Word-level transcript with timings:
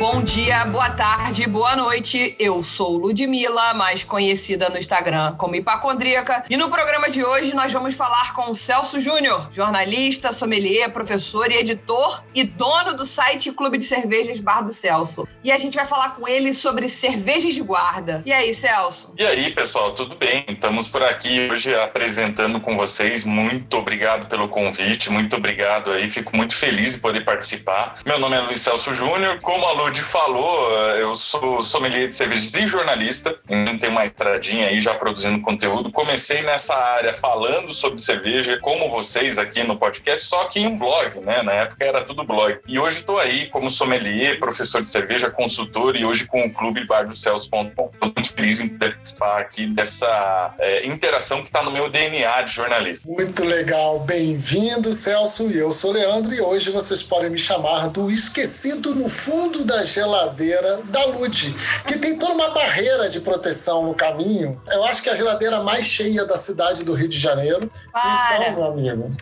Bom 0.00 0.22
dia, 0.22 0.64
boa 0.64 0.88
tarde, 0.88 1.46
boa 1.46 1.76
noite. 1.76 2.34
Eu 2.38 2.62
sou 2.62 2.96
Ludmilla, 2.96 3.74
mais 3.74 4.02
conhecida 4.02 4.70
no 4.70 4.78
Instagram 4.78 5.34
como 5.36 5.54
Hipacondríaca. 5.54 6.42
E 6.48 6.56
no 6.56 6.70
programa 6.70 7.10
de 7.10 7.22
hoje 7.22 7.54
nós 7.54 7.70
vamos 7.70 7.94
falar 7.94 8.32
com 8.32 8.50
o 8.50 8.54
Celso 8.54 8.98
Júnior, 8.98 9.50
jornalista, 9.52 10.32
sommelier, 10.32 10.90
professor 10.90 11.52
e 11.52 11.56
editor 11.56 12.24
e 12.34 12.44
dono 12.44 12.94
do 12.94 13.04
site 13.04 13.52
Clube 13.52 13.76
de 13.76 13.84
Cervejas 13.84 14.40
Bar 14.40 14.62
do 14.62 14.72
Celso. 14.72 15.22
E 15.44 15.52
a 15.52 15.58
gente 15.58 15.74
vai 15.74 15.86
falar 15.86 16.14
com 16.14 16.26
ele 16.26 16.54
sobre 16.54 16.88
cervejas 16.88 17.54
de 17.54 17.60
guarda. 17.60 18.22
E 18.24 18.32
aí, 18.32 18.54
Celso? 18.54 19.12
E 19.18 19.26
aí, 19.26 19.54
pessoal, 19.54 19.92
tudo 19.92 20.16
bem? 20.16 20.46
Estamos 20.48 20.88
por 20.88 21.02
aqui 21.02 21.46
hoje 21.52 21.74
apresentando 21.74 22.58
com 22.58 22.74
vocês. 22.74 23.26
Muito 23.26 23.76
obrigado 23.76 24.30
pelo 24.30 24.48
convite, 24.48 25.10
muito 25.10 25.36
obrigado 25.36 25.90
aí. 25.90 26.08
Fico 26.08 26.34
muito 26.34 26.56
feliz 26.56 26.94
de 26.94 27.00
poder 27.00 27.22
participar. 27.22 27.98
Meu 28.06 28.18
nome 28.18 28.36
é 28.36 28.40
Luiz 28.40 28.62
Celso 28.62 28.94
Júnior. 28.94 29.38
Como 29.42 29.62
a 29.66 29.72
Lu 29.72 29.89
Lud 29.90 30.02
falou, 30.02 30.70
eu 30.94 31.16
sou 31.16 31.64
sommelier 31.64 32.06
de 32.06 32.14
cervejas 32.14 32.54
e 32.54 32.64
jornalista, 32.64 33.36
então 33.48 33.76
tenho 33.76 33.90
uma 33.90 34.04
estradinha 34.04 34.68
aí 34.68 34.80
já 34.80 34.94
produzindo 34.94 35.40
conteúdo. 35.40 35.90
Comecei 35.90 36.42
nessa 36.42 36.76
área 36.76 37.12
falando 37.12 37.74
sobre 37.74 38.00
cerveja, 38.00 38.56
como 38.62 38.88
vocês 38.88 39.36
aqui 39.36 39.64
no 39.64 39.76
podcast, 39.76 40.26
só 40.26 40.44
que 40.44 40.60
em 40.60 40.68
um 40.68 40.78
blog, 40.78 41.18
né? 41.22 41.42
Na 41.42 41.52
época 41.54 41.84
era 41.84 42.04
tudo 42.04 42.22
blog. 42.22 42.60
E 42.68 42.78
hoje 42.78 43.00
estou 43.00 43.18
aí 43.18 43.48
como 43.48 43.68
sommelier, 43.68 44.38
professor 44.38 44.80
de 44.80 44.88
cerveja, 44.88 45.28
consultor 45.28 45.96
e 45.96 46.04
hoje 46.04 46.24
com 46.24 46.46
o 46.46 46.52
clube 46.52 46.86
bardocels.com. 46.86 47.90
Estou 47.92 48.12
muito 48.14 48.32
feliz 48.32 48.60
em 48.60 48.68
participar 48.68 49.40
aqui 49.40 49.66
dessa 49.66 50.54
é, 50.60 50.86
interação 50.86 51.42
que 51.42 51.48
está 51.48 51.64
no 51.64 51.72
meu 51.72 51.90
DNA 51.90 52.42
de 52.42 52.52
jornalista. 52.52 53.10
Muito 53.10 53.44
legal, 53.44 53.98
bem-vindo, 53.98 54.92
Celso. 54.92 55.50
E 55.50 55.58
eu 55.58 55.72
sou 55.72 55.90
Leandro 55.90 56.32
e 56.32 56.40
hoje 56.40 56.70
vocês 56.70 57.02
podem 57.02 57.28
me 57.28 57.38
chamar 57.38 57.88
do 57.88 58.08
esquecido 58.08 58.94
no 58.94 59.08
fundo 59.08 59.64
da 59.64 59.79
geladeira 59.84 60.80
da 60.84 61.04
Lud, 61.06 61.54
que 61.86 61.98
tem 61.98 62.18
toda 62.18 62.34
uma 62.34 62.50
barreira 62.50 63.08
de 63.08 63.20
proteção 63.20 63.84
no 63.84 63.94
caminho. 63.94 64.60
Eu 64.70 64.84
acho 64.84 65.02
que 65.02 65.08
é 65.08 65.12
a 65.12 65.16
geladeira 65.16 65.60
mais 65.60 65.84
cheia 65.84 66.24
da 66.24 66.36
cidade 66.36 66.84
do 66.84 66.94
Rio 66.94 67.08
de 67.08 67.18
Janeiro. 67.18 67.70
Para. 67.92 68.36
Então, 68.36 68.54
meu 68.54 68.64
amigo. 68.64 69.16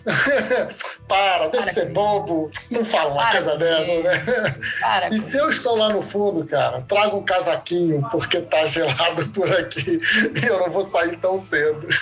Para, 1.09 1.49
deixa 1.49 1.69
de 1.69 1.75
ser 1.75 1.93
bobo. 1.93 2.51
Não 2.71 2.85
fala 2.85 3.11
uma 3.11 3.23
Para 3.23 3.33
coisa 3.33 3.53
com 3.53 3.59
dessa, 3.59 4.03
né? 4.03 4.55
Para. 4.81 5.09
E 5.09 5.19
se 5.19 5.39
eu 5.39 5.49
estou 5.49 5.77
lá 5.77 5.89
no 5.89 6.03
fundo, 6.03 6.45
cara, 6.45 6.83
traga 6.83 7.17
um 7.17 7.25
casaquinho, 7.25 8.07
porque 8.11 8.41
tá 8.43 8.65
gelado 8.67 9.29
por 9.31 9.51
aqui 9.53 10.01
e 10.35 10.47
eu 10.47 10.61
não 10.61 10.71
vou 10.71 10.83
sair 10.83 11.17
tão 11.17 11.39
cedo. 11.39 11.89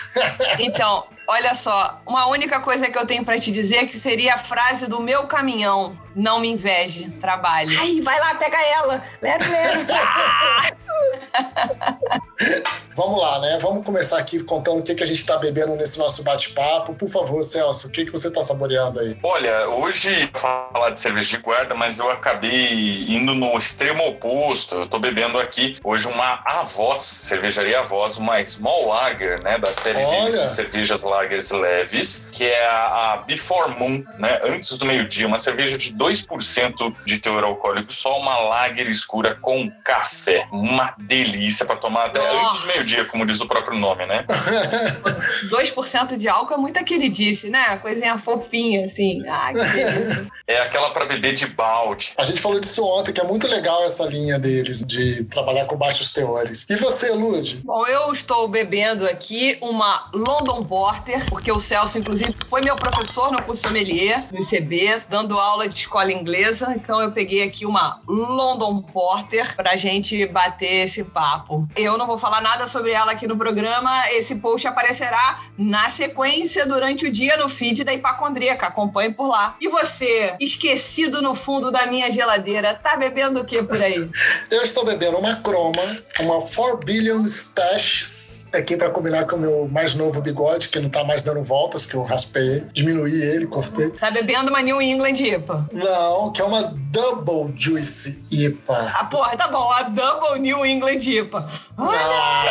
Então, 0.58 1.04
olha 1.28 1.54
só, 1.54 2.00
uma 2.06 2.26
única 2.26 2.60
coisa 2.60 2.88
que 2.88 2.98
eu 2.98 3.06
tenho 3.06 3.24
pra 3.24 3.38
te 3.38 3.50
dizer 3.50 3.76
é 3.76 3.86
que 3.86 3.96
seria 3.96 4.34
a 4.34 4.38
frase 4.38 4.86
do 4.86 5.00
meu 5.00 5.26
caminhão. 5.26 5.96
Não 6.16 6.40
me 6.40 6.48
inveje, 6.48 7.10
trabalhe. 7.20 7.76
Ai, 7.76 8.00
vai 8.00 8.18
lá, 8.18 8.34
pega 8.36 8.56
ela. 8.56 9.04
Lero, 9.20 9.44
lero. 9.50 9.86
Vamos 12.96 13.20
lá, 13.20 13.38
né? 13.40 13.58
Vamos 13.60 13.84
começar 13.84 14.16
aqui 14.16 14.42
contando 14.42 14.78
o 14.78 14.82
que, 14.82 14.94
que 14.94 15.04
a 15.04 15.06
gente 15.06 15.18
está 15.18 15.36
bebendo 15.36 15.76
nesse 15.76 15.98
nosso 15.98 16.22
bate-papo. 16.22 16.94
Por 16.94 17.10
favor, 17.10 17.42
Celso, 17.42 17.88
o 17.88 17.90
que, 17.90 18.06
que 18.06 18.10
você 18.10 18.28
está 18.28 18.42
saboreando 18.42 18.98
aí? 18.98 19.18
Olha, 19.22 19.68
hoje 19.68 20.30
falar 20.32 20.88
de 20.88 20.98
cerveja 20.98 21.28
de 21.28 21.36
guarda, 21.36 21.74
mas 21.74 21.98
eu 21.98 22.10
acabei 22.10 23.04
indo 23.06 23.34
no 23.34 23.54
extremo 23.58 24.08
oposto. 24.08 24.76
Eu 24.76 24.88
tô 24.88 24.98
bebendo 24.98 25.38
aqui 25.38 25.76
hoje 25.84 26.08
uma 26.08 26.40
Avós, 26.46 27.02
cervejaria 27.02 27.80
Avós, 27.80 28.16
uma 28.16 28.42
Small 28.46 28.88
Lager, 28.88 29.44
né, 29.44 29.58
da 29.58 29.66
série 29.66 30.02
Olha! 30.02 30.44
de 30.44 30.48
cervejas 30.48 31.02
lagers 31.02 31.50
leves, 31.50 32.26
que 32.32 32.44
é 32.44 32.66
a, 32.66 33.12
a 33.12 33.16
Before 33.18 33.78
Moon, 33.78 34.02
né, 34.18 34.40
antes 34.46 34.70
do 34.78 34.86
meio-dia, 34.86 35.26
uma 35.26 35.38
cerveja 35.38 35.76
de 35.76 35.92
2% 36.06 36.94
de 37.04 37.18
teor 37.18 37.44
alcoólico, 37.44 37.92
só 37.92 38.18
uma 38.18 38.38
lager 38.38 38.88
escura 38.88 39.34
com 39.34 39.70
café. 39.84 40.46
Uma 40.52 40.94
delícia 40.98 41.64
para 41.64 41.76
tomar 41.76 42.06
até 42.06 42.20
antes 42.20 42.62
do 42.62 42.66
meio-dia, 42.68 43.04
como 43.06 43.26
diz 43.26 43.40
o 43.40 43.46
próprio 43.46 43.78
nome, 43.78 44.06
né? 44.06 44.24
2% 45.48 46.16
de 46.16 46.28
álcool 46.28 46.54
é 46.54 46.56
muita 46.56 46.82
queridice, 46.84 47.50
né? 47.50 47.76
Coisinha 47.78 48.18
fofinha, 48.18 48.86
assim. 48.86 49.22
Ah, 49.28 49.52
que. 49.52 50.36
É 50.48 50.60
aquela 50.60 50.90
para 50.90 51.04
beber 51.06 51.34
de 51.34 51.44
balde. 51.44 52.12
A 52.16 52.22
gente 52.22 52.40
falou 52.40 52.60
disso 52.60 52.84
ontem, 52.86 53.12
que 53.12 53.20
é 53.20 53.24
muito 53.24 53.48
legal 53.48 53.84
essa 53.84 54.04
linha 54.04 54.38
deles, 54.38 54.84
de 54.86 55.24
trabalhar 55.24 55.64
com 55.64 55.76
baixos 55.76 56.12
teores. 56.12 56.64
E 56.70 56.76
você, 56.76 57.10
Lud? 57.10 57.62
Bom, 57.64 57.84
eu 57.88 58.12
estou 58.12 58.46
bebendo 58.46 59.04
aqui 59.06 59.58
uma 59.60 60.08
London 60.14 60.62
Porter, 60.62 61.28
porque 61.28 61.50
o 61.50 61.58
Celso, 61.58 61.98
inclusive, 61.98 62.32
foi 62.48 62.60
meu 62.60 62.76
professor 62.76 63.32
no 63.32 63.42
curso 63.42 63.66
sommelier 63.66 64.24
do 64.30 64.38
ICB, 64.38 65.02
dando 65.08 65.36
aula 65.36 65.68
de 65.68 65.74
escola 65.96 66.12
inglesa. 66.12 66.74
Então 66.76 67.00
eu 67.00 67.10
peguei 67.10 67.42
aqui 67.42 67.64
uma 67.64 68.00
London 68.06 68.82
Porter 68.82 69.56
pra 69.56 69.76
gente 69.76 70.26
bater 70.26 70.84
esse 70.84 71.02
papo. 71.02 71.66
Eu 71.74 71.96
não 71.96 72.06
vou 72.06 72.18
falar 72.18 72.42
nada 72.42 72.66
sobre 72.66 72.92
ela 72.92 73.12
aqui 73.12 73.26
no 73.26 73.36
programa. 73.36 74.04
Esse 74.10 74.36
post 74.36 74.68
aparecerá 74.68 75.40
na 75.56 75.88
sequência 75.88 76.66
durante 76.66 77.06
o 77.06 77.12
dia 77.12 77.36
no 77.38 77.48
feed 77.48 77.84
da 77.84 77.94
Hipacondríaca. 77.94 78.66
Acompanhe 78.66 79.12
por 79.14 79.28
lá. 79.28 79.56
E 79.60 79.68
você, 79.68 80.34
esquecido 80.38 81.22
no 81.22 81.34
fundo 81.34 81.70
da 81.70 81.86
minha 81.86 82.12
geladeira, 82.12 82.74
tá 82.74 82.96
bebendo 82.96 83.40
o 83.40 83.44
que 83.44 83.62
por 83.62 83.82
aí? 83.82 84.08
Eu 84.50 84.62
estou 84.62 84.84
bebendo 84.84 85.16
uma 85.16 85.36
croma, 85.36 85.82
uma 86.20 86.40
4 86.40 86.78
Billion 86.84 87.22
Stash, 87.22 88.48
aqui 88.52 88.76
para 88.76 88.90
combinar 88.90 89.26
com 89.26 89.36
o 89.36 89.38
meu 89.38 89.68
mais 89.68 89.94
novo 89.94 90.20
bigode, 90.20 90.68
que 90.68 90.78
não 90.78 90.90
tá 90.90 91.04
mais 91.04 91.22
dando 91.22 91.42
voltas, 91.42 91.86
que 91.86 91.94
eu 91.94 92.02
raspei 92.02 92.42
ele, 92.42 92.66
diminuí 92.72 93.22
ele, 93.22 93.46
cortei. 93.46 93.90
Tá 93.90 94.10
bebendo 94.10 94.50
uma 94.50 94.60
New 94.60 94.80
England 94.80 95.14
IPA. 95.14 95.68
Não, 95.90 96.32
que 96.32 96.40
é 96.42 96.44
uma 96.44 96.74
Double 96.90 97.52
Juice 97.56 98.24
IPA. 98.30 98.92
Ah, 98.94 99.04
porra, 99.04 99.36
tá 99.36 99.48
bom. 99.48 99.70
A 99.72 99.82
Double 99.84 100.38
New 100.40 100.64
England 100.66 100.98
IPA. 101.06 101.46
Ah, 101.78 102.44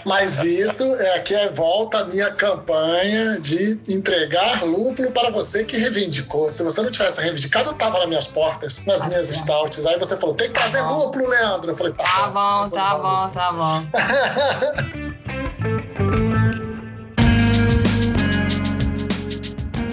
Mas 0.06 0.42
isso 0.44 0.84
é 1.00 1.18
que 1.20 1.34
é 1.34 1.48
volta 1.50 1.98
a 1.98 2.04
minha 2.04 2.30
campanha 2.32 3.38
de 3.40 3.78
entregar 3.88 4.64
lúpulo 4.64 5.10
para 5.10 5.30
você 5.30 5.64
que 5.64 5.76
reivindicou. 5.76 6.48
Se 6.48 6.62
você 6.62 6.80
não 6.82 6.90
tivesse 6.90 7.20
reivindicado, 7.20 7.70
eu 7.70 7.74
tava 7.74 7.98
nas 7.98 8.08
minhas 8.08 8.26
portas, 8.26 8.82
nas 8.86 9.04
minhas 9.06 9.28
stouts. 9.30 9.84
Aí 9.84 9.98
você 9.98 10.16
falou, 10.16 10.34
tem 10.34 10.48
que 10.48 10.54
trazer 10.54 10.78
Tá 10.78 10.84
bom. 10.84 10.94
lúpulo, 11.04 11.26
Leandro. 11.28 11.70
Eu 11.72 11.76
falei, 11.76 11.92
tá, 11.92 12.04
Tá 12.04 12.26
bom, 12.28 12.68
tá 12.68 12.94
vamos. 12.94 13.02
bom, 13.02 13.28
tá 13.30 13.52
bom. 13.52 15.24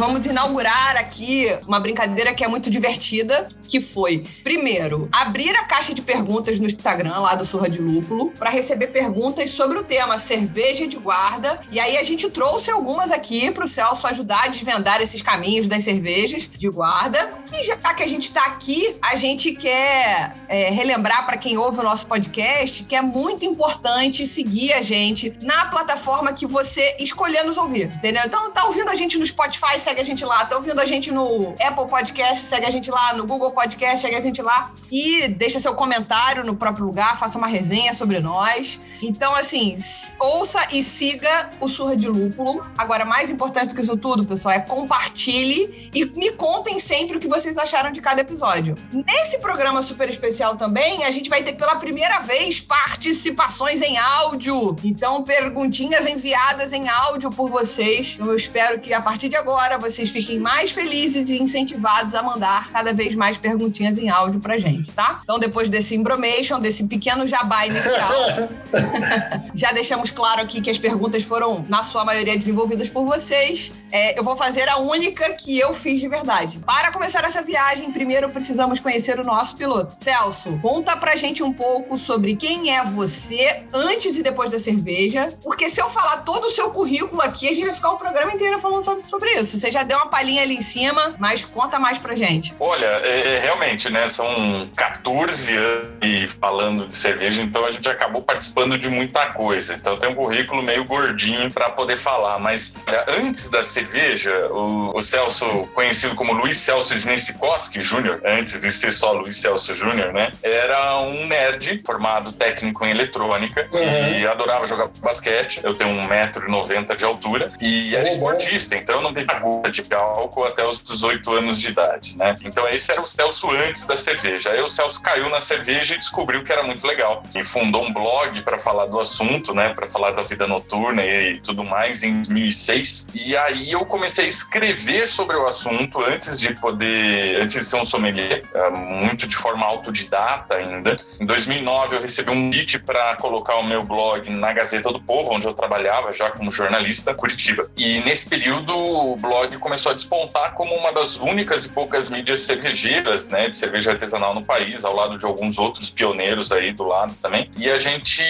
Vamos 0.01 0.25
inaugurar 0.25 0.97
aqui 0.97 1.45
uma 1.67 1.79
brincadeira 1.79 2.33
que 2.33 2.43
é 2.43 2.47
muito 2.47 2.71
divertida, 2.71 3.47
que 3.67 3.79
foi, 3.79 4.23
primeiro, 4.43 5.07
abrir 5.11 5.55
a 5.55 5.63
caixa 5.65 5.93
de 5.93 6.01
perguntas 6.01 6.59
no 6.59 6.65
Instagram 6.65 7.19
lá 7.19 7.35
do 7.35 7.45
Surra 7.45 7.69
de 7.69 7.79
Lúpulo 7.79 8.31
para 8.31 8.49
receber 8.49 8.87
perguntas 8.87 9.51
sobre 9.51 9.77
o 9.77 9.83
tema 9.83 10.17
cerveja 10.17 10.87
de 10.87 10.97
guarda. 10.97 11.61
E 11.71 11.79
aí 11.79 11.97
a 11.99 12.03
gente 12.03 12.27
trouxe 12.31 12.71
algumas 12.71 13.11
aqui 13.11 13.51
para 13.51 13.63
o 13.63 13.67
Celso 13.67 14.07
ajudar 14.07 14.45
a 14.45 14.47
desvendar 14.47 14.99
esses 15.03 15.21
caminhos 15.21 15.67
das 15.67 15.83
cervejas 15.83 16.49
de 16.51 16.67
guarda. 16.67 17.33
E 17.53 17.63
já 17.63 17.77
que 17.93 18.01
a 18.01 18.07
gente 18.07 18.23
está 18.23 18.43
aqui, 18.45 18.95
a 19.03 19.15
gente 19.15 19.51
quer 19.51 20.33
é, 20.49 20.71
relembrar 20.71 21.27
para 21.27 21.37
quem 21.37 21.59
ouve 21.59 21.79
o 21.79 21.83
nosso 21.83 22.07
podcast 22.07 22.85
que 22.85 22.95
é 22.95 23.03
muito 23.03 23.45
importante 23.45 24.25
seguir 24.25 24.73
a 24.73 24.81
gente 24.81 25.31
na 25.43 25.67
plataforma 25.67 26.33
que 26.33 26.47
você 26.47 26.97
escolher 26.99 27.43
nos 27.43 27.57
ouvir, 27.57 27.85
entendeu? 27.97 28.23
Então, 28.25 28.49
tá 28.49 28.65
ouvindo 28.65 28.89
a 28.89 28.95
gente 28.95 29.19
no 29.19 29.27
Spotify, 29.27 29.77
segue 29.91 30.01
a 30.01 30.05
gente 30.05 30.23
lá. 30.25 30.45
Tá 30.45 30.55
ouvindo 30.55 30.79
a 30.79 30.85
gente 30.85 31.11
no 31.11 31.53
Apple 31.61 31.87
Podcast, 31.89 32.45
segue 32.45 32.65
a 32.65 32.69
gente 32.69 32.89
lá. 32.89 33.13
No 33.13 33.25
Google 33.25 33.51
Podcast, 33.51 33.99
segue 33.99 34.15
a 34.15 34.21
gente 34.21 34.41
lá. 34.41 34.71
E 34.89 35.27
deixa 35.27 35.59
seu 35.59 35.75
comentário 35.75 36.43
no 36.45 36.55
próprio 36.55 36.85
lugar, 36.85 37.19
faça 37.19 37.37
uma 37.37 37.47
resenha 37.47 37.93
sobre 37.93 38.19
nós. 38.19 38.79
Então, 39.01 39.35
assim, 39.35 39.77
ouça 40.19 40.59
e 40.71 40.81
siga 40.81 41.49
o 41.59 41.67
Surra 41.67 41.97
de 41.97 42.07
Lúpulo. 42.07 42.65
Agora, 42.77 43.03
mais 43.03 43.29
importante 43.29 43.69
do 43.69 43.75
que 43.75 43.81
isso 43.81 43.97
tudo, 43.97 44.23
pessoal, 44.25 44.53
é 44.53 44.59
compartilhe 44.59 45.91
e 45.93 46.05
me 46.05 46.31
contem 46.31 46.79
sempre 46.79 47.17
o 47.17 47.19
que 47.19 47.27
vocês 47.27 47.57
acharam 47.57 47.91
de 47.91 47.99
cada 47.99 48.21
episódio. 48.21 48.75
Nesse 48.91 49.39
programa 49.39 49.81
super 49.81 50.09
especial 50.09 50.55
também, 50.55 51.03
a 51.03 51.11
gente 51.11 51.29
vai 51.29 51.43
ter 51.43 51.53
pela 51.53 51.75
primeira 51.75 52.19
vez 52.19 52.61
participações 52.61 53.81
em 53.81 53.97
áudio. 53.97 54.75
Então, 54.83 55.23
perguntinhas 55.23 56.07
enviadas 56.07 56.71
em 56.71 56.87
áudio 56.87 57.29
por 57.29 57.49
vocês. 57.49 58.13
Então, 58.15 58.27
eu 58.27 58.35
espero 58.35 58.79
que 58.79 58.93
a 58.93 59.01
partir 59.01 59.27
de 59.27 59.35
agora 59.35 59.80
vocês 59.81 60.09
fiquem 60.09 60.39
mais 60.39 60.71
felizes 60.71 61.29
e 61.29 61.41
incentivados 61.41 62.15
a 62.15 62.23
mandar 62.23 62.69
cada 62.71 62.93
vez 62.93 63.15
mais 63.15 63.37
perguntinhas 63.37 63.97
em 63.97 64.09
áudio 64.09 64.39
pra 64.39 64.57
gente, 64.57 64.91
tá? 64.91 65.19
Então, 65.23 65.39
depois 65.39 65.69
desse 65.69 65.95
embromation, 65.95 66.59
desse 66.59 66.85
pequeno 66.85 67.27
jabá 67.27 67.65
inicial, 67.65 68.49
já 69.53 69.71
deixamos 69.71 70.11
claro 70.11 70.41
aqui 70.41 70.61
que 70.61 70.69
as 70.69 70.77
perguntas 70.77 71.23
foram, 71.23 71.65
na 71.67 71.83
sua 71.83 72.05
maioria, 72.05 72.37
desenvolvidas 72.37 72.89
por 72.89 73.05
vocês. 73.05 73.71
É, 73.91 74.17
eu 74.17 74.23
vou 74.23 74.37
fazer 74.37 74.69
a 74.69 74.77
única 74.77 75.33
que 75.33 75.59
eu 75.59 75.73
fiz 75.73 75.99
de 75.99 76.07
verdade. 76.07 76.59
Para 76.59 76.91
começar 76.91 77.23
essa 77.25 77.41
viagem, 77.41 77.91
primeiro 77.91 78.29
precisamos 78.29 78.79
conhecer 78.79 79.19
o 79.19 79.23
nosso 79.23 79.57
piloto. 79.57 79.95
Celso, 79.97 80.57
conta 80.61 80.95
pra 80.95 81.15
gente 81.15 81.43
um 81.43 81.51
pouco 81.51 81.97
sobre 81.97 82.35
quem 82.35 82.73
é 82.73 82.83
você 82.85 83.63
antes 83.73 84.17
e 84.17 84.23
depois 84.23 84.51
da 84.51 84.59
cerveja, 84.59 85.33
porque 85.43 85.69
se 85.69 85.81
eu 85.81 85.89
falar 85.89 86.17
todo 86.17 86.45
o 86.45 86.49
seu 86.49 86.69
currículo 86.69 87.21
aqui, 87.21 87.47
a 87.47 87.53
gente 87.53 87.65
vai 87.65 87.75
ficar 87.75 87.91
o 87.91 87.97
programa 87.97 88.31
inteiro 88.33 88.59
falando 88.59 88.83
sobre, 88.83 89.05
sobre 89.05 89.31
isso. 89.33 89.57
Você 89.61 89.71
já 89.71 89.83
deu 89.83 89.95
uma 89.97 90.07
palhinha 90.07 90.41
ali 90.41 90.55
em 90.55 90.61
cima, 90.61 91.13
mas 91.19 91.45
conta 91.45 91.77
mais 91.77 91.99
pra 91.99 92.15
gente. 92.15 92.51
Olha, 92.59 92.87
é, 93.03 93.35
é 93.35 93.39
realmente, 93.39 93.91
né? 93.91 94.09
São 94.09 94.67
14 94.75 95.55
anos 95.55 96.33
falando 96.39 96.87
de 96.87 96.95
cerveja, 96.95 97.43
então 97.43 97.63
a 97.63 97.69
gente 97.69 97.87
acabou 97.87 98.23
participando 98.23 98.75
de 98.75 98.89
muita 98.89 99.27
coisa. 99.27 99.75
Então 99.75 99.97
tem 99.97 100.09
um 100.09 100.15
currículo 100.15 100.63
meio 100.63 100.83
gordinho 100.83 101.51
para 101.51 101.69
poder 101.69 101.95
falar. 101.95 102.39
Mas 102.39 102.73
olha, 102.87 103.05
antes 103.19 103.49
da 103.49 103.61
cerveja, 103.61 104.47
o, 104.49 104.97
o, 104.97 105.01
Celso, 105.03 105.45
conhecido 105.75 106.15
como 106.15 106.33
Luiz 106.33 106.57
Celso 106.57 106.95
Snesikoski 106.95 107.81
Jr., 107.81 108.19
antes 108.25 108.59
de 108.59 108.71
ser 108.71 108.91
só 108.91 109.11
Luiz 109.11 109.37
Celso 109.37 109.75
Jr., 109.75 110.11
né? 110.11 110.31
Era 110.41 110.97
um 111.01 111.27
nerd 111.27 111.83
formado 111.85 112.31
técnico 112.31 112.83
em 112.83 112.89
eletrônica 112.89 113.69
uhum. 113.71 114.17
e 114.17 114.25
adorava 114.25 114.65
jogar 114.65 114.87
basquete. 114.87 115.61
Eu 115.63 115.75
tenho 115.75 115.91
1,90m 116.07 116.95
de 116.95 117.05
altura 117.05 117.51
e 117.61 117.95
era 117.95 118.09
esportista, 118.09 118.75
então 118.75 118.95
eu 118.95 119.01
não 119.03 119.13
tenho 119.13 119.27
de 119.69 119.83
álcool 119.93 120.45
até 120.45 120.65
os 120.65 120.81
18 120.81 121.31
anos 121.31 121.59
de 121.59 121.69
idade, 121.69 122.17
né? 122.17 122.37
Então 122.43 122.67
esse 122.67 122.91
era 122.91 123.01
o 123.01 123.05
Celso 123.05 123.49
antes 123.49 123.85
da 123.85 123.95
cerveja. 123.95 124.51
Aí 124.51 124.61
o 124.61 124.67
Celso 124.67 125.01
caiu 125.01 125.29
na 125.29 125.39
cerveja 125.39 125.95
e 125.95 125.97
descobriu 125.97 126.43
que 126.43 126.51
era 126.51 126.63
muito 126.63 126.85
legal. 126.85 127.23
E 127.35 127.43
fundou 127.43 127.83
um 127.83 127.93
blog 127.93 128.41
para 128.41 128.59
falar 128.59 128.85
do 128.85 128.99
assunto, 128.99 129.53
né? 129.53 129.73
Para 129.73 129.87
falar 129.87 130.11
da 130.11 130.21
vida 130.21 130.47
noturna 130.47 131.03
e 131.05 131.39
tudo 131.41 131.63
mais 131.63 132.03
em 132.03 132.21
2006. 132.21 133.09
E 133.13 133.35
aí 133.35 133.71
eu 133.71 133.85
comecei 133.85 134.25
a 134.25 134.27
escrever 134.27 135.07
sobre 135.07 135.35
o 135.35 135.45
assunto 135.45 136.01
antes 136.01 136.39
de 136.39 136.53
poder, 136.55 137.41
antes 137.41 137.55
de 137.55 137.65
ser 137.65 137.77
um 137.77 137.85
sommelier, 137.85 138.43
eh, 138.53 138.69
muito 138.69 139.27
de 139.27 139.35
forma 139.35 139.65
autodidata 139.65 140.55
ainda. 140.55 140.95
Em 141.19 141.25
2009 141.25 141.95
eu 141.95 142.01
recebi 142.01 142.31
um 142.31 142.51
kit 142.51 142.79
para 142.79 143.15
colocar 143.15 143.55
o 143.55 143.63
meu 143.63 143.83
blog 143.83 144.29
na 144.29 144.53
Gazeta 144.53 144.91
do 144.91 145.01
Povo, 145.01 145.33
onde 145.33 145.47
eu 145.47 145.53
trabalhava 145.53 146.13
já 146.13 146.29
como 146.31 146.51
jornalista, 146.51 147.13
Curitiba. 147.13 147.69
E 147.75 147.99
nesse 148.01 148.29
período 148.29 148.75
o 148.75 149.15
blog 149.15 149.40
começou 149.59 149.91
a 149.91 149.95
despontar 149.95 150.53
como 150.53 150.73
uma 150.75 150.91
das 150.91 151.17
únicas 151.17 151.65
e 151.65 151.69
poucas 151.69 152.09
mídias 152.09 152.41
cervejeiras, 152.41 153.29
né, 153.29 153.49
de 153.49 153.55
cerveja 153.55 153.91
artesanal 153.91 154.33
no 154.33 154.43
país, 154.43 154.83
ao 154.83 154.95
lado 154.95 155.17
de 155.17 155.25
alguns 155.25 155.57
outros 155.57 155.89
pioneiros 155.89 156.51
aí 156.51 156.71
do 156.71 156.83
lado 156.83 157.13
também. 157.21 157.49
E 157.57 157.69
a 157.69 157.77
gente 157.77 158.23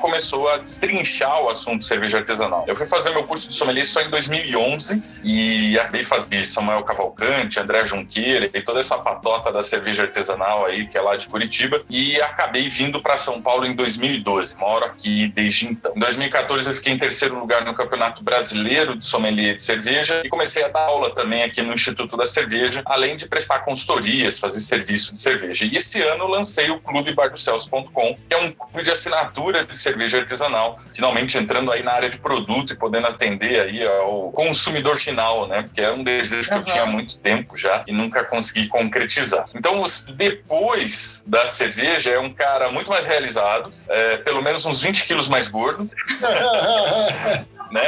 começou 0.00 0.48
a 0.48 0.58
destrinchar 0.58 1.42
o 1.42 1.48
assunto 1.48 1.80
de 1.80 1.86
cerveja 1.86 2.18
artesanal. 2.18 2.64
Eu 2.66 2.76
fui 2.76 2.86
fazer 2.86 3.10
meu 3.10 3.24
curso 3.24 3.48
de 3.48 3.54
sommelier 3.54 3.86
só 3.86 4.00
em 4.00 4.10
2011 4.10 5.02
e 5.24 5.78
acabei 5.78 6.04
fazendo 6.04 6.44
Samuel 6.44 6.82
Cavalcante, 6.82 7.60
André 7.60 7.84
Junqueira 7.84 8.48
e 8.52 8.60
toda 8.60 8.80
essa 8.80 8.98
patota 8.98 9.52
da 9.52 9.62
cerveja 9.62 10.02
artesanal 10.02 10.66
aí, 10.66 10.86
que 10.86 10.96
é 10.96 11.00
lá 11.00 11.16
de 11.16 11.26
Curitiba, 11.26 11.82
e 11.88 12.20
acabei 12.20 12.68
vindo 12.68 13.00
para 13.00 13.16
São 13.16 13.40
Paulo 13.40 13.66
em 13.66 13.74
2012. 13.74 14.56
Moro 14.56 14.84
aqui 14.84 15.28
desde 15.28 15.66
então. 15.66 15.92
Em 15.94 16.00
2014 16.00 16.68
eu 16.68 16.74
fiquei 16.74 16.92
em 16.92 16.98
terceiro 16.98 17.38
lugar 17.38 17.64
no 17.64 17.74
Campeonato 17.74 18.22
Brasileiro 18.22 18.96
de 18.96 19.06
Sommelier 19.06 19.54
de 19.54 19.62
Cerveja 19.62 20.22
e 20.24 20.28
comecei 20.28 20.55
a 20.64 20.68
dar 20.68 20.80
aula 20.80 21.12
também 21.12 21.42
aqui 21.42 21.62
no 21.62 21.72
Instituto 21.72 22.16
da 22.16 22.26
Cerveja, 22.26 22.82
além 22.84 23.16
de 23.16 23.26
prestar 23.26 23.60
consultorias, 23.60 24.38
fazer 24.38 24.60
serviço 24.60 25.12
de 25.12 25.18
cerveja. 25.18 25.64
E 25.64 25.76
esse 25.76 26.00
ano 26.02 26.24
eu 26.24 26.28
lancei 26.28 26.70
o 26.70 26.80
Clube 26.80 27.12
Bardocelso.com, 27.14 28.14
que 28.14 28.34
é 28.34 28.38
um 28.38 28.52
clube 28.52 28.82
de 28.82 28.90
assinatura 28.90 29.64
de 29.64 29.76
cerveja 29.76 30.18
artesanal, 30.18 30.76
finalmente 30.94 31.38
entrando 31.38 31.72
aí 31.72 31.82
na 31.82 31.92
área 31.92 32.08
de 32.08 32.18
produto 32.18 32.72
e 32.72 32.76
podendo 32.76 33.06
atender 33.06 33.60
aí 33.60 33.86
ao 33.86 34.30
consumidor 34.32 34.98
final, 34.98 35.46
né? 35.46 35.62
Porque 35.62 35.80
é 35.80 35.92
um 35.92 36.02
desejo 36.02 36.50
uhum. 36.50 36.62
que 36.62 36.70
eu 36.70 36.72
tinha 36.72 36.84
há 36.84 36.86
muito 36.86 37.18
tempo 37.18 37.56
já 37.56 37.84
e 37.86 37.92
nunca 37.92 38.24
consegui 38.24 38.68
concretizar. 38.68 39.46
Então, 39.54 39.84
depois 40.14 41.22
da 41.26 41.46
cerveja, 41.46 42.10
é 42.10 42.18
um 42.18 42.32
cara 42.32 42.70
muito 42.70 42.90
mais 42.90 43.06
realizado, 43.06 43.72
é, 43.88 44.18
pelo 44.18 44.42
menos 44.42 44.64
uns 44.64 44.80
20 44.80 45.04
quilos 45.04 45.28
mais 45.28 45.48
gordo. 45.48 45.88
né? 47.70 47.82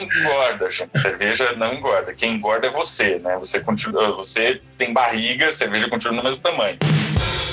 Engorda, 0.00 0.70
gente. 0.70 0.98
Cerveja 0.98 1.52
não 1.56 1.74
engorda. 1.74 2.14
Quem 2.14 2.34
engorda 2.34 2.66
é 2.66 2.70
você, 2.70 3.18
né? 3.18 3.36
Você 3.38 3.60
continua, 3.60 4.12
você 4.12 4.60
tem 4.76 4.92
barriga, 4.92 5.52
cerveja 5.52 5.88
continua 5.88 6.16
no 6.16 6.22
mesmo 6.22 6.42
tamanho. 6.42 6.78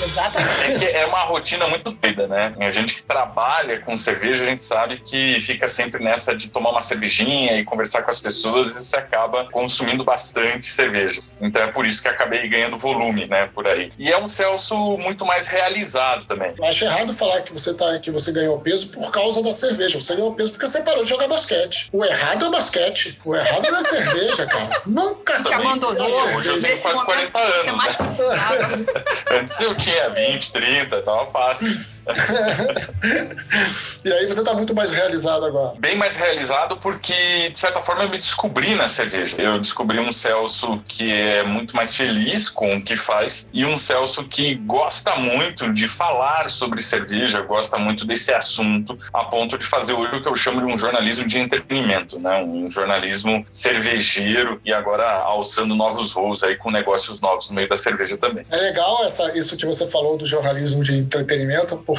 Exatamente. 0.02 0.84
É, 0.86 1.02
é 1.02 1.06
uma 1.06 1.20
rotina 1.20 1.66
muito 1.66 1.90
doida, 1.90 2.26
né? 2.26 2.54
A 2.60 2.70
gente 2.70 2.94
que 2.94 3.02
trabalha 3.02 3.80
com 3.80 3.96
cerveja, 3.96 4.44
a 4.44 4.46
gente 4.46 4.62
sabe 4.62 4.98
que 4.98 5.40
fica 5.42 5.68
sempre 5.68 6.02
nessa 6.02 6.34
de 6.34 6.48
tomar 6.48 6.70
uma 6.70 6.82
cervejinha 6.82 7.58
e 7.58 7.64
conversar 7.64 8.02
com 8.02 8.10
as 8.10 8.20
pessoas 8.20 8.68
e 8.76 8.84
você 8.84 8.96
acaba 8.96 9.44
consumindo 9.50 10.04
bastante 10.04 10.66
cerveja. 10.66 11.20
Então 11.40 11.62
é 11.62 11.68
por 11.68 11.86
isso 11.86 12.02
que 12.02 12.08
acabei 12.08 12.48
ganhando 12.48 12.76
volume, 12.78 13.26
né, 13.26 13.48
por 13.54 13.66
aí. 13.66 13.90
E 13.98 14.10
é 14.10 14.18
um 14.18 14.28
Celso 14.28 14.76
muito 14.98 15.24
mais 15.24 15.46
realizado 15.46 16.24
também. 16.26 16.54
Eu 16.56 16.64
acho 16.64 16.84
errado 16.84 17.12
falar 17.12 17.42
que 17.42 17.52
você 17.52 17.74
tá 17.74 17.98
que 17.98 18.10
você 18.10 18.32
ganhou 18.32 18.58
peso 18.60 18.88
por 18.88 19.10
causa 19.10 19.42
da 19.42 19.52
cerveja. 19.52 20.00
Você 20.00 20.14
ganhou 20.14 20.32
peso 20.34 20.52
porque 20.52 20.66
você 20.66 20.80
parou 20.82 21.02
de 21.02 21.08
jogar 21.08 21.28
basquete. 21.28 21.88
O 21.92 22.04
errado 22.04 22.44
é 22.44 22.48
o 22.48 22.50
basquete. 22.50 23.18
O 23.24 23.34
errado 23.34 23.66
é 23.66 23.70
a 23.70 23.82
cerveja, 23.82 24.46
cara. 24.46 24.82
Nunca 24.86 25.42
te 25.42 25.52
abandonou. 25.52 26.36
Hoje 26.36 26.48
eu 26.48 26.60
tenho 26.60 26.78
quase 26.78 27.04
40 27.04 27.38
anos. 27.38 28.18
Né? 28.18 28.86
Antes 29.40 29.60
eu 29.60 29.74
tinha 29.74 29.97
20, 30.06 30.52
30, 30.52 31.02
tava 31.02 31.30
fácil. 31.30 31.97
e 34.04 34.12
aí 34.12 34.26
você 34.26 34.40
está 34.40 34.54
muito 34.54 34.74
mais 34.74 34.90
realizado 34.90 35.44
agora. 35.44 35.78
Bem 35.78 35.96
mais 35.96 36.16
realizado 36.16 36.76
porque, 36.78 37.50
de 37.50 37.58
certa 37.58 37.80
forma, 37.82 38.04
eu 38.04 38.08
me 38.08 38.18
descobri 38.18 38.74
na 38.74 38.88
cerveja. 38.88 39.36
Eu 39.38 39.58
descobri 39.58 39.98
um 39.98 40.12
Celso 40.12 40.82
que 40.86 41.12
é 41.12 41.42
muito 41.42 41.76
mais 41.76 41.94
feliz 41.94 42.48
com 42.48 42.76
o 42.76 42.82
que 42.82 42.96
faz 42.96 43.50
e 43.52 43.64
um 43.64 43.78
Celso 43.78 44.24
que 44.24 44.54
gosta 44.54 45.16
muito 45.16 45.72
de 45.72 45.88
falar 45.88 46.48
sobre 46.48 46.80
cerveja, 46.82 47.40
gosta 47.40 47.78
muito 47.78 48.04
desse 48.04 48.32
assunto, 48.32 48.98
a 49.12 49.24
ponto 49.24 49.58
de 49.58 49.64
fazer 49.64 49.92
hoje 49.92 50.16
o 50.16 50.22
que 50.22 50.28
eu 50.28 50.36
chamo 50.36 50.64
de 50.64 50.72
um 50.72 50.78
jornalismo 50.78 51.26
de 51.26 51.38
entretenimento, 51.38 52.18
né? 52.18 52.42
Um 52.42 52.70
jornalismo 52.70 53.44
cervejeiro 53.50 54.60
e 54.64 54.72
agora 54.72 55.10
alçando 55.22 55.74
novos 55.74 56.12
voos 56.12 56.42
aí 56.42 56.56
com 56.56 56.70
negócios 56.70 57.20
novos 57.20 57.48
no 57.48 57.54
meio 57.54 57.68
da 57.68 57.76
cerveja 57.76 58.16
também. 58.16 58.44
É 58.50 58.56
legal 58.56 59.04
essa, 59.04 59.36
isso 59.36 59.56
que 59.56 59.66
você 59.66 59.86
falou 59.86 60.16
do 60.16 60.24
jornalismo 60.24 60.82
de 60.82 60.98
entretenimento, 60.98 61.76
porque 61.78 61.97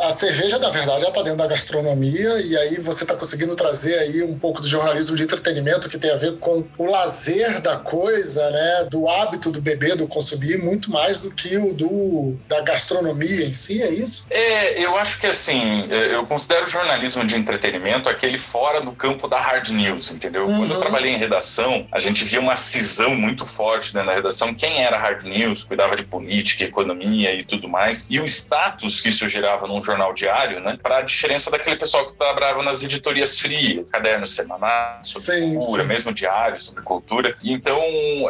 a 0.00 0.12
cerveja, 0.12 0.58
na 0.58 0.70
verdade, 0.70 1.02
já 1.02 1.08
está 1.08 1.22
dentro 1.22 1.38
da 1.38 1.46
gastronomia 1.46 2.38
e 2.40 2.56
aí 2.56 2.80
você 2.80 3.04
está 3.04 3.14
conseguindo 3.14 3.54
trazer 3.54 3.98
aí 3.98 4.22
um 4.22 4.38
pouco 4.38 4.60
do 4.60 4.68
jornalismo 4.68 5.16
de 5.16 5.22
entretenimento 5.22 5.88
que 5.88 5.98
tem 5.98 6.10
a 6.10 6.16
ver 6.16 6.38
com 6.38 6.64
o 6.78 6.84
lazer 6.86 7.60
da 7.60 7.76
coisa, 7.76 8.50
né, 8.50 8.88
do 8.90 9.08
hábito 9.08 9.50
do 9.50 9.60
beber, 9.60 9.96
do 9.96 10.06
consumir, 10.06 10.58
muito 10.58 10.90
mais 10.90 11.20
do 11.20 11.30
que 11.30 11.56
o 11.56 11.72
do 11.72 12.38
da 12.48 12.60
gastronomia 12.60 13.44
em 13.44 13.52
si, 13.52 13.82
é 13.82 13.90
isso? 13.90 14.26
É, 14.30 14.82
eu 14.82 14.96
acho 14.96 15.18
que 15.18 15.26
assim, 15.26 15.86
é, 15.90 16.14
eu 16.14 16.26
considero 16.26 16.66
o 16.66 16.68
jornalismo 16.68 17.26
de 17.26 17.36
entretenimento 17.36 18.08
aquele 18.08 18.38
fora 18.38 18.80
do 18.80 18.92
campo 18.92 19.28
da 19.28 19.40
hard 19.40 19.68
news, 19.70 20.10
entendeu? 20.10 20.46
Uhum. 20.46 20.58
Quando 20.58 20.74
eu 20.74 20.80
trabalhei 20.80 21.12
em 21.12 21.18
redação, 21.18 21.86
a 21.92 21.98
gente 21.98 22.24
via 22.24 22.40
uma 22.40 22.56
cisão 22.56 23.14
muito 23.14 23.46
forte 23.46 23.94
né, 23.94 24.02
na 24.02 24.12
redação, 24.12 24.54
quem 24.54 24.82
era 24.82 24.98
hard 24.98 25.24
news, 25.24 25.64
cuidava 25.64 25.96
de 25.96 26.04
política, 26.04 26.64
economia 26.64 27.34
e 27.34 27.44
tudo 27.44 27.68
mais, 27.68 28.06
e 28.10 28.20
o 28.20 28.24
status 28.24 29.00
que 29.00 29.08
isso 29.08 29.28
gerava 29.28 29.39
num 29.66 29.82
jornal 29.82 30.12
diário, 30.12 30.60
né? 30.60 30.78
Para 30.82 30.98
a 30.98 31.02
diferença 31.02 31.50
daquele 31.50 31.76
pessoal 31.76 32.06
que 32.06 32.14
trabalhava 32.14 32.62
nas 32.62 32.82
editorias 32.82 33.38
frias, 33.38 33.90
cadernos 33.90 34.34
semanais, 34.34 35.08
sobre 35.08 35.40
sim, 35.40 35.54
cultura, 35.54 35.82
sim. 35.82 35.88
mesmo 35.88 36.12
diário 36.12 36.60
sobre 36.60 36.82
cultura. 36.82 37.36
Então, 37.42 37.80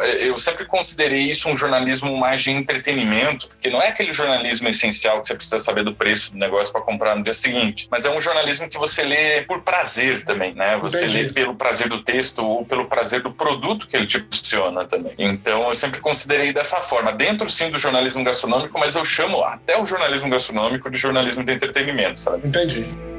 é, 0.01 0.27
eu 0.27 0.37
sempre 0.37 0.65
considerei 0.65 1.21
isso 1.21 1.49
um 1.49 1.57
jornalismo 1.57 2.15
mais 2.17 2.41
de 2.41 2.51
entretenimento, 2.51 3.47
porque 3.47 3.69
não 3.69 3.81
é 3.81 3.89
aquele 3.89 4.11
jornalismo 4.11 4.67
essencial 4.67 5.21
que 5.21 5.27
você 5.27 5.35
precisa 5.35 5.59
saber 5.59 5.83
do 5.83 5.93
preço 5.93 6.31
do 6.31 6.37
negócio 6.37 6.71
para 6.71 6.81
comprar 6.81 7.15
no 7.15 7.23
dia 7.23 7.33
seguinte, 7.33 7.87
mas 7.89 8.05
é 8.05 8.09
um 8.09 8.21
jornalismo 8.21 8.69
que 8.69 8.77
você 8.77 9.03
lê 9.03 9.41
por 9.41 9.63
prazer 9.63 10.23
também, 10.23 10.53
né? 10.53 10.77
Você 10.77 11.05
Entendi. 11.05 11.23
lê 11.23 11.33
pelo 11.33 11.55
prazer 11.55 11.89
do 11.89 12.03
texto 12.03 12.39
ou 12.39 12.65
pelo 12.65 12.85
prazer 12.85 13.21
do 13.21 13.31
produto 13.31 13.87
que 13.87 13.95
ele 13.95 14.05
te 14.05 14.19
proporciona 14.19 14.85
também. 14.85 15.13
Então, 15.17 15.67
eu 15.67 15.75
sempre 15.75 15.99
considerei 15.99 16.53
dessa 16.53 16.81
forma, 16.81 17.11
dentro 17.11 17.49
sim 17.49 17.69
do 17.69 17.79
jornalismo 17.79 18.23
gastronômico, 18.23 18.79
mas 18.79 18.95
eu 18.95 19.05
chamo 19.05 19.43
até 19.43 19.79
o 19.79 19.85
jornalismo 19.85 20.29
gastronômico 20.29 20.89
de 20.89 20.97
jornalismo 21.01 21.43
de 21.43 21.53
entretenimento, 21.53 22.19
sabe? 22.21 22.47
Entendi. 22.47 23.10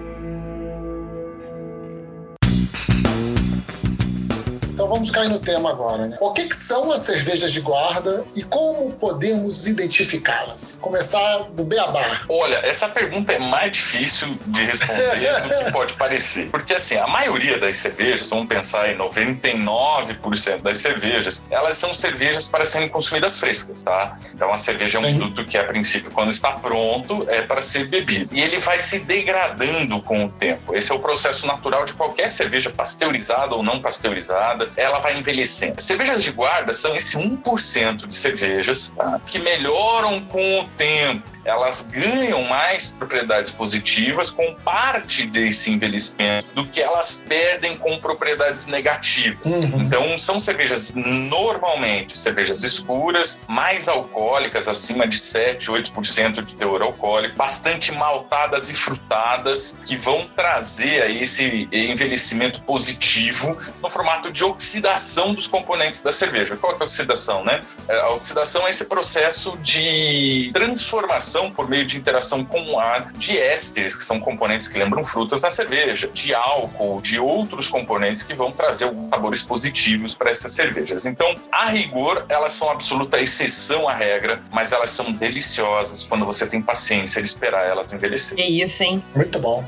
Vamos 4.93 5.11
cair 5.11 5.31
no 5.31 5.39
tema 5.39 5.71
agora, 5.71 6.07
né? 6.07 6.19
O 6.21 6.33
que, 6.33 6.47
que 6.47 6.55
são 6.55 6.93
as 6.93 7.01
cervejas 7.01 7.51
de 7.51 7.61
guarda 7.61 8.27
e 8.37 8.43
como 8.43 8.91
podemos 8.93 9.67
identificá-las? 9.67 10.79
Começar 10.83 11.45
do 11.53 11.65
beabá. 11.65 12.21
Olha, 12.29 12.57
essa 12.57 12.89
pergunta 12.91 13.33
é 13.33 13.39
mais 13.39 13.73
difícil 13.73 14.39
de 14.47 14.63
responder 14.65 15.41
do 15.41 15.65
que 15.65 15.73
pode 15.73 15.95
parecer. 15.95 16.51
Porque, 16.51 16.75
assim, 16.75 16.97
a 16.97 17.07
maioria 17.07 17.59
das 17.59 17.79
cervejas, 17.79 18.29
vamos 18.29 18.47
pensar 18.47 18.91
em 18.91 18.99
99% 18.99 20.61
das 20.61 20.79
cervejas, 20.79 21.43
elas 21.51 21.79
são 21.79 21.95
cervejas 21.95 22.49
para 22.49 22.67
serem 22.67 22.89
consumidas 22.91 23.39
frescas, 23.39 23.83
tá? 23.83 24.19
Então, 24.35 24.53
a 24.53 24.59
cerveja 24.59 24.99
Sim. 24.99 25.07
é 25.07 25.09
um 25.09 25.17
produto 25.17 25.47
que, 25.47 25.57
a 25.57 25.65
princípio, 25.65 26.11
quando 26.11 26.31
está 26.31 26.53
pronto, 26.53 27.27
é 27.31 27.41
para 27.41 27.63
ser 27.63 27.87
bebido. 27.87 28.37
E 28.37 28.43
ele 28.43 28.59
vai 28.59 28.79
se 28.79 28.99
degradando 28.99 30.03
com 30.03 30.27
o 30.27 30.29
tempo. 30.29 30.77
Esse 30.77 30.93
é 30.93 30.95
o 30.95 30.99
processo 30.99 31.47
natural 31.47 31.87
de 31.87 31.95
qualquer 31.95 32.31
cerveja 32.31 32.69
pasteurizada 32.69 33.55
ou 33.55 33.63
não 33.63 33.81
pasteurizada. 33.81 34.71
Ela 34.83 34.99
vai 34.99 35.17
envelhecendo. 35.19 35.81
Cervejas 35.81 36.23
de 36.23 36.33
guarda 36.33 36.73
são 36.73 36.97
esse 36.97 37.17
1% 37.17 38.07
de 38.07 38.15
cervejas 38.15 38.93
tá? 38.93 39.21
que 39.27 39.39
melhoram 39.39 40.21
com 40.23 40.61
o 40.61 40.65
tempo 40.77 41.31
elas 41.45 41.89
ganham 41.91 42.43
mais 42.45 42.89
propriedades 42.89 43.51
positivas 43.51 44.31
com 44.31 44.55
parte 44.55 45.27
desse 45.27 45.71
envelhecimento 45.71 46.49
do 46.55 46.67
que 46.67 46.81
elas 46.81 47.25
perdem 47.29 47.77
com 47.77 47.99
propriedades 47.99 48.67
negativas. 48.67 49.45
Uhum. 49.45 49.83
Então, 49.83 50.19
são 50.19 50.39
cervejas 50.39 50.95
normalmente 50.95 52.17
cervejas 52.17 52.63
escuras, 52.63 53.43
mais 53.49 53.89
alcoólicas, 53.89 54.69
acima 54.69 55.07
de 55.07 55.19
7, 55.19 55.71
8% 55.71 56.45
de 56.45 56.57
teor 56.57 56.83
alcoólico, 56.83 57.37
bastante 57.37 57.93
maltadas 57.93 58.71
e 58.71 58.75
frutadas, 58.75 59.81
que 59.85 59.97
vão 59.97 60.27
trazer 60.37 61.03
aí 61.03 61.23
esse 61.23 61.69
envelhecimento 61.73 62.63
positivo 62.63 63.57
no 63.83 63.91
formato 63.91 64.31
de 64.31 64.45
oxidação 64.45 65.35
dos 65.35 65.47
componentes 65.47 66.03
da 66.03 66.13
cerveja. 66.13 66.57
Qual 66.57 66.73
é 66.73 66.77
a 66.81 66.85
oxidação, 66.85 67.45
né? 67.45 67.61
A 67.89 68.11
oxidação 68.11 68.67
é 68.67 68.71
esse 68.71 68.85
processo 68.85 69.57
de 69.59 70.51
transformação 70.53 71.32
por 71.51 71.69
meio 71.69 71.87
de 71.87 71.99
interação 71.99 72.45
com 72.45 72.61
o 72.73 72.79
ar 72.79 73.13
de 73.13 73.39
ésteres, 73.39 73.95
que 73.95 74.05
são 74.05 74.21
componentes 74.21 74.69
que 74.69 74.79
lembram 74.79 75.05
frutas 75.05 75.43
na 75.43 75.51
cerveja, 75.51 76.09
de 76.13 76.35
álcool, 76.35 77.01
de 77.01 77.19
outros 77.19 77.69
componentes 77.69 78.23
que 78.23 78.35
vão 78.35 78.53
trazer 78.53 78.91
sabores 79.11 79.43
positivos 79.43 80.15
para 80.15 80.31
essas 80.31 80.53
cervejas. 80.53 81.07
Então, 81.07 81.35
a 81.51 81.67
rigor, 81.67 82.25
elas 82.29 82.53
são 82.53 82.71
absoluta 82.71 83.21
exceção 83.21 83.89
à 83.89 83.93
regra, 83.93 84.43
mas 84.51 84.73
elas 84.73 84.91
são 84.91 85.13
deliciosas 85.13 86.05
quando 86.05 86.25
você 86.25 86.47
tem 86.47 86.61
paciência 86.61 87.23
de 87.23 87.29
esperar 87.29 87.67
elas 87.67 87.93
envelhecer. 87.93 88.39
É 88.39 88.49
isso, 88.49 88.83
hein? 88.83 89.03
Muito 89.15 89.39
bom. 89.39 89.65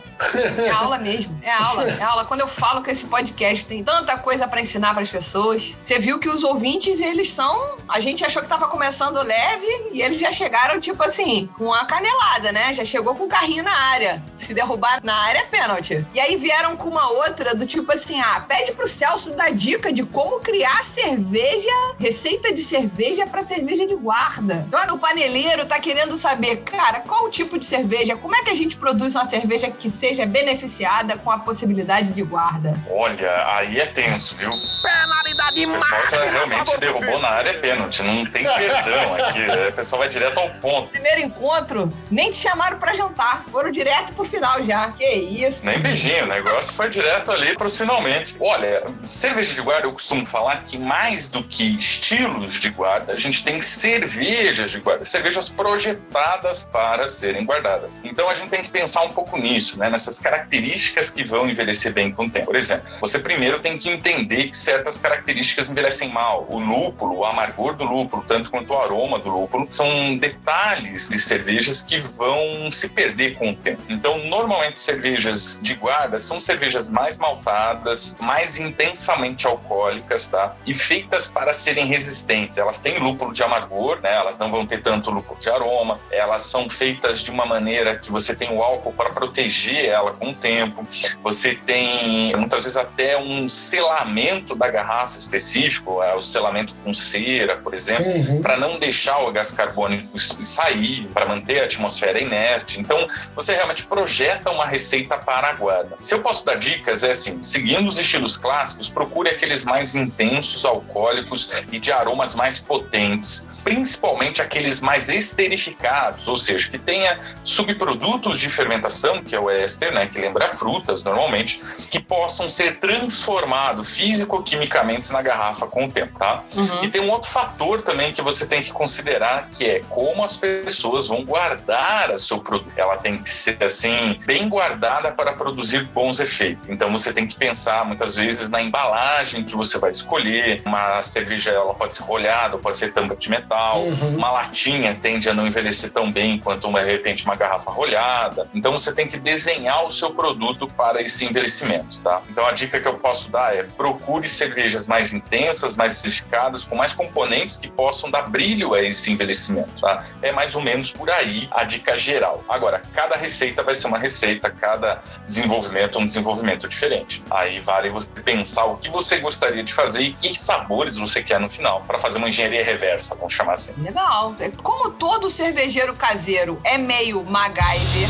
É 0.64 0.71
aula 0.71 0.99
mesmo. 0.99 1.38
É 1.42 1.50
aula. 1.50 1.85
É 1.85 2.02
aula. 2.02 2.25
Quando 2.25 2.40
eu 2.40 2.49
falo 2.49 2.83
que 2.83 2.90
esse 2.90 3.06
podcast 3.06 3.66
tem 3.66 3.83
tanta 3.83 4.16
coisa 4.18 4.47
para 4.47 4.61
ensinar 4.61 4.92
para 4.92 5.02
as 5.02 5.09
pessoas, 5.09 5.76
você 5.83 5.99
viu 5.99 6.18
que 6.18 6.28
os 6.28 6.44
ouvintes, 6.44 7.00
eles 7.00 7.30
são. 7.30 7.76
A 7.88 8.00
gente 8.00 8.25
achou 8.25 8.42
que 8.42 8.49
tava 8.49 8.68
começando 8.68 9.23
leve 9.23 9.88
e 9.92 10.02
eles 10.02 10.18
já 10.18 10.33
chegaram, 10.33 10.80
tipo 10.80 11.02
assim, 11.02 11.49
com 11.56 11.73
a 11.73 11.84
canelada, 11.84 12.52
né? 12.52 12.75
Já 12.75 12.84
chegou 12.84 13.14
com 13.14 13.25
o 13.25 13.28
carrinho 13.28 13.62
na 13.62 13.75
área. 13.75 14.23
Se 14.37 14.52
derrubar 14.52 15.00
na 15.02 15.14
área 15.14 15.40
é 15.40 15.44
pênalti. 15.44 16.04
E 16.14 16.20
aí 16.20 16.37
vieram 16.37 16.76
com 16.76 16.88
uma 16.88 17.11
outra 17.11 17.54
do 17.54 17.66
tipo 17.66 17.92
assim: 17.92 18.20
ah, 18.20 18.40
pede 18.46 18.73
pro 18.73 18.87
Celso 18.87 19.32
dar 19.32 19.52
dica 19.52 19.92
de 19.92 20.04
como 20.04 20.40
criar 20.40 20.84
cerveja, 20.84 21.70
receita 21.99 22.52
de 22.52 22.62
cerveja 22.62 23.26
para 23.26 23.42
cerveja 23.42 23.87
de 23.87 23.94
guarda. 23.94 24.66
Então 24.68 24.96
o 24.96 24.99
paneleiro 24.99 25.64
tá 25.64 25.78
querendo 25.78 26.16
saber, 26.16 26.56
cara, 26.56 27.00
qual 27.00 27.25
o 27.25 27.30
tipo 27.30 27.58
de 27.58 27.64
cerveja? 27.64 28.16
Como 28.16 28.34
é 28.34 28.42
que 28.42 28.50
a 28.50 28.54
gente 28.54 28.76
produz 28.76 29.14
uma 29.14 29.25
cerveja 29.25 29.70
que 29.70 29.88
seja 29.88 30.26
beneficiada 30.26 31.16
com 31.16 31.30
a 31.30 31.38
possibilidade 31.38 32.12
de 32.12 32.23
guarda? 32.23 32.78
Olha, 32.90 33.56
aí 33.56 33.78
é 33.78 33.87
tenso, 33.87 34.37
viu? 34.37 34.50
Penalidade 34.82 35.66
máxima! 35.66 35.99
O 35.99 36.02
pessoal 36.02 36.25
já 36.25 36.30
realmente 36.30 36.78
derrubou 36.78 37.18
na 37.20 37.28
área 37.28 37.50
é 37.50 37.54
pênalti. 37.54 38.02
Não 38.02 38.25
tem 38.26 38.44
perdão 38.44 39.14
aqui. 39.14 39.68
O 39.68 39.73
pessoal 39.73 40.00
vai 40.00 40.08
direto 40.08 40.38
ao 40.38 40.50
ponto. 40.50 40.88
Primeiro 40.88 41.20
encontro 41.20 41.44
encontro, 41.45 41.93
nem 42.11 42.31
te 42.31 42.39
chamaram 42.39 42.79
para 42.79 42.95
jantar. 42.95 43.45
Foram 43.51 43.71
direto 43.71 44.15
pro 44.15 44.25
final 44.25 44.63
já. 44.65 44.91
Que 44.93 45.05
isso. 45.05 45.67
Nem 45.67 45.79
beijinho, 45.79 46.25
o 46.25 46.27
negócio 46.27 46.73
foi 46.73 46.89
direto 46.89 47.31
ali 47.31 47.55
pros 47.57 47.77
finalmente. 47.77 48.35
Olha, 48.41 48.83
cerveja 49.05 49.53
de 49.55 49.61
guarda, 49.61 49.87
eu 49.87 49.93
costumo 49.93 50.25
falar 50.25 50.65
que 50.65 50.79
mais 50.79 51.29
do 51.29 51.45
que 51.45 51.77
estilos 51.77 52.55
de 52.55 52.71
guarda, 52.71 53.13
a 53.13 53.19
gente 53.19 53.45
tem 53.45 53.61
cervejas 53.61 54.71
de 54.71 54.81
guarda, 54.81 55.05
cervejas 55.05 55.49
projetadas 55.49 56.63
para 56.65 57.09
serem 57.09 57.45
guardadas. 57.45 58.01
Então 58.03 58.31
a 58.31 58.35
gente 58.35 58.49
tem 58.49 58.63
que 58.63 58.71
pensar 58.71 59.03
um 59.03 59.13
pouco 59.13 59.37
nisso, 59.37 59.79
né? 59.79 59.91
Nessas 59.91 60.19
características 60.19 61.11
que 61.11 61.25
vão 61.25 61.49
envelhecer 61.49 61.93
bem 61.93 62.11
com 62.11 62.25
o 62.25 62.31
tempo. 62.31 62.47
Por 62.47 62.57
exemplo, 62.57 62.85
você 63.01 63.19
primeiro 63.19 63.61
tem 63.61 63.77
que 63.77 63.91
entender 63.91 64.49
que 64.49 64.57
certas 64.57 64.97
características 64.97 65.69
envelhecem 65.69 66.09
mal. 66.11 66.47
O 66.49 66.59
lúpulo, 66.59 67.19
o 67.19 67.25
amargor 67.25 67.75
do 67.75 67.85
lúpulo, 67.85 68.25
tanto 68.27 68.51
quanto 68.51 68.73
o 68.73 68.79
aroma 68.79 69.19
do 69.19 69.29
lúpulo, 69.29 69.69
são 69.71 70.17
detalhes 70.17 71.09
de 71.09 71.19
cervejas 71.35 71.83
que 71.83 71.99
vão 71.99 72.71
se 72.71 72.88
perder 72.88 73.35
com 73.35 73.50
o 73.50 73.55
tempo. 73.55 73.83
Então, 73.88 74.19
normalmente, 74.26 74.79
cervejas 74.79 75.59
de 75.61 75.75
guarda 75.75 76.19
são 76.19 76.38
cervejas 76.38 76.88
mais 76.88 77.19
maltadas, 77.19 78.17
mais 78.21 78.59
intensamente 78.59 79.47
alcoólicas, 79.47 80.29
tá? 80.29 80.55
E 80.64 80.73
feitas 80.73 81.29
para 81.29 81.53
serem 81.53 81.87
resistentes. 81.87 82.57
Elas 82.57 82.79
têm 82.79 82.99
lúpulo 82.99 83.33
de 83.33 83.43
amargor, 83.43 84.00
né? 84.00 84.14
Elas 84.14 84.38
não 84.38 84.50
vão 84.50 84.64
ter 84.64 84.81
tanto 84.81 85.11
lúpulo 85.11 85.38
de 85.41 85.50
aroma. 85.50 85.99
Elas 86.11 86.47
são 86.47 86.69
feitas 86.69 87.21
de 87.21 87.33
uma 87.33 87.45
maneira 87.47 87.97
que 87.97 88.12
você 88.12 88.35
tem 88.35 88.50
o 88.53 88.62
álcool 88.62 88.93
para 88.93 89.11
proteger 89.11 89.87
ela 89.87 90.12
com 90.12 90.31
o 90.31 90.35
tempo. 90.35 90.87
Você 91.23 91.55
tem, 91.55 92.33
muitas 92.37 92.62
vezes, 92.62 92.76
até 92.76 93.19
um 93.19 93.49
selamento 93.49 94.55
da 94.55 94.69
garrafa 94.69 95.17
específico, 95.17 96.00
é, 96.00 96.14
o 96.14 96.23
selamento 96.23 96.75
com 96.85 96.95
cera, 96.95 97.57
por 97.57 97.75
exemplo, 97.75 98.07
uhum. 98.07 98.41
para 98.41 98.57
não 98.57 98.79
deixar 98.79 99.19
o 99.19 99.33
gás 99.33 99.50
carbônico 99.50 100.17
sair, 100.19 101.09
para 101.25 101.35
manter 101.35 101.61
a 101.61 101.64
atmosfera 101.64 102.21
inerte. 102.21 102.78
Então, 102.78 103.09
você 103.35 103.54
realmente 103.54 103.87
projeta 103.87 104.50
uma 104.50 104.66
receita 104.66 105.16
para 105.16 105.49
a 105.49 105.52
guarda. 105.54 105.97
Se 106.00 106.14
eu 106.14 106.21
posso 106.21 106.45
dar 106.45 106.57
dicas, 106.57 107.02
é 107.02 107.12
assim: 107.12 107.43
seguindo 107.43 107.88
os 107.88 107.99
estilos 107.99 108.37
clássicos, 108.37 108.88
procure 108.88 109.31
aqueles 109.31 109.64
mais 109.64 109.97
intensos, 109.97 110.64
alcoólicos 110.64 111.64
e 111.73 111.78
de 111.78 111.90
aromas 111.90 112.35
mais 112.35 112.59
potentes, 112.59 113.49
principalmente 113.64 114.42
aqueles 114.42 114.80
mais 114.80 115.09
esterificados, 115.09 116.28
ou 116.28 116.37
seja, 116.37 116.71
que 116.71 116.78
tenha 116.78 117.18
subprodutos 117.42 118.38
de 118.38 118.49
fermentação, 118.50 119.23
que 119.23 119.35
é 119.35 119.40
o 119.40 119.50
éster, 119.50 119.92
né, 119.92 120.06
que 120.06 120.21
lembra 120.21 120.50
frutas 120.50 121.02
normalmente, 121.02 121.61
que 121.90 121.99
possam 121.99 122.49
ser 122.50 122.78
transformados 122.78 123.97
físico-quimicamente 123.97 125.11
na 125.12 125.23
garrafa 125.23 125.66
com 125.66 125.87
o 125.87 125.90
tempo, 125.90 126.18
tá? 126.18 126.44
Uhum. 126.54 126.85
E 126.85 126.88
tem 126.88 127.00
um 127.00 127.11
outro 127.11 127.30
fator 127.30 127.80
também 127.80 128.12
que 128.12 128.21
você 128.21 128.47
tem 128.47 128.62
que 128.62 128.73
considerar, 128.73 129.49
que 129.50 129.64
é 129.64 129.80
como 129.88 130.23
as 130.23 130.37
pessoas 130.37 131.09
vão 131.09 131.25
guardar 131.25 132.11
o 132.11 132.18
seu 132.18 132.38
produto. 132.38 132.73
Ela 132.76 132.97
tem 132.99 133.18
que 133.18 133.30
ser 133.30 133.62
assim 133.62 134.18
bem 134.26 134.49
guardada 134.49 135.11
para 135.12 135.33
produzir 135.33 135.85
bons 135.85 136.21
efeitos. 136.21 136.68
Então 136.68 136.92
você 136.92 137.12
tem 137.12 137.26
que 137.26 137.37
pensar 137.37 137.85
muitas 137.85 138.16
vezes 138.16 138.50
na 138.50 138.61
embalagem 138.61 139.42
que 139.44 139.56
você 139.56 139.78
vai 139.78 139.90
escolher. 139.90 140.62
Uma 140.66 141.00
cerveja 141.02 141.50
ela 141.50 141.75
pode 141.75 141.94
ser 141.94 142.02
rolhada, 142.02 142.59
pode 142.59 142.76
ser 142.76 142.92
tampa 142.92 143.16
de 143.16 143.30
metal. 143.30 143.53
Uhum. 143.76 144.16
Uma 144.16 144.30
latinha 144.30 144.94
tende 144.94 145.28
a 145.28 145.34
não 145.34 145.46
envelhecer 145.46 145.90
tão 145.90 146.11
bem 146.11 146.38
quanto 146.38 146.68
uma, 146.68 146.82
de 146.82 146.90
repente 146.90 147.25
uma 147.25 147.37
garrafa 147.37 147.70
rolhada. 147.70 148.49
Então 148.54 148.73
você 148.73 148.92
tem 148.92 149.06
que 149.06 149.18
desenhar 149.18 149.84
o 149.84 149.92
seu 149.92 150.11
produto 150.11 150.66
para 150.66 151.02
esse 151.02 151.25
envelhecimento, 151.25 152.00
tá? 152.00 152.23
Então 152.28 152.46
a 152.46 152.52
dica 152.52 152.80
que 152.80 152.88
eu 152.88 152.94
posso 152.94 153.30
dar 153.30 153.54
é 153.54 153.62
procure 153.62 154.28
cervejas 154.28 154.87
mais 154.87 155.12
intensas, 155.12 155.76
mais 155.76 155.96
sofisticadas, 155.96 156.64
com 156.64 156.76
mais 156.76 156.92
componentes 156.92 157.56
que 157.56 157.68
possam 157.68 158.11
dar 158.11 158.23
brilho 158.23 158.75
a 158.75 158.82
esse 158.82 159.12
envelhecimento, 159.12 159.80
tá? 159.80 160.04
É 160.23 160.32
mais 160.32 160.54
ou 160.54 160.62
menos 160.62 160.90
por 160.90 161.11
aí 161.11 161.49
a 161.50 161.64
dica 161.64 161.96
geral. 161.96 162.42
Agora, 162.49 162.82
cada 162.92 163.16
receita 163.16 163.62
vai 163.62 163.75
ser 163.75 163.87
uma 163.87 163.99
receita, 163.99 164.50
cada 164.50 165.02
desenvolvimento 165.26 165.99
é 165.99 166.00
um 166.00 166.06
desenvolvimento 166.06 166.68
diferente. 166.68 167.23
Aí 167.30 167.61
vale 167.61 167.88
você 167.88 168.08
pensar 168.25 168.64
o 168.64 168.76
que 168.76 168.90
você 168.90 169.18
gostaria 169.18 169.62
de 169.62 169.73
fazer 169.73 170.02
e 170.02 170.12
que 170.12 170.34
sabores 170.34 170.96
você 170.96 171.23
quer 171.23 171.38
no 171.38 171.49
final, 171.49 171.82
para 171.87 171.99
fazer 171.99 172.18
uma 172.18 172.28
engenharia 172.28 172.64
reversa, 172.64 173.14
vamos 173.14 173.32
chamar 173.32 173.44
assim. 173.53 173.75
Legal. 173.79 174.35
Como 174.63 174.91
todo 174.91 175.29
cervejeiro 175.29 175.95
caseiro 175.95 176.61
é 176.65 176.79
meio 176.79 177.23
MacGyver 177.25 178.09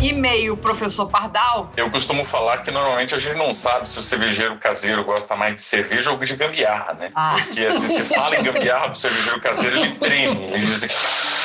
e 0.00 0.12
meio 0.12 0.56
professor 0.56 1.06
Pardal. 1.06 1.72
Eu 1.76 1.90
costumo 1.90 2.24
falar 2.24 2.58
que 2.58 2.70
normalmente 2.70 3.14
a 3.14 3.18
gente 3.18 3.36
não 3.36 3.54
sabe 3.54 3.88
se 3.88 3.98
o 3.98 4.02
cervejeiro 4.02 4.56
caseiro 4.56 5.04
gosta 5.04 5.34
mais 5.36 5.54
de 5.56 5.60
cerveja 5.60 6.10
ou 6.10 6.18
de 6.18 6.36
gambiarra, 6.36 6.94
né? 6.94 7.10
Ah. 7.14 7.36
Porque 7.44 7.60
assim, 7.60 7.90
se 7.90 8.04
fala 8.04 8.36
em 8.36 8.42
gambiarra 8.42 8.90
pro 8.90 8.98
cervejeiro 8.98 9.40
caseiro, 9.40 9.76
ele 9.76 9.94
treme. 9.96 10.44
Ele 10.44 10.58
diz 10.58 10.84
assim, 10.84 11.37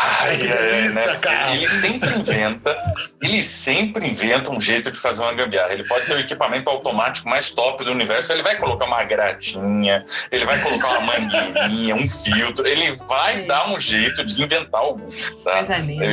Ai, 0.00 0.36
que 0.36 0.46
delícia, 0.46 0.94
né? 0.94 1.18
cara. 1.20 1.52
Ele 1.52 1.68
sempre 1.68 2.08
inventa, 2.10 2.78
ele 3.20 3.42
sempre 3.42 4.06
inventa 4.06 4.52
um 4.52 4.60
jeito 4.60 4.92
de 4.92 4.98
fazer 4.98 5.22
uma 5.22 5.32
gambiarra. 5.32 5.72
Ele 5.72 5.84
pode 5.84 6.06
ter 6.06 6.14
o 6.14 6.20
equipamento 6.20 6.70
automático 6.70 7.28
mais 7.28 7.50
top 7.50 7.84
do 7.84 7.90
universo, 7.90 8.32
ele 8.32 8.42
vai 8.42 8.56
colocar 8.56 8.86
uma 8.86 9.02
gratinha, 9.02 10.04
ele 10.30 10.44
vai 10.44 10.58
colocar 10.60 10.98
uma 10.98 11.00
mangueirinha, 11.00 11.96
um 11.96 12.08
filtro, 12.08 12.66
ele 12.66 12.92
vai 13.08 13.42
dar 13.42 13.68
um 13.70 13.80
jeito 13.80 14.24
de 14.24 14.40
inventar 14.40 14.80
algo. 14.80 15.08
Tá? 15.42 15.64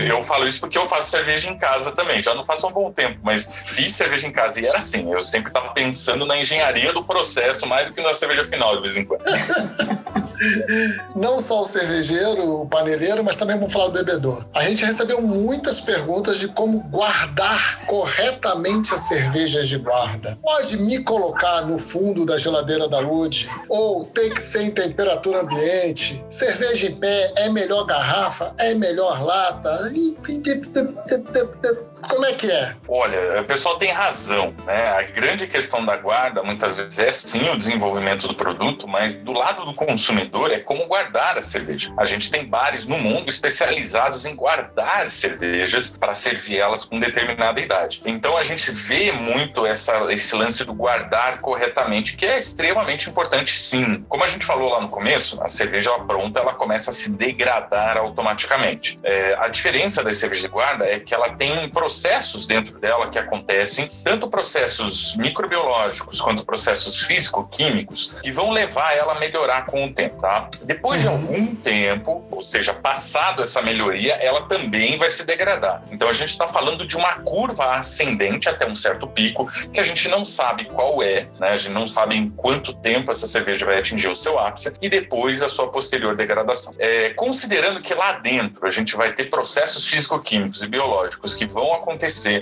Eu 0.08 0.24
falo 0.24 0.48
isso 0.48 0.60
porque 0.60 0.78
eu 0.78 0.88
faço 0.88 1.12
cerveja 1.12 1.50
em 1.50 1.58
casa 1.58 1.92
também. 1.92 2.22
Já 2.22 2.34
não 2.34 2.46
faço 2.46 2.66
há 2.66 2.70
um 2.70 2.74
bom 2.74 2.92
tempo, 2.92 3.20
mas 3.22 3.54
fiz 3.66 3.94
cerveja 3.94 4.28
em 4.28 4.32
casa 4.32 4.60
e 4.60 4.66
era 4.66 4.80
assim. 4.80 5.12
Eu 5.12 5.22
sempre 5.22 5.50
estava 5.50 5.70
pensando 5.70 6.26
na 6.26 6.38
engenharia 6.38 6.92
do 6.92 7.04
processo 7.04 7.68
mais 7.68 7.88
do 7.88 7.94
que 7.94 8.02
na 8.02 8.14
cerveja 8.14 8.46
final, 8.46 8.76
de 8.76 8.82
vez 8.82 8.98
em 8.98 9.06
quando. 9.06 9.24
Não 11.16 11.40
só 11.40 11.62
o 11.62 11.66
cervejeiro, 11.66 12.62
o 12.62 12.68
paneleiro, 12.68 13.24
mas 13.24 13.36
também 13.36 13.58
vamos 13.58 13.74
falar 13.74 13.88
do 13.88 13.94
bebedor. 13.94 14.46
A 14.54 14.64
gente 14.64 14.84
recebeu 14.84 15.22
muitas 15.22 15.80
perguntas 15.82 16.40
de 16.40 16.48
como 16.48 16.80
guardar 16.80 17.86
corretamente 17.86 18.94
as 18.94 19.02
cervejas 19.02 19.68
de 19.68 19.78
guarda. 19.78 20.38
Pode 20.42 20.78
me 20.78 21.04
colocar 21.04 21.62
no 21.62 21.78
fundo 21.78 22.26
da 22.26 22.38
geladeira 22.38 22.88
da 22.88 23.00
Lud? 23.00 23.50
Ou 23.70 24.06
tem 24.06 24.30
que 24.32 24.42
ser 24.42 24.64
em 24.64 24.72
temperatura 24.72 25.42
ambiente? 25.42 26.24
Cerveja 26.30 26.88
em 26.88 26.96
pé 26.96 27.34
é 27.38 27.50
melhor 27.50 27.86
garrafa? 27.86 28.54
É 28.58 28.74
melhor 28.74 29.24
lata? 29.24 29.92
Como 32.10 32.26
é 32.26 32.34
que 32.34 32.50
é? 32.50 32.76
Olha, 32.88 33.42
o 33.42 33.46
pessoal 33.46 33.78
tem 33.78 33.92
razão, 33.92 34.54
né? 34.66 34.90
A 34.90 35.02
grande 35.04 35.48
questão 35.48 35.86
da 35.86 35.96
guarda, 35.96 36.44
muitas 36.44 36.78
vezes, 36.78 37.00
é 37.00 37.12
sim 37.12 37.50
o 37.50 37.58
desenvolvimento 37.58 38.28
do 38.28 38.36
produto, 38.36 38.88
mas 38.88 39.16
do 39.16 39.32
lado 39.32 39.66
do 39.66 39.74
consumidor 39.74 40.52
é 40.52 40.60
como 40.60 40.86
guardar 40.88 41.38
a 41.38 41.42
cerveja. 41.42 41.94
A 41.98 42.06
gente 42.06 42.30
tem 42.30 42.46
bares 42.46 42.86
no 42.86 42.98
mundo 42.98 43.30
especializados 43.30 44.26
em 44.26 44.36
guardar 44.36 45.10
cervejas 45.10 45.98
para 45.98 46.14
servir 46.14 46.60
elas 46.60 46.86
com 46.86 47.00
determinada 47.00 47.60
idade. 47.60 48.02
Então 48.06 48.38
a 48.38 48.44
gente 48.44 48.72
vê 48.72 49.12
muito 49.12 49.66
essa, 49.66 50.12
esse 50.12 50.36
lance 50.36 50.64
do 50.64 50.74
guardar 50.74 51.40
corretamente, 51.42 52.16
que 52.16 52.26
é 52.26 52.38
extremamente 52.38 53.10
importante, 53.10 53.56
sim. 53.58 54.06
Como 54.08 54.24
a 54.24 54.28
gente 54.28 54.46
falou 54.46 54.72
lá 54.72 54.82
no 54.82 54.88
começo, 54.88 55.42
a 55.42 55.48
cerveja 55.48 55.92
pronta 56.00 56.40
ela 56.40 56.54
começa 56.54 56.92
a 56.92 56.94
se 56.94 57.16
degradar 57.16 57.98
automaticamente. 57.98 59.00
É, 59.04 59.36
a 59.40 59.48
diferença 59.48 60.04
da 60.04 60.14
cerveja 60.14 60.42
de 60.44 60.48
guarda 60.48 60.86
é 60.86 61.00
que 61.00 61.14
ela 61.14 61.30
tem 61.30 61.70
processos 61.96 62.46
dentro 62.46 62.78
dela 62.78 63.08
que 63.08 63.18
acontecem, 63.18 63.88
tanto 64.04 64.30
processos 64.30 65.16
microbiológicos 65.16 66.20
quanto 66.20 66.46
processos 66.46 67.02
físico-químicos, 67.04 68.18
que 68.22 68.34
vão 68.34 68.52
levar 68.52 68.94
ela 68.98 69.14
a 69.14 69.20
melhorar 69.20 69.66
com 69.66 69.86
o 69.86 69.94
tempo, 69.94 70.22
tá? 70.22 70.50
Depois 70.64 71.02
de 71.02 71.08
algum 71.08 71.56
tempo, 71.56 72.26
ou 72.30 72.44
seja, 72.44 72.74
passado 72.74 73.42
essa 73.42 73.62
melhoria, 73.62 74.16
ela 74.16 74.42
também 74.42 74.98
vai 74.98 75.10
se 75.10 75.26
degradar. 75.26 75.84
Então 75.90 76.10
a 76.10 76.14
gente 76.14 76.32
está 76.32 76.48
falando 76.48 76.86
de 76.86 76.98
uma 76.98 77.14
curva 77.20 77.76
ascendente 77.76 78.50
até 78.50 78.68
um 78.68 78.76
certo 78.76 79.08
pico, 79.08 79.50
que 79.72 79.80
a 79.80 79.84
gente 79.84 80.10
não 80.10 80.26
sabe 80.26 80.66
qual 80.66 81.02
é, 81.02 81.30
né? 81.40 81.52
A 81.52 81.58
gente 81.58 81.74
não 81.74 81.88
sabe 81.88 82.16
em 82.16 82.30
quanto 82.30 82.74
tempo 82.74 83.10
essa 83.10 83.26
cerveja 83.26 83.66
vai 83.66 83.80
atingir 83.80 84.10
o 84.10 84.16
seu 84.16 84.38
ápice 84.38 84.74
e 84.82 84.90
depois 84.90 85.42
a 85.42 85.48
sua 85.48 85.72
posterior 85.72 86.14
degradação. 86.14 86.74
É, 86.78 87.12
considerando 87.12 87.82
que 87.82 87.94
lá 87.94 88.14
dentro 88.14 88.68
a 88.68 88.72
gente 88.72 88.98
vai 88.98 89.14
ter 89.14 89.30
processos 89.30 89.88
físico-químicos 89.88 90.62
e 90.62 90.68
biológicos 90.68 91.34
que 91.34 91.46
vão 91.46 91.74
acontecer, 91.74 91.85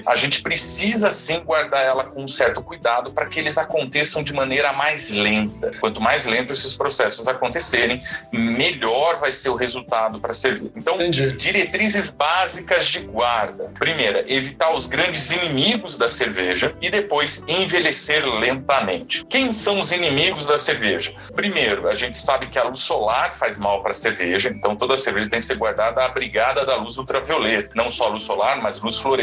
a 0.05 0.15
gente 0.15 0.41
precisa 0.41 1.09
sim 1.09 1.41
guardar 1.41 1.83
ela 1.83 2.05
com 2.05 2.23
um 2.23 2.27
certo 2.27 2.61
cuidado 2.61 3.11
para 3.11 3.25
que 3.25 3.39
eles 3.39 3.57
aconteçam 3.57 4.23
de 4.23 4.33
maneira 4.33 4.71
mais 4.71 5.09
lenta. 5.09 5.71
Quanto 5.79 5.99
mais 5.99 6.25
lento 6.25 6.53
esses 6.53 6.73
processos 6.73 7.27
acontecerem, 7.27 8.01
melhor 8.31 9.17
vai 9.17 9.33
ser 9.33 9.49
o 9.49 9.55
resultado 9.55 10.19
para 10.19 10.33
servir. 10.33 10.71
Então, 10.75 10.95
Entendi. 10.95 11.33
diretrizes 11.33 12.09
básicas 12.09 12.87
de 12.87 12.99
guarda. 12.99 13.71
Primeira, 13.77 14.23
evitar 14.27 14.73
os 14.73 14.87
grandes 14.87 15.31
inimigos 15.31 15.97
da 15.97 16.07
cerveja 16.07 16.73
e 16.81 16.89
depois 16.89 17.43
envelhecer 17.47 18.25
lentamente. 18.25 19.25
Quem 19.25 19.51
são 19.51 19.79
os 19.79 19.91
inimigos 19.91 20.47
da 20.47 20.57
cerveja? 20.57 21.13
Primeiro, 21.35 21.89
a 21.89 21.95
gente 21.95 22.17
sabe 22.17 22.47
que 22.47 22.57
a 22.57 22.63
luz 22.63 22.79
solar 22.79 23.33
faz 23.33 23.57
mal 23.57 23.81
para 23.81 23.91
a 23.91 23.93
cerveja, 23.93 24.49
então 24.49 24.75
toda 24.75 24.95
cerveja 24.95 25.29
tem 25.29 25.39
que 25.39 25.45
ser 25.45 25.55
guardada 25.55 26.05
abrigada 26.05 26.65
da 26.65 26.75
luz 26.75 26.97
ultravioleta. 26.97 27.71
Não 27.75 27.91
só 27.91 28.07
luz 28.07 28.23
solar, 28.23 28.61
mas 28.61 28.81
luz 28.81 28.97
fluorescente 28.97 29.22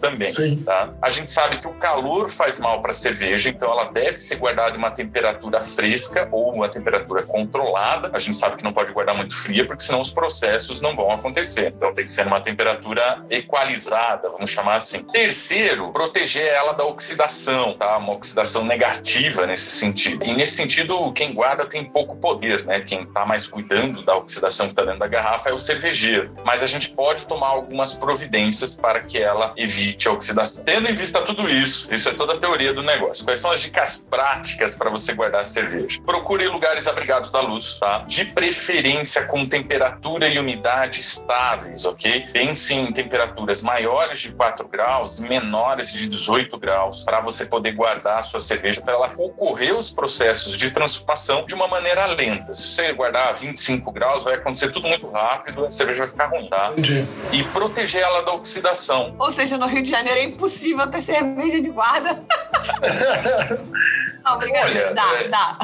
também. 0.00 0.28
Sim. 0.28 0.56
Tá? 0.64 0.90
A 1.00 1.10
gente 1.10 1.30
sabe 1.30 1.58
que 1.58 1.66
o 1.66 1.74
calor 1.74 2.30
faz 2.30 2.58
mal 2.58 2.80
para 2.80 2.90
a 2.90 2.94
cerveja, 2.94 3.48
então 3.48 3.70
ela 3.70 3.84
deve 3.84 4.18
ser 4.18 4.36
guardada 4.36 4.74
em 4.74 4.78
uma 4.78 4.90
temperatura 4.90 5.60
fresca 5.60 6.28
ou 6.30 6.52
uma 6.52 6.68
temperatura 6.68 7.22
controlada. 7.22 8.10
A 8.12 8.18
gente 8.18 8.36
sabe 8.36 8.56
que 8.56 8.64
não 8.64 8.72
pode 8.72 8.92
guardar 8.92 9.14
muito 9.14 9.36
fria, 9.36 9.66
porque 9.66 9.82
senão 9.82 10.00
os 10.00 10.10
processos 10.10 10.80
não 10.80 10.94
vão 10.94 11.10
acontecer. 11.10 11.72
Então 11.76 11.94
tem 11.94 12.04
que 12.04 12.12
ser 12.12 12.24
numa 12.24 12.40
temperatura 12.40 13.22
equalizada, 13.30 14.28
vamos 14.30 14.50
chamar 14.50 14.76
assim. 14.76 15.02
Terceiro, 15.04 15.92
proteger 15.92 16.46
ela 16.46 16.72
da 16.72 16.84
oxidação, 16.84 17.74
tá? 17.74 17.96
Uma 17.96 18.12
oxidação 18.12 18.64
negativa 18.64 19.46
nesse 19.46 19.70
sentido. 19.70 20.24
E 20.24 20.32
nesse 20.32 20.52
sentido, 20.52 21.12
quem 21.12 21.32
guarda 21.32 21.66
tem 21.66 21.84
pouco 21.84 22.16
poder, 22.16 22.64
né? 22.64 22.80
Quem 22.80 23.02
está 23.02 23.24
mais 23.26 23.46
cuidando 23.46 24.02
da 24.02 24.16
oxidação 24.16 24.66
que 24.66 24.72
está 24.72 24.82
dentro 24.82 25.00
da 25.00 25.06
garrafa 25.06 25.50
é 25.50 25.52
o 25.52 25.58
cervejeiro. 25.58 26.34
Mas 26.44 26.62
a 26.62 26.66
gente 26.66 26.90
pode 26.90 27.26
tomar 27.26 27.48
algumas 27.48 27.94
providências 27.94 28.74
para 28.74 29.00
que 29.00 29.18
ela 29.18 29.29
evite 29.56 30.08
a 30.08 30.12
oxidação. 30.12 30.64
Tendo 30.64 30.88
em 30.88 30.94
vista 30.94 31.20
tudo 31.22 31.48
isso, 31.48 31.92
isso 31.92 32.08
é 32.08 32.12
toda 32.12 32.34
a 32.34 32.38
teoria 32.38 32.72
do 32.72 32.82
negócio. 32.82 33.24
Quais 33.24 33.38
são 33.38 33.50
as 33.50 33.60
dicas 33.60 33.98
práticas 33.98 34.74
para 34.74 34.90
você 34.90 35.12
guardar 35.12 35.42
a 35.42 35.44
cerveja? 35.44 36.00
Procure 36.04 36.46
lugares 36.48 36.86
abrigados 36.86 37.30
da 37.30 37.40
luz, 37.40 37.76
tá? 37.78 37.98
De 38.06 38.24
preferência 38.24 39.26
com 39.26 39.46
temperatura 39.46 40.28
e 40.28 40.38
umidade 40.38 41.00
estáveis, 41.00 41.84
ok? 41.84 42.26
Pense 42.32 42.74
em 42.74 42.92
temperaturas 42.92 43.62
maiores 43.62 44.20
de 44.20 44.32
4 44.32 44.66
graus 44.68 45.18
e 45.18 45.22
menores 45.22 45.92
de 45.92 46.08
18 46.08 46.56
graus 46.58 47.04
para 47.04 47.20
você 47.20 47.44
poder 47.44 47.72
guardar 47.72 48.18
a 48.18 48.22
sua 48.22 48.40
cerveja 48.40 48.80
para 48.80 48.94
ela 48.94 49.12
ocorrer 49.16 49.76
os 49.76 49.90
processos 49.90 50.56
de 50.56 50.70
transformação 50.70 51.44
de 51.44 51.54
uma 51.54 51.68
maneira 51.68 52.06
lenta. 52.06 52.52
Se 52.52 52.68
você 52.68 52.92
guardar 52.92 53.28
a 53.28 53.32
25 53.32 53.90
graus, 53.92 54.24
vai 54.24 54.34
acontecer 54.34 54.70
tudo 54.70 54.88
muito 54.88 55.08
rápido, 55.10 55.66
a 55.66 55.70
cerveja 55.70 56.00
vai 56.00 56.08
ficar 56.08 56.26
ruim, 56.26 56.48
tá? 56.48 56.70
Entendi. 56.72 57.06
E 57.32 57.42
proteger 57.44 58.02
ela 58.02 58.22
da 58.22 58.32
oxidação. 58.32 59.14
Ou 59.20 59.30
seja, 59.30 59.58
no 59.58 59.66
Rio 59.66 59.82
de 59.82 59.90
Janeiro 59.90 60.18
é 60.18 60.24
impossível 60.24 60.86
ter 60.86 61.02
cerveja 61.02 61.60
de 61.60 61.68
guarda. 61.68 62.18
Brincadeira. 64.38 64.86
Olha, 64.88 64.94
dá, 64.94 65.20
é- 65.20 65.28
dá. 65.28 65.58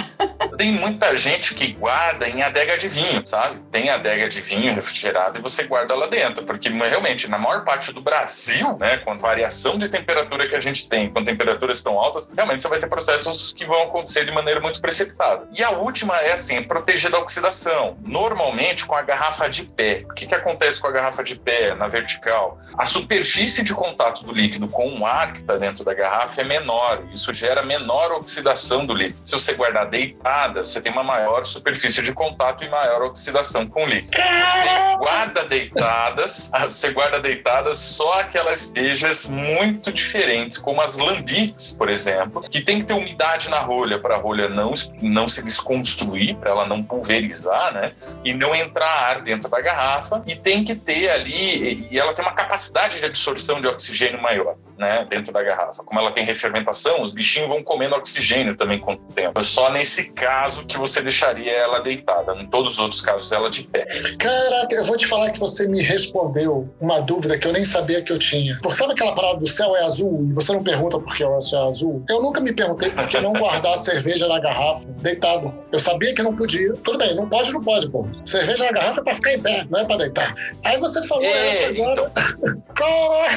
Tem 0.57 0.73
muita 0.73 1.17
gente 1.17 1.55
que 1.55 1.73
guarda 1.73 2.29
em 2.29 2.43
adega 2.43 2.79
de 2.79 2.89
vinho, 2.89 3.27
sabe? 3.27 3.61
Tem 3.71 3.91
adega 3.91 4.29
de 4.29 4.41
vinho 4.41 4.75
refrigerado 4.75 5.39
e 5.39 5.43
você 5.43 5.65
guarda 5.65 5.95
lá 5.95 6.07
dentro, 6.07 6.45
porque 6.45 6.69
realmente 6.69 7.29
na 7.29 7.39
maior 7.39 7.65
parte 7.65 7.93
do 7.93 8.01
Brasil, 8.01 8.77
né, 8.79 8.99
com 8.99 9.13
a 9.13 9.17
variação 9.17 9.79
de 9.79 9.89
temperatura 9.89 10.49
que 10.49 10.55
a 10.55 10.61
gente 10.61 10.89
tem, 10.89 11.11
com 11.11 11.23
temperaturas 11.25 11.83
tão 11.83 11.99
altas, 11.99 12.31
realmente 12.35 12.63
você 12.63 12.69
vai 12.69 12.79
ter 12.79 12.89
processos 12.89 13.53
que 13.53 13.67
vão 13.67 13.83
acontecer 13.83 14.25
de 14.25 14.33
maneira 14.33 14.61
muito 14.61 14.81
precipitada. 14.81 15.47
E 15.53 15.63
a 15.63 15.71
última 15.71 16.17
é 16.19 16.33
assim, 16.33 16.63
proteger 16.63 17.11
da 17.11 17.19
oxidação. 17.19 17.97
Normalmente 18.03 18.87
com 18.87 18.95
a 18.95 19.03
garrafa 19.03 19.49
de 19.49 19.65
pé. 19.65 20.05
O 20.11 20.15
que, 20.15 20.27
que 20.27 20.35
acontece 20.35 20.81
com 20.81 20.87
a 20.87 20.91
garrafa 20.93 21.23
de 21.23 21.37
pé 21.37 21.75
na 21.75 21.89
vertical? 21.89 22.59
A 22.79 22.87
superfície 22.87 23.63
de 23.63 23.75
contato 23.75 24.25
do 24.25 24.33
líquido 24.33 24.69
com 24.69 24.99
o 24.99 25.07
ar 25.07 25.33
que 25.33 25.41
está 25.41 25.57
dentro 25.57 25.85
da 25.85 25.93
garrafa 25.93 26.41
é 26.41 26.45
menor. 26.45 27.03
Isso 27.13 27.33
gera 27.33 27.63
menor 27.63 28.13
oxidação 28.13 28.46
do 28.87 28.95
líquido. 28.95 29.21
Se 29.25 29.33
você 29.33 29.55
guardar 29.55 29.87
deitada, 29.87 30.65
você 30.65 30.81
tem 30.81 30.91
uma 30.91 31.03
maior 31.03 31.45
superfície 31.45 32.03
de 32.03 32.13
contato 32.13 32.65
e 32.65 32.69
maior 32.69 33.03
oxidação 33.03 33.67
com 33.67 33.85
o 33.85 33.87
líquido. 33.87 34.17
Você 34.17 34.97
guarda 34.99 35.45
deitadas, 35.45 36.51
ah, 36.55 36.67
você 36.67 36.91
guarda 36.91 37.21
deitadas 37.21 37.79
só 37.79 38.21
aquelas 38.21 38.73
cervejas 38.97 39.29
muito 39.29 39.93
diferentes, 39.93 40.59
como 40.59 40.81
as 40.81 40.97
lambiques, 40.97 41.73
por 41.73 41.89
exemplo, 41.89 42.41
que 42.43 42.61
tem 42.61 42.81
que 42.81 42.87
ter 42.87 42.95
umidade 42.95 43.49
na 43.49 43.61
rolha 43.61 43.99
para 43.99 44.15
a 44.15 44.19
rolha 44.19 44.49
não, 44.49 44.75
não 45.03 45.29
se 45.29 45.43
desconstruir, 45.43 46.37
para 46.37 46.51
ela 46.51 46.67
não 46.67 46.83
pulverizar, 46.83 47.75
né? 47.75 47.93
E 48.25 48.33
não 48.33 48.55
entrar 48.55 48.87
ar 48.87 49.21
dentro 49.23 49.51
da 49.51 49.61
garrafa. 49.61 50.23
E 50.27 50.37
tem 50.37 50.65
que 50.65 50.75
ter 50.75 51.11
ali, 51.11 51.89
e 51.91 51.99
ela 51.99 52.15
tem 52.15 52.25
uma 52.25 52.35
capacidade 52.35 52.99
de 52.99 53.05
absorção 53.05 53.61
de 53.61 53.67
oxigênio 53.67 54.21
maior, 54.21 54.57
né? 54.79 55.07
Dentro 55.09 55.33
da 55.33 55.43
garrafa. 55.43 55.83
Como 55.85 55.99
ela 56.01 56.11
tem 56.13 56.25
refermentação, 56.25 57.03
os 57.03 57.13
bichinhos 57.13 57.49
vão 57.49 57.63
comendo 57.63 57.95
oxigênio 57.95 58.57
também 58.57 58.79
com 58.79 58.93
o 58.93 58.97
tempo. 58.97 59.43
Só 59.43 59.71
nesse 59.71 60.11
caso 60.13 60.65
que 60.67 60.79
você 60.79 61.01
deixaria 61.01 61.53
ela 61.53 61.81
deitada. 61.81 62.35
Em 62.37 62.47
todos 62.47 62.73
os 62.73 62.79
outros 62.79 63.01
casos, 63.01 63.31
ela 63.33 63.51
de 63.51 63.63
pé. 63.65 63.87
Caraca, 64.19 64.75
eu 64.75 64.85
vou 64.85 64.97
te 64.97 65.07
falar 65.07 65.31
que 65.31 65.39
você 65.41 65.69
me 65.69 65.83
respondeu 65.83 66.69
uma 66.81 67.01
dúvida 67.01 67.39
que 67.39 67.47
eu 67.47 67.53
nem 67.53 67.65
sabia 67.65 68.03
que 68.03 68.13
eu 68.13 68.19
tinha. 68.19 68.59
Porque 68.63 68.77
sabe 68.79 68.93
aquela 68.93 69.15
parada 69.15 69.37
do 69.39 69.47
céu 69.47 69.77
é 69.77 69.85
azul 69.85 70.27
e 70.31 70.35
você 70.35 70.53
não 70.53 70.63
pergunta 70.63 70.99
por 70.99 71.15
que 71.17 71.25
o 71.25 71.41
céu 71.41 71.65
é 71.65 71.69
azul? 71.69 72.05
Eu 72.09 72.21
nunca 72.23 72.41
me 72.41 72.53
perguntei 72.53 72.91
por 72.91 73.07
que 73.09 73.21
não 73.21 73.33
guardar 73.33 73.73
a 73.73 73.77
cerveja 73.79 74.27
na 74.29 74.39
garrafa, 74.39 74.89
deitado. 74.99 75.53
Eu 75.73 75.79
sabia 75.79 76.15
que 76.15 76.23
não 76.23 76.35
podia. 76.37 76.73
Tudo 76.85 76.99
bem, 76.99 77.15
não 77.15 77.29
pode, 77.29 77.53
não 77.53 77.63
pode, 77.63 77.89
pô. 77.91 78.07
Cerveja 78.25 78.65
na 78.65 78.73
garrafa 78.73 79.01
é 79.01 79.05
pra 79.05 79.15
ficar 79.15 79.33
em 79.33 79.41
pé, 79.41 79.65
não 79.71 79.81
é 79.81 79.85
pra 79.85 79.97
deitar. 79.97 80.35
Aí 80.65 80.79
você 80.79 81.07
falou 81.07 81.25
É, 81.25 81.49
essa 81.49 81.67
agora. 81.69 82.13
então. 82.13 82.63
Caraca! 82.77 83.37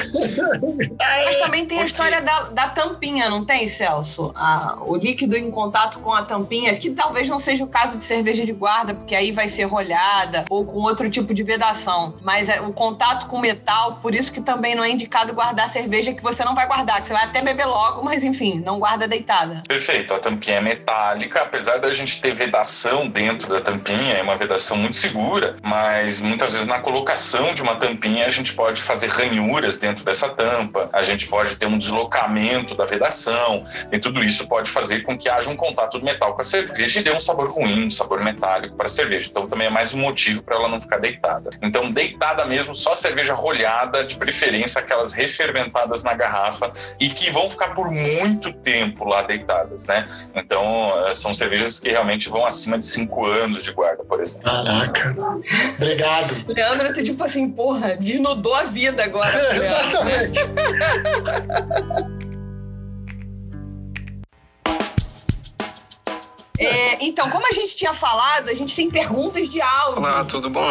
Ai, 1.02 1.29
Mas 1.30 1.38
também 1.38 1.64
tem 1.64 1.80
a 1.80 1.84
história 1.84 2.20
da, 2.20 2.42
da 2.50 2.68
tampinha, 2.68 3.30
não 3.30 3.44
tem, 3.44 3.68
Celso? 3.68 4.32
A, 4.34 4.78
o 4.80 4.96
líquido 4.96 5.36
em 5.36 5.48
contato 5.50 6.00
com 6.00 6.12
a 6.12 6.22
tampinha, 6.22 6.74
que 6.76 6.90
talvez 6.90 7.28
não 7.28 7.38
seja 7.38 7.62
o 7.62 7.68
caso 7.68 7.96
de 7.96 8.02
cerveja 8.02 8.44
de 8.44 8.52
guarda, 8.52 8.94
porque 8.94 9.14
aí 9.14 9.30
vai 9.30 9.48
ser 9.48 9.64
rolhada 9.64 10.44
ou 10.50 10.64
com 10.64 10.78
outro 10.78 11.08
tipo 11.08 11.32
de 11.32 11.42
vedação. 11.44 12.14
Mas 12.22 12.48
é, 12.48 12.60
o 12.60 12.72
contato 12.72 13.26
com 13.26 13.38
metal, 13.38 14.00
por 14.02 14.12
isso 14.12 14.32
que 14.32 14.40
também 14.40 14.74
não 14.74 14.82
é 14.82 14.90
indicado 14.90 15.32
guardar 15.32 15.68
cerveja 15.68 16.12
que 16.12 16.22
você 16.22 16.44
não 16.44 16.54
vai 16.54 16.66
guardar, 16.66 17.00
que 17.00 17.06
você 17.06 17.12
vai 17.12 17.24
até 17.24 17.40
beber 17.40 17.66
logo, 17.66 18.02
mas 18.02 18.24
enfim, 18.24 18.60
não 18.64 18.78
guarda 18.78 19.06
deitada. 19.06 19.62
Perfeito. 19.68 20.12
A 20.12 20.18
tampinha 20.18 20.56
é 20.56 20.60
metálica, 20.60 21.42
apesar 21.42 21.78
da 21.78 21.92
gente 21.92 22.20
ter 22.20 22.34
vedação 22.34 23.08
dentro 23.08 23.52
da 23.52 23.60
tampinha, 23.60 24.14
é 24.14 24.22
uma 24.22 24.36
vedação 24.36 24.76
muito 24.76 24.96
segura, 24.96 25.56
mas 25.62 26.20
muitas 26.20 26.52
vezes 26.52 26.66
na 26.66 26.80
colocação 26.80 27.54
de 27.54 27.62
uma 27.62 27.76
tampinha 27.76 28.26
a 28.26 28.30
gente 28.30 28.52
pode 28.52 28.82
fazer 28.82 29.06
ranhuras 29.08 29.78
dentro 29.78 30.04
dessa 30.04 30.28
tampa, 30.28 30.88
a 30.92 31.02
gente 31.02 31.19
pode 31.26 31.56
ter 31.56 31.66
um 31.66 31.78
deslocamento 31.78 32.74
da 32.74 32.84
vedação, 32.84 33.64
e 33.90 33.98
tudo 33.98 34.22
isso 34.22 34.46
pode 34.46 34.70
fazer 34.70 35.02
com 35.02 35.16
que 35.16 35.28
haja 35.28 35.50
um 35.50 35.56
contato 35.56 35.98
do 35.98 36.04
metal 36.04 36.32
com 36.32 36.40
a 36.40 36.44
cerveja 36.44 37.00
e 37.00 37.02
dê 37.02 37.12
um 37.12 37.20
sabor 37.20 37.50
ruim, 37.50 37.86
um 37.86 37.90
sabor 37.90 38.22
metálico 38.22 38.76
para 38.76 38.86
a 38.86 38.88
cerveja. 38.88 39.28
Então 39.30 39.46
também 39.46 39.66
é 39.66 39.70
mais 39.70 39.92
um 39.94 39.98
motivo 39.98 40.42
para 40.42 40.56
ela 40.56 40.68
não 40.68 40.80
ficar 40.80 40.98
deitada. 40.98 41.50
Então, 41.62 41.90
deitada 41.90 42.44
mesmo, 42.44 42.74
só 42.74 42.94
cerveja 42.94 43.34
rolhada, 43.34 44.04
de 44.04 44.16
preferência 44.16 44.80
aquelas 44.80 45.12
refermentadas 45.12 46.02
na 46.02 46.14
garrafa 46.14 46.72
e 46.98 47.08
que 47.08 47.30
vão 47.30 47.48
ficar 47.48 47.74
por 47.74 47.90
muito 47.90 48.52
tempo 48.52 49.04
lá 49.04 49.22
deitadas, 49.22 49.84
né? 49.84 50.04
Então, 50.34 50.92
eh, 51.06 51.14
são 51.14 51.34
cervejas 51.34 51.78
que 51.78 51.90
realmente 51.90 52.28
vão 52.28 52.44
acima 52.46 52.78
de 52.78 52.86
cinco 52.86 53.26
anos 53.26 53.62
de 53.62 53.72
guarda, 53.72 54.04
por 54.04 54.20
exemplo. 54.20 54.44
Caraca. 54.44 55.14
Obrigado. 55.76 56.44
Leandro, 56.48 56.94
tu 56.94 57.02
tipo 57.02 57.22
assim, 57.24 57.50
porra, 57.50 57.96
desnudou 57.96 58.54
a 58.54 58.64
vida 58.64 59.04
agora. 59.04 59.30
tá 59.30 59.56
Exatamente. 59.56 60.40
É, 66.62 66.98
então, 67.00 67.30
como 67.30 67.46
a 67.48 67.52
gente 67.52 67.74
tinha 67.74 67.94
falado, 67.94 68.50
a 68.50 68.54
gente 68.54 68.76
tem 68.76 68.90
perguntas 68.90 69.48
de 69.48 69.62
áudio. 69.62 69.98
Olá, 69.98 70.24
tudo 70.26 70.50
bom? 70.50 70.70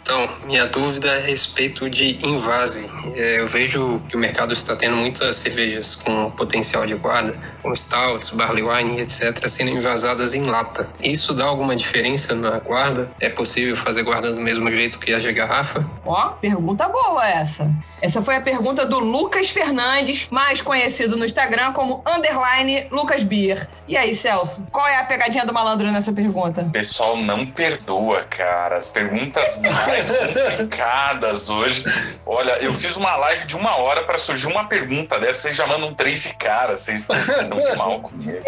Então, 0.00 0.28
minha 0.44 0.66
dúvida 0.66 1.08
é 1.08 1.18
a 1.18 1.26
respeito 1.26 1.90
de 1.90 2.16
invase. 2.24 2.88
É, 3.16 3.40
eu 3.40 3.46
vejo 3.46 4.00
que 4.08 4.16
o 4.16 4.18
mercado 4.18 4.54
está 4.54 4.74
tendo 4.74 4.96
muitas 4.96 5.36
cervejas 5.36 5.96
com 5.96 6.30
potencial 6.30 6.86
de 6.86 6.94
guarda, 6.94 7.36
como 7.66 7.74
stouts, 7.74 8.30
barley 8.30 8.62
wine, 8.62 9.00
etc., 9.00 9.48
sendo 9.48 9.72
envasadas 9.72 10.34
em 10.34 10.46
lata. 10.46 10.86
Isso 11.02 11.34
dá 11.34 11.46
alguma 11.46 11.74
diferença 11.74 12.32
na 12.36 12.60
guarda? 12.60 13.10
É 13.18 13.28
possível 13.28 13.74
fazer 13.74 14.04
guarda 14.04 14.32
do 14.32 14.40
mesmo 14.40 14.70
jeito 14.70 15.00
que 15.00 15.12
a 15.12 15.18
de 15.18 15.32
garrafa? 15.32 15.84
Ó, 16.04 16.28
pergunta 16.40 16.88
boa 16.88 17.26
essa. 17.26 17.68
Essa 18.00 18.22
foi 18.22 18.36
a 18.36 18.40
pergunta 18.40 18.84
do 18.84 18.98
Lucas 18.98 19.50
Fernandes, 19.50 20.28
mais 20.30 20.62
conhecido 20.62 21.16
no 21.16 21.24
Instagram 21.24 21.72
como 21.72 22.04
underline 22.06 22.86
Lucas 22.90 23.22
Beer. 23.22 23.66
E 23.88 23.96
aí, 23.96 24.14
Celso, 24.14 24.66
qual 24.70 24.86
é 24.86 24.98
a 24.98 25.04
pegadinha 25.04 25.46
do 25.46 25.54
malandro 25.54 25.90
nessa 25.90 26.12
pergunta? 26.12 26.62
O 26.62 26.70
pessoal 26.70 27.16
não 27.16 27.46
perdoa, 27.46 28.24
cara. 28.24 28.76
As 28.76 28.88
perguntas 28.88 29.58
mais 29.58 30.10
complicadas 30.10 31.48
hoje. 31.48 31.84
Olha, 32.24 32.58
eu 32.62 32.72
fiz 32.72 32.96
uma 32.96 33.16
live 33.16 33.46
de 33.46 33.56
uma 33.56 33.76
hora 33.76 34.04
para 34.04 34.18
surgir 34.18 34.46
uma 34.46 34.64
pergunta 34.66 35.18
dessa. 35.18 35.42
Vocês 35.42 35.56
já 35.56 35.66
mandam 35.66 35.94
três 35.94 36.22
de 36.22 36.34
cara. 36.34 36.76
Vocês 36.76 37.06
vocês 37.06 37.48
de 37.56 37.76
mal 37.76 38.00
comigo. 38.00 38.38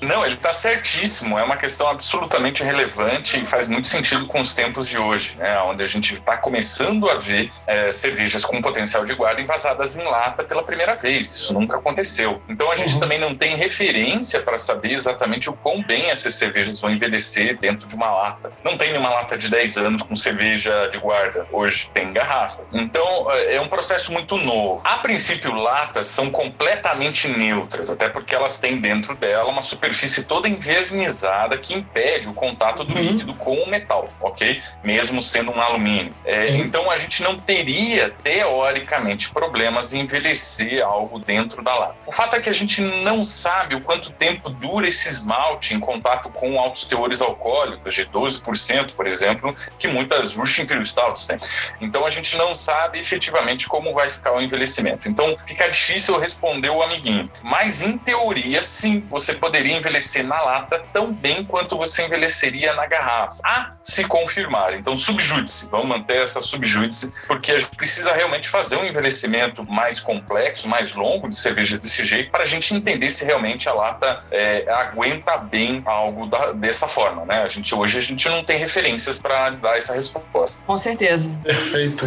Não, 0.00 0.24
ele 0.24 0.36
tá 0.36 0.52
certíssimo. 0.52 1.38
É 1.38 1.42
uma 1.42 1.56
questão 1.56 1.88
absolutamente 1.88 2.62
relevante 2.62 3.40
e 3.42 3.46
faz 3.46 3.68
muito 3.68 3.88
sentido 3.88 4.26
com 4.26 4.40
os 4.40 4.54
tempos 4.54 4.88
de 4.88 4.98
hoje, 4.98 5.36
né? 5.38 5.60
Onde 5.62 5.82
a 5.82 5.86
gente 5.86 6.14
está 6.14 6.36
começando 6.36 7.08
a 7.08 7.14
ver 7.14 7.50
é, 7.66 7.92
cervejas 7.92 8.44
com 8.44 8.60
potencial 8.60 9.04
de 9.04 9.14
guarda 9.14 9.40
envasadas 9.40 9.96
em 9.96 10.02
lata 10.02 10.44
pela 10.44 10.62
primeira 10.62 10.94
vez. 10.94 11.32
Isso 11.32 11.52
nunca 11.52 11.76
aconteceu. 11.76 12.42
Então 12.48 12.70
a 12.70 12.76
gente 12.76 12.98
também 12.98 13.18
não 13.18 13.34
tem 13.34 13.56
referência 13.56 14.40
para 14.40 14.58
saber 14.58 14.92
exatamente 14.92 15.48
o 15.48 15.52
quão 15.52 15.82
bem 15.82 16.10
essas 16.10 16.34
cervejas 16.34 16.80
vão 16.80 16.90
envelhecer 16.90 17.58
dentro 17.58 17.86
de 17.86 17.94
uma 17.94 18.10
lata. 18.10 18.50
Não 18.64 18.76
tem 18.76 18.90
nenhuma 18.90 19.10
lata 19.10 19.36
de 19.36 19.48
10 19.48 19.76
anos 19.78 20.02
com 20.02 20.16
cerveja 20.16 20.88
de 20.88 20.98
guarda. 20.98 21.46
Hoje 21.52 21.90
tem 21.92 22.12
garrafa. 22.12 22.62
Então 22.72 23.30
é 23.30 23.60
um 23.60 23.68
processo 23.68 24.12
muito 24.12 24.36
novo. 24.36 24.80
A 24.84 24.98
princípio, 24.98 25.52
latas 25.52 26.08
são 26.08 26.30
completamente 26.30 27.28
neutras, 27.28 27.51
até 27.90 28.08
porque 28.08 28.34
elas 28.34 28.58
têm 28.58 28.80
dentro 28.80 29.14
dela 29.14 29.50
uma 29.50 29.62
superfície 29.62 30.24
toda 30.24 30.48
envernizada 30.48 31.56
que 31.58 31.74
impede 31.74 32.28
o 32.28 32.34
contato 32.34 32.84
do 32.84 32.94
líquido 32.94 33.34
com 33.34 33.54
o 33.54 33.68
metal, 33.68 34.08
ok? 34.20 34.62
Mesmo 34.82 35.22
sendo 35.22 35.50
um 35.50 35.60
alumínio. 35.60 36.14
É, 36.24 36.50
então 36.56 36.90
a 36.90 36.96
gente 36.96 37.22
não 37.22 37.38
teria, 37.38 38.10
teoricamente, 38.22 39.30
problemas 39.30 39.92
em 39.92 40.00
envelhecer 40.00 40.84
algo 40.84 41.18
dentro 41.18 41.62
da 41.62 41.74
lata. 41.74 41.96
O 42.06 42.12
fato 42.12 42.36
é 42.36 42.40
que 42.40 42.48
a 42.48 42.54
gente 42.54 42.80
não 42.80 43.24
sabe 43.24 43.74
o 43.74 43.80
quanto 43.80 44.10
tempo 44.10 44.48
dura 44.48 44.88
esse 44.88 45.08
esmalte 45.08 45.74
em 45.74 45.80
contato 45.80 46.28
com 46.28 46.58
altos 46.58 46.84
teores 46.84 47.20
alcoólicos, 47.20 47.94
de 47.94 48.06
12%, 48.06 48.92
por 48.92 49.06
exemplo, 49.06 49.54
que 49.78 49.88
muitas 49.88 50.34
Russian 50.34 50.64
Imperial 50.64 50.84
Stouts 50.84 51.26
têm. 51.26 51.36
Então 51.80 52.06
a 52.06 52.10
gente 52.10 52.36
não 52.36 52.54
sabe 52.54 52.98
efetivamente 52.98 53.66
como 53.68 53.92
vai 53.92 54.10
ficar 54.10 54.32
o 54.32 54.40
envelhecimento. 54.40 55.08
Então 55.08 55.36
fica 55.46 55.68
difícil 55.68 56.18
responder 56.18 56.70
o 56.70 56.82
amiguinho. 56.82 57.30
Mas 57.42 57.82
em 57.82 57.96
teoria, 57.98 58.62
sim, 58.62 59.04
você 59.10 59.34
poderia 59.34 59.76
envelhecer 59.76 60.26
na 60.26 60.40
lata 60.40 60.82
tão 60.92 61.12
bem 61.12 61.44
quanto 61.44 61.76
você 61.76 62.04
envelheceria 62.04 62.72
na 62.74 62.86
garrafa. 62.86 63.40
A 63.44 63.72
se 63.82 64.04
confirmar. 64.04 64.74
Então 64.74 64.96
subjúdice, 64.96 65.68
vamos 65.70 65.86
manter 65.86 66.22
essa 66.22 66.40
subjúdice, 66.40 67.12
porque 67.26 67.52
a 67.52 67.58
gente 67.58 67.76
precisa 67.76 68.12
realmente 68.12 68.48
fazer 68.48 68.76
um 68.76 68.84
envelhecimento 68.84 69.64
mais 69.64 70.00
complexo, 70.00 70.68
mais 70.68 70.94
longo 70.94 71.28
de 71.28 71.36
cervejas 71.36 71.78
desse 71.78 72.04
jeito, 72.04 72.30
para 72.30 72.42
a 72.42 72.46
gente 72.46 72.74
entender 72.74 73.10
se 73.10 73.24
realmente 73.24 73.68
a 73.68 73.74
lata 73.74 74.22
é, 74.30 74.70
aguenta 74.70 75.36
bem 75.36 75.82
algo 75.84 76.26
da, 76.26 76.52
dessa 76.52 76.86
forma, 76.86 77.24
né? 77.24 77.42
A 77.42 77.48
gente 77.48 77.74
hoje 77.74 77.98
a 77.98 78.02
gente 78.02 78.28
não 78.28 78.44
tem 78.44 78.56
referências 78.56 79.18
para 79.18 79.50
dar 79.50 79.76
essa 79.76 79.94
resposta. 79.94 80.64
Com 80.64 80.78
certeza. 80.78 81.30
Perfeito. 81.42 82.06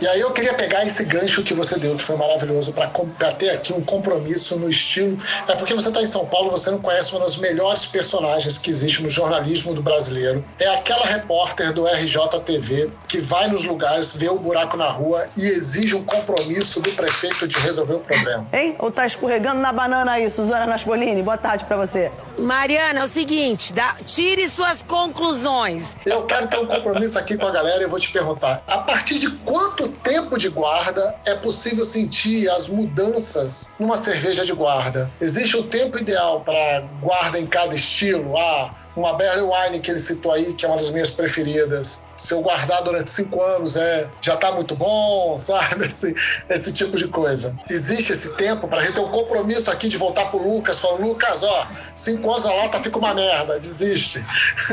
E 0.00 0.06
aí 0.06 0.20
eu 0.20 0.32
queria 0.32 0.54
pegar 0.54 0.84
esse 0.84 1.04
gancho 1.04 1.42
que 1.42 1.54
você 1.54 1.78
deu, 1.78 1.96
que 1.96 2.02
foi 2.02 2.16
maravilhoso, 2.16 2.72
para 2.72 3.32
ter 3.32 3.50
aqui 3.50 3.72
um 3.72 3.80
compromisso 3.80 4.58
no 4.62 4.70
estilo. 4.70 5.18
É 5.46 5.54
porque 5.54 5.74
você 5.74 5.88
está 5.88 6.00
em 6.00 6.06
São 6.06 6.24
Paulo, 6.26 6.50
você 6.50 6.70
não 6.70 6.78
conhece 6.78 7.12
uma 7.12 7.20
das 7.20 7.36
melhores 7.36 7.84
personagens 7.84 8.56
que 8.58 8.70
existe 8.70 9.02
no 9.02 9.10
jornalismo 9.10 9.74
do 9.74 9.82
brasileiro. 9.82 10.44
É 10.58 10.68
aquela 10.74 11.04
repórter 11.04 11.72
do 11.72 11.86
RJTV 11.86 12.90
que 13.08 13.20
vai 13.20 13.48
nos 13.48 13.64
lugares, 13.64 14.14
vê 14.16 14.28
o 14.28 14.38
buraco 14.38 14.76
na 14.76 14.88
rua 14.88 15.26
e 15.36 15.42
exige 15.44 15.94
um 15.94 16.04
compromisso 16.04 16.80
do 16.80 16.90
prefeito 16.92 17.46
de 17.46 17.58
resolver 17.58 17.94
o 17.94 18.00
problema. 18.00 18.46
Hein? 18.52 18.76
Ou 18.78 18.90
tá 18.90 19.06
escorregando 19.06 19.60
na 19.60 19.72
banana 19.72 20.12
aí, 20.12 20.30
Suzana 20.30 20.66
Naspolini? 20.66 21.22
Boa 21.22 21.36
tarde 21.36 21.64
pra 21.64 21.76
você. 21.76 22.10
Mariana, 22.38 23.00
é 23.00 23.02
o 23.04 23.06
seguinte, 23.06 23.72
dá- 23.72 23.96
tire 24.06 24.48
suas 24.48 24.82
conclusões. 24.82 25.82
Eu 26.06 26.22
quero 26.24 26.46
ter 26.48 26.58
um 26.58 26.66
compromisso 26.66 27.18
aqui 27.18 27.36
com 27.36 27.46
a 27.46 27.50
galera 27.50 27.80
e 27.80 27.84
eu 27.84 27.88
vou 27.90 27.98
te 27.98 28.10
perguntar: 28.10 28.62
a 28.66 28.78
partir 28.78 29.18
de 29.18 29.30
quanto 29.30 29.88
tempo 29.88 30.38
de 30.38 30.48
guarda 30.48 31.14
é 31.26 31.34
possível 31.34 31.84
sentir 31.84 32.48
as 32.50 32.68
mudanças 32.68 33.72
numa 33.78 33.96
cerveja 33.96 34.44
de 34.44 34.51
guarda? 34.52 35.10
Existe 35.20 35.56
um 35.56 35.62
tempo 35.62 35.98
ideal 35.98 36.40
para 36.40 36.84
guarda 37.00 37.38
em 37.38 37.46
cada 37.46 37.74
estilo? 37.74 38.36
Ah, 38.36 38.74
uma 38.94 39.14
Barley 39.14 39.44
Wine 39.44 39.80
que 39.80 39.90
ele 39.90 39.98
citou 39.98 40.32
aí, 40.32 40.52
que 40.54 40.64
é 40.64 40.68
uma 40.68 40.76
das 40.76 40.90
minhas 40.90 41.10
preferidas. 41.10 42.02
Se 42.22 42.32
eu 42.32 42.40
guardar 42.40 42.82
durante 42.84 43.10
cinco 43.10 43.42
anos, 43.42 43.74
é, 43.74 44.08
já 44.20 44.36
tá 44.36 44.52
muito 44.52 44.76
bom, 44.76 45.36
sabe? 45.42 45.86
Esse, 45.86 46.14
esse 46.48 46.72
tipo 46.72 46.96
de 46.96 47.08
coisa. 47.08 47.58
Existe 47.68 48.12
esse 48.12 48.34
tempo 48.34 48.68
para 48.68 48.78
a 48.78 48.82
gente 48.82 48.94
ter 48.94 49.00
um 49.00 49.08
compromisso 49.08 49.68
aqui 49.68 49.88
de 49.88 49.96
voltar 49.96 50.26
pro 50.26 50.40
Lucas, 50.40 50.78
falando, 50.78 51.02
Lucas, 51.02 51.42
ó, 51.42 51.66
cinco 51.96 52.30
anos 52.30 52.46
a 52.46 52.52
lata 52.52 52.78
fica 52.78 52.96
uma 52.96 53.12
merda, 53.12 53.58
desiste. 53.58 54.24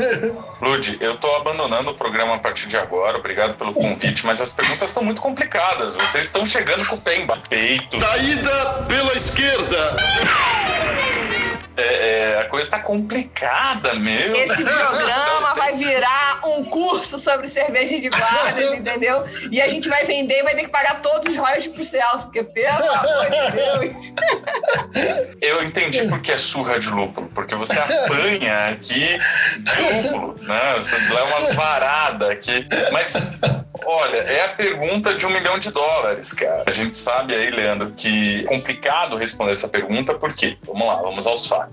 Lud, 0.62 0.96
eu 1.00 1.16
tô 1.16 1.34
abandonando 1.34 1.90
o 1.90 1.94
programa 1.94 2.36
a 2.36 2.38
partir 2.38 2.68
de 2.68 2.76
agora, 2.76 3.18
obrigado 3.18 3.54
pelo 3.54 3.74
convite, 3.74 4.24
mas 4.24 4.40
as 4.40 4.52
perguntas 4.52 4.88
estão 4.88 5.02
muito 5.02 5.20
complicadas. 5.20 5.96
Vocês 5.96 6.26
estão 6.26 6.46
chegando 6.46 6.86
com 6.86 6.94
o 6.94 7.00
pé 7.00 7.16
em 7.16 7.26
peito. 7.48 7.98
Saída 7.98 8.84
pela 8.86 9.16
esquerda. 9.16 9.96
É, 11.80 12.32
é, 12.34 12.38
a 12.40 12.44
coisa 12.44 12.70
tá 12.70 12.78
complicada, 12.78 13.94
meu. 13.94 14.34
Esse 14.34 14.62
programa 14.62 15.54
vai 15.56 15.76
virar 15.76 16.42
um 16.44 16.64
curso 16.64 17.18
sobre 17.18 17.48
cerveja 17.48 17.98
de 17.98 18.10
guarda, 18.10 18.62
entendeu? 18.76 19.24
E 19.50 19.60
a 19.60 19.68
gente 19.68 19.88
vai 19.88 20.04
vender 20.04 20.40
e 20.40 20.42
vai 20.42 20.54
ter 20.54 20.64
que 20.64 20.70
pagar 20.70 21.00
todos 21.00 21.26
os 21.26 21.36
royalties 21.36 21.68
pro 21.68 21.84
Celso, 21.84 22.24
porque, 22.24 22.42
pelo 22.44 22.92
amor 22.92 23.26
de 23.30 23.52
Deus. 23.52 24.12
Eu 25.40 25.64
entendi 25.64 26.06
porque 26.06 26.32
é 26.32 26.36
surra 26.36 26.78
de 26.78 26.88
lúpulo, 26.88 27.30
porque 27.34 27.54
você 27.54 27.78
apanha 27.78 28.68
aqui 28.68 29.18
de 29.58 30.02
lúpulo, 30.02 30.36
né? 30.42 30.74
Você 30.76 30.96
leva 30.96 31.36
umas 31.38 31.54
varadas 31.54 32.30
aqui. 32.30 32.66
Mas, 32.92 33.14
Olha, 33.86 34.18
é 34.18 34.44
a 34.44 34.48
pergunta 34.48 35.14
de 35.14 35.26
um 35.26 35.30
milhão 35.30 35.58
de 35.58 35.70
dólares, 35.70 36.32
cara. 36.32 36.64
A 36.66 36.70
gente 36.70 36.94
sabe 36.94 37.34
aí, 37.34 37.50
Leandro, 37.50 37.90
que 37.92 38.40
é 38.40 38.44
complicado 38.44 39.16
responder 39.16 39.52
essa 39.52 39.68
pergunta, 39.68 40.14
por 40.14 40.34
quê? 40.34 40.58
Vamos 40.64 40.86
lá, 40.86 40.96
vamos 40.96 41.26
aos 41.26 41.46
fatos. 41.46 41.69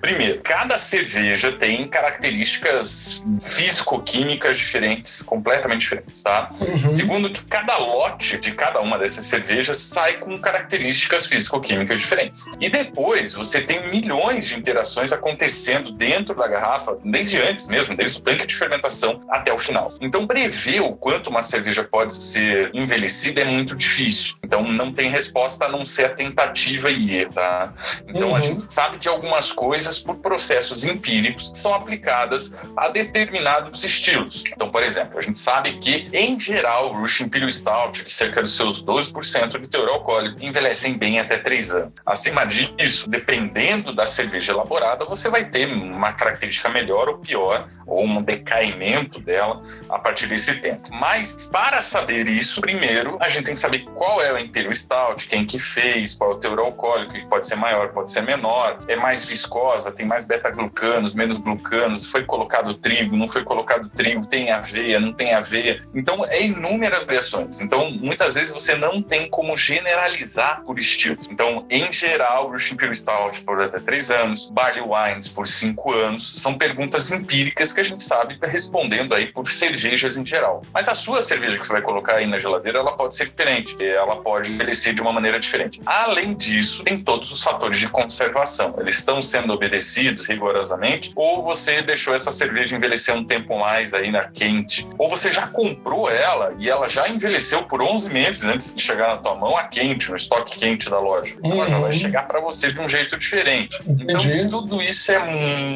Primeiro, 0.00 0.40
cada 0.42 0.76
cerveja 0.78 1.52
tem 1.52 1.86
características 1.86 3.22
físico-químicas 3.44 4.58
diferentes, 4.58 5.22
completamente 5.22 5.80
diferentes, 5.80 6.22
tá? 6.22 6.50
Uhum. 6.60 6.90
Segundo, 6.90 7.30
que 7.30 7.44
cada 7.44 7.76
lote 7.78 8.38
de 8.38 8.52
cada 8.52 8.80
uma 8.80 8.98
dessas 8.98 9.24
cervejas 9.26 9.78
sai 9.78 10.14
com 10.18 10.36
características 10.38 11.26
físico-químicas 11.26 12.00
diferentes. 12.00 12.44
E 12.60 12.68
depois, 12.68 13.32
você 13.34 13.60
tem 13.60 13.88
milhões 13.90 14.46
de 14.46 14.56
interações 14.58 15.12
acontecendo 15.12 15.90
dentro 15.92 16.34
da 16.34 16.46
garrafa, 16.46 16.96
desde 17.04 17.38
antes 17.40 17.66
mesmo, 17.66 17.96
desde 17.96 18.18
o 18.18 18.20
tanque 18.20 18.46
de 18.46 18.54
fermentação 18.56 19.20
até 19.28 19.52
o 19.52 19.58
final. 19.58 19.92
Então, 20.00 20.26
prever 20.26 20.80
o 20.80 20.92
quanto 20.92 21.28
uma 21.30 21.42
cerveja 21.42 21.84
pode 21.84 22.14
ser 22.14 22.70
envelhecida 22.74 23.40
é 23.40 23.44
muito 23.44 23.74
difícil. 23.76 24.36
Então, 24.44 24.62
não 24.62 24.92
tem 24.92 25.10
resposta 25.10 25.64
a 25.66 25.68
não 25.68 25.84
ser 25.84 26.04
a 26.06 26.08
tentativa 26.10 26.90
e 26.90 27.16
erro, 27.18 27.32
tá? 27.32 27.72
Então, 28.08 28.28
Uhum. 28.30 28.36
a 28.36 28.40
gente 28.40 28.72
sabe 28.72 28.98
de 28.98 29.08
algumas 29.26 29.50
coisas 29.50 29.98
por 29.98 30.16
processos 30.16 30.84
empíricos 30.84 31.50
que 31.50 31.58
são 31.58 31.74
aplicadas 31.74 32.58
a 32.76 32.88
determinados 32.88 33.82
estilos. 33.82 34.44
Então, 34.46 34.70
por 34.70 34.82
exemplo, 34.82 35.18
a 35.18 35.20
gente 35.20 35.38
sabe 35.38 35.78
que, 35.78 36.08
em 36.12 36.38
geral, 36.38 36.90
o 36.90 37.00
Russian 37.00 37.26
Imperial 37.26 37.50
Stout, 37.50 38.04
de 38.04 38.10
cerca 38.10 38.40
dos 38.40 38.56
seus 38.56 38.82
12% 38.82 39.60
de 39.60 39.66
teor 39.66 39.88
alcoólico, 39.88 40.42
envelhecem 40.42 40.94
bem 40.94 41.18
até 41.18 41.36
3 41.38 41.70
anos. 41.72 41.92
Acima 42.04 42.44
disso, 42.44 43.10
dependendo 43.10 43.92
da 43.92 44.06
cerveja 44.06 44.52
elaborada, 44.52 45.04
você 45.04 45.28
vai 45.28 45.44
ter 45.44 45.66
uma 45.66 46.12
característica 46.12 46.68
melhor 46.68 47.08
ou 47.08 47.18
pior, 47.18 47.68
ou 47.86 48.04
um 48.04 48.22
decaimento 48.22 49.20
dela 49.20 49.62
a 49.88 49.98
partir 49.98 50.26
desse 50.26 50.54
tempo. 50.60 50.88
Mas, 50.92 51.46
para 51.46 51.82
saber 51.82 52.28
isso, 52.28 52.60
primeiro, 52.60 53.16
a 53.20 53.28
gente 53.28 53.44
tem 53.44 53.54
que 53.54 53.60
saber 53.60 53.80
qual 53.94 54.22
é 54.22 54.32
o 54.32 54.38
Imperial 54.38 54.74
Stout, 54.74 55.26
quem 55.26 55.44
que 55.44 55.58
fez, 55.58 56.14
qual 56.14 56.32
é 56.32 56.34
o 56.34 56.36
teor 56.36 56.58
alcoólico, 56.60 57.12
que 57.12 57.26
pode 57.26 57.46
ser 57.46 57.56
maior, 57.56 57.88
pode 57.88 58.12
ser 58.12 58.22
menor, 58.22 58.78
é 58.86 58.96
mais 58.96 59.15
viscosa, 59.24 59.92
tem 59.92 60.06
mais 60.06 60.26
beta-glucanos, 60.26 61.14
menos 61.14 61.38
glucanos, 61.38 62.06
foi 62.06 62.24
colocado 62.24 62.74
trigo, 62.74 63.16
não 63.16 63.28
foi 63.28 63.44
colocado 63.44 63.88
trigo, 63.88 64.26
tem 64.26 64.50
aveia, 64.50 65.00
não 65.00 65.12
tem 65.12 65.34
aveia. 65.34 65.82
Então, 65.94 66.24
é 66.26 66.42
inúmeras 66.42 67.04
variações. 67.04 67.60
Então, 67.60 67.90
muitas 67.90 68.34
vezes 68.34 68.52
você 68.52 68.74
não 68.74 69.00
tem 69.00 69.28
como 69.28 69.56
generalizar 69.56 70.62
por 70.62 70.78
estilo. 70.78 71.18
Então, 71.30 71.66
em 71.70 71.92
geral, 71.92 72.50
Russian 72.50 72.74
Imperial 72.74 72.94
Stout 72.94 73.42
por 73.42 73.60
até 73.60 73.78
3 73.78 74.10
anos, 74.10 74.50
Barley 74.50 74.82
Wines 74.82 75.28
por 75.28 75.46
5 75.46 75.92
anos, 75.92 76.40
são 76.40 76.54
perguntas 76.54 77.10
empíricas 77.10 77.72
que 77.72 77.80
a 77.80 77.84
gente 77.84 78.02
sabe 78.02 78.38
respondendo 78.42 79.14
aí 79.14 79.26
por 79.26 79.48
cervejas 79.48 80.16
em 80.16 80.24
geral. 80.24 80.62
Mas 80.72 80.88
a 80.88 80.94
sua 80.94 81.22
cerveja 81.22 81.58
que 81.58 81.66
você 81.66 81.72
vai 81.72 81.82
colocar 81.82 82.16
aí 82.16 82.26
na 82.26 82.38
geladeira, 82.38 82.78
ela 82.78 82.96
pode 82.96 83.14
ser 83.14 83.26
diferente, 83.26 83.76
ela 83.84 84.16
pode 84.16 84.50
envelhecer 84.50 84.94
de 84.94 85.00
uma 85.00 85.12
maneira 85.12 85.38
diferente. 85.38 85.80
Além 85.84 86.34
disso, 86.34 86.82
tem 86.82 86.98
todos 86.98 87.30
os 87.30 87.42
fatores 87.42 87.78
de 87.78 87.88
conservação. 87.88 88.74
Eles 88.78 88.96
estão 89.06 89.22
sendo 89.22 89.52
obedecidos 89.52 90.26
rigorosamente, 90.26 91.12
ou 91.14 91.44
você 91.44 91.80
deixou 91.80 92.12
essa 92.12 92.32
cerveja 92.32 92.76
envelhecer 92.76 93.14
um 93.14 93.22
tempo 93.24 93.56
mais 93.56 93.94
aí 93.94 94.10
na 94.10 94.24
quente, 94.24 94.84
ou 94.98 95.08
você 95.08 95.30
já 95.30 95.46
comprou 95.46 96.10
ela 96.10 96.52
e 96.58 96.68
ela 96.68 96.88
já 96.88 97.08
envelheceu 97.08 97.62
por 97.62 97.80
11 97.80 98.10
meses 98.10 98.42
antes 98.42 98.74
de 98.74 98.82
chegar 98.82 99.06
na 99.08 99.16
tua 99.18 99.36
mão 99.36 99.56
a 99.56 99.62
quente, 99.64 100.10
no 100.10 100.16
estoque 100.16 100.58
quente 100.58 100.90
da 100.90 100.98
loja. 100.98 101.36
Ela 101.44 101.68
já 101.68 101.78
vai 101.78 101.86
Uhum. 101.92 101.92
chegar 101.92 102.26
para 102.26 102.40
você 102.40 102.66
de 102.68 102.80
um 102.80 102.88
jeito 102.88 103.16
diferente. 103.16 103.78
Entendi. 103.88 104.32
Então, 104.38 104.66
tudo 104.66 104.82
isso 104.82 105.12
é 105.12 105.18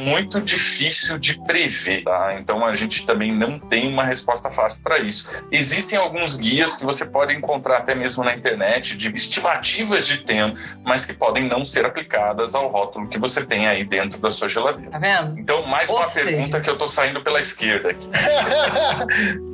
muito 0.05 0.41
difícil 0.41 1.17
de 1.19 1.41
prever, 1.45 2.03
tá? 2.03 2.35
Então, 2.39 2.65
a 2.67 2.75
gente 2.75 3.07
também 3.07 3.33
não 3.33 3.59
tem 3.61 3.87
uma 3.93 4.03
resposta 4.05 4.51
fácil 4.51 4.81
para 4.83 4.99
isso. 4.99 5.31
Existem 5.53 5.97
alguns 5.97 6.37
guias 6.37 6.77
que 6.77 6.85
você 6.85 7.05
pode 7.05 7.33
encontrar 7.33 7.79
até 7.79 7.95
mesmo 7.95 8.25
na 8.25 8.35
internet 8.35 8.97
de 8.97 9.09
estimativas 9.15 10.05
de 10.07 10.19
tempo, 10.19 10.59
mas 10.85 11.05
que 11.05 11.13
podem 11.13 11.47
não 11.49 11.65
ser 11.65 11.85
aplicadas 11.85 12.55
ao 12.57 12.67
rótulo 12.69 13.09
que 13.09 13.20
você 13.21 13.45
tem 13.45 13.67
aí 13.69 13.85
dentro 13.85 14.19
da 14.19 14.31
sua 14.31 14.49
geladeira. 14.49 14.91
Tá 14.91 14.99
vendo? 14.99 15.39
Então, 15.39 15.63
mais 15.67 15.89
Ou 15.91 15.97
uma 15.97 16.03
seja- 16.05 16.27
pergunta 16.31 16.61
que 16.61 16.71
eu 16.71 16.77
tô 16.79 16.89
saindo 16.89 17.21
pela 17.23 17.39
esquerda 17.41 17.91
aqui. 17.91 18.09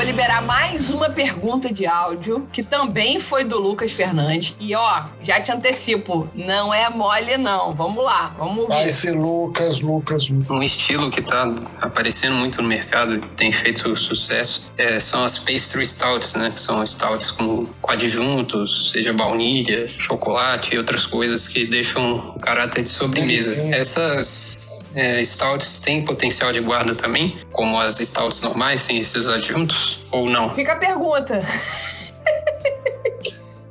Vou 0.00 0.06
liberar 0.06 0.40
mais 0.40 0.88
uma 0.88 1.10
pergunta 1.10 1.70
de 1.70 1.84
áudio, 1.84 2.48
que 2.50 2.62
também 2.62 3.20
foi 3.20 3.44
do 3.44 3.60
Lucas 3.60 3.92
Fernandes. 3.92 4.56
E 4.58 4.74
ó, 4.74 5.02
já 5.22 5.38
te 5.42 5.52
antecipo, 5.52 6.26
não 6.34 6.72
é 6.72 6.88
mole, 6.88 7.36
não. 7.36 7.74
Vamos 7.74 8.02
lá, 8.02 8.34
vamos 8.38 8.66
Vai 8.66 8.84
ver. 8.84 8.92
ser 8.92 9.10
Lucas, 9.10 9.82
Lucas, 9.82 10.30
Lucas. 10.30 10.50
Um 10.58 10.62
estilo 10.62 11.10
que 11.10 11.20
está 11.20 11.54
aparecendo 11.82 12.34
muito 12.36 12.62
no 12.62 12.68
mercado 12.68 13.16
e 13.16 13.20
tem 13.36 13.52
feito 13.52 13.94
sucesso 13.94 14.72
é, 14.78 14.98
são 14.98 15.22
as 15.22 15.36
pastry 15.36 15.84
stouts, 15.84 16.32
né? 16.32 16.50
Que 16.50 16.60
são 16.60 16.82
stouts 16.82 17.30
com 17.32 17.66
coadjuntos, 17.82 18.92
seja 18.92 19.12
baunilha, 19.12 19.86
chocolate 19.86 20.74
e 20.74 20.78
outras 20.78 21.04
coisas 21.04 21.46
que 21.46 21.66
deixam 21.66 22.32
o 22.34 22.40
caráter 22.40 22.84
de 22.84 22.88
sobremesa. 22.88 23.60
Essas 23.70 24.69
é, 24.94 25.20
stouts 25.22 25.80
têm 25.80 26.04
potencial 26.04 26.52
de 26.52 26.60
guarda 26.60 26.94
também, 26.94 27.38
como 27.52 27.78
as 27.80 27.98
stouts 27.98 28.42
normais, 28.42 28.80
sem 28.80 28.98
esses 28.98 29.28
adjuntos, 29.28 30.06
ou 30.10 30.28
não? 30.28 30.48
Fica 30.50 30.72
a 30.72 30.76
pergunta. 30.76 31.40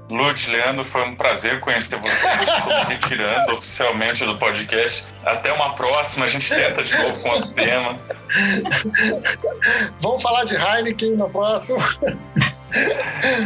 Lute, 0.10 0.50
Leandro, 0.50 0.84
foi 0.84 1.04
um 1.04 1.16
prazer 1.16 1.60
conhecer 1.60 1.96
vocês. 1.98 2.42
Estou 2.42 2.80
me 2.80 2.96
retirando 2.96 3.54
oficialmente 3.54 4.26
do 4.26 4.38
podcast. 4.40 5.06
Até 5.24 5.54
uma 5.54 5.76
próxima, 5.76 6.26
a 6.26 6.28
gente 6.28 6.50
tenta 6.50 6.82
de 6.82 6.98
novo 6.98 7.22
com 7.22 7.30
outro 7.30 7.52
tema. 7.52 8.00
Vamos 10.02 10.22
falar 10.22 10.46
de 10.46 10.56
Heineken 10.56 11.16
no 11.16 11.30
próximo. 11.30 11.78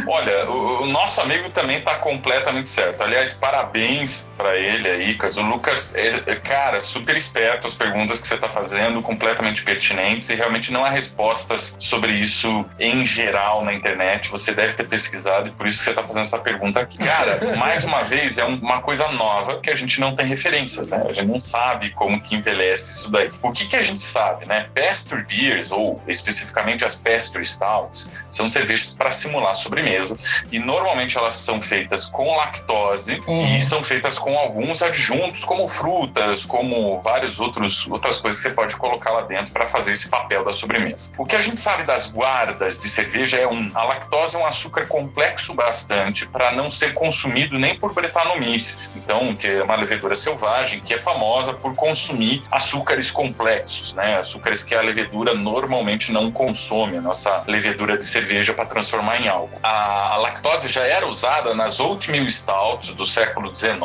Olha, 0.06 0.50
o, 0.50 0.82
o 0.82 0.86
nosso 0.86 1.20
amigo 1.20 1.50
também 1.50 1.78
está 1.78 1.96
completamente 1.96 2.68
certo. 2.68 3.02
Aliás, 3.02 3.32
parabéns 3.32 4.28
para 4.36 4.56
ele 4.56 4.88
aí, 4.88 5.12
Lucas. 5.12 5.36
O 5.36 5.42
Lucas 5.42 5.94
é, 5.94 6.22
é, 6.26 6.36
cara, 6.36 6.80
super 6.80 7.16
esperto 7.16 7.66
as 7.66 7.74
perguntas 7.74 8.20
que 8.20 8.28
você 8.28 8.34
está 8.34 8.48
fazendo, 8.48 9.00
completamente 9.02 9.62
pertinentes 9.62 10.28
e 10.30 10.34
realmente 10.34 10.72
não 10.72 10.84
há 10.84 10.88
respostas 10.90 11.76
sobre 11.78 12.12
isso 12.12 12.64
em 12.78 13.04
geral 13.06 13.64
na 13.64 13.72
internet. 13.72 14.28
Você 14.30 14.52
deve 14.52 14.74
ter 14.74 14.86
pesquisado 14.86 15.48
e 15.48 15.52
por 15.52 15.66
isso 15.66 15.78
que 15.78 15.84
você 15.84 15.90
está 15.90 16.02
fazendo 16.02 16.22
essa 16.22 16.38
pergunta 16.38 16.80
aqui. 16.80 16.98
Cara, 16.98 17.38
mais 17.56 17.84
uma 17.84 18.02
vez, 18.02 18.38
é 18.38 18.44
um- 18.44 18.56
uma 18.56 18.80
coisa 18.80 19.08
nova 19.08 19.60
que 19.60 19.70
a 19.70 19.74
gente 19.74 20.00
não 20.00 20.14
tem 20.14 20.26
referências, 20.26 20.90
né? 20.90 21.04
A 21.08 21.12
gente 21.12 21.28
não 21.28 21.40
sabe 21.40 21.90
como 21.90 22.20
que 22.20 22.34
envelhece 22.34 22.92
isso 22.92 23.10
daí. 23.10 23.30
O 23.42 23.52
que, 23.52 23.66
que 23.66 23.76
a 23.76 23.82
gente 23.82 24.00
sabe, 24.02 24.46
né? 24.48 24.68
Pastry 24.74 25.22
beers, 25.24 25.70
ou 25.70 26.02
especificamente 26.08 26.84
as 26.84 26.96
pastry 26.96 27.44
stouts, 27.44 28.12
são 28.30 28.48
cervejas 28.48 28.94
para 28.94 29.10
simular 29.14 29.54
sobremesa 29.54 30.16
e 30.50 30.58
normalmente 30.58 31.16
elas 31.16 31.34
são 31.34 31.60
feitas 31.60 32.06
com 32.06 32.36
lactose 32.36 33.14
Uhum. 33.26 33.56
e 33.56 33.62
são 33.62 33.82
feitas 33.82 34.18
com 34.18 34.36
alguns 34.38 34.82
adjuntos 34.82 35.44
como 35.44 35.68
frutas, 35.68 36.44
como 36.44 37.00
vários 37.00 37.38
outros 37.38 37.86
outras 37.88 38.18
coisas 38.18 38.42
que 38.42 38.48
você 38.48 38.54
pode 38.54 38.76
colocar 38.76 39.10
lá 39.10 39.22
dentro 39.22 39.52
para 39.52 39.68
fazer 39.68 39.92
esse 39.92 40.08
papel 40.08 40.44
da 40.44 40.52
sobremesa. 40.52 41.12
O 41.18 41.24
que 41.24 41.36
a 41.36 41.40
gente 41.40 41.60
sabe 41.60 41.84
das 41.84 42.10
guardas 42.10 42.82
de 42.82 42.88
cerveja 42.88 43.38
é 43.38 43.46
um, 43.46 43.70
a 43.74 43.84
lactose 43.84 44.36
é 44.36 44.38
um 44.38 44.46
açúcar 44.46 44.86
complexo 44.86 45.54
bastante 45.54 46.26
para 46.26 46.52
não 46.52 46.70
ser 46.70 46.92
consumido 46.94 47.58
nem 47.58 47.78
por 47.78 47.92
Brettanomyces, 47.92 48.96
então 48.96 49.34
que 49.34 49.46
é 49.46 49.62
uma 49.62 49.76
levedura 49.76 50.14
selvagem 50.14 50.80
que 50.80 50.94
é 50.94 50.98
famosa 50.98 51.52
por 51.52 51.74
consumir 51.74 52.42
açúcares 52.50 53.10
complexos, 53.10 53.94
né? 53.94 54.18
Açúcares 54.18 54.62
que 54.64 54.74
a 54.74 54.80
levedura 54.82 55.34
normalmente 55.34 56.10
não 56.12 56.30
consome, 56.30 56.96
a 56.96 57.00
nossa 57.00 57.44
levedura 57.46 57.96
de 57.98 58.04
cerveja 58.04 58.52
para 58.54 58.66
transformar 58.66 59.03
em 59.12 59.28
álcool. 59.28 59.58
A, 59.62 60.14
a 60.14 60.16
lactose 60.18 60.68
já 60.68 60.84
era 60.84 61.06
usada 61.06 61.54
nas 61.54 61.80
oatmeal 61.80 62.26
stouts 62.30 62.94
do 62.94 63.06
século 63.06 63.54
XIX 63.54 63.80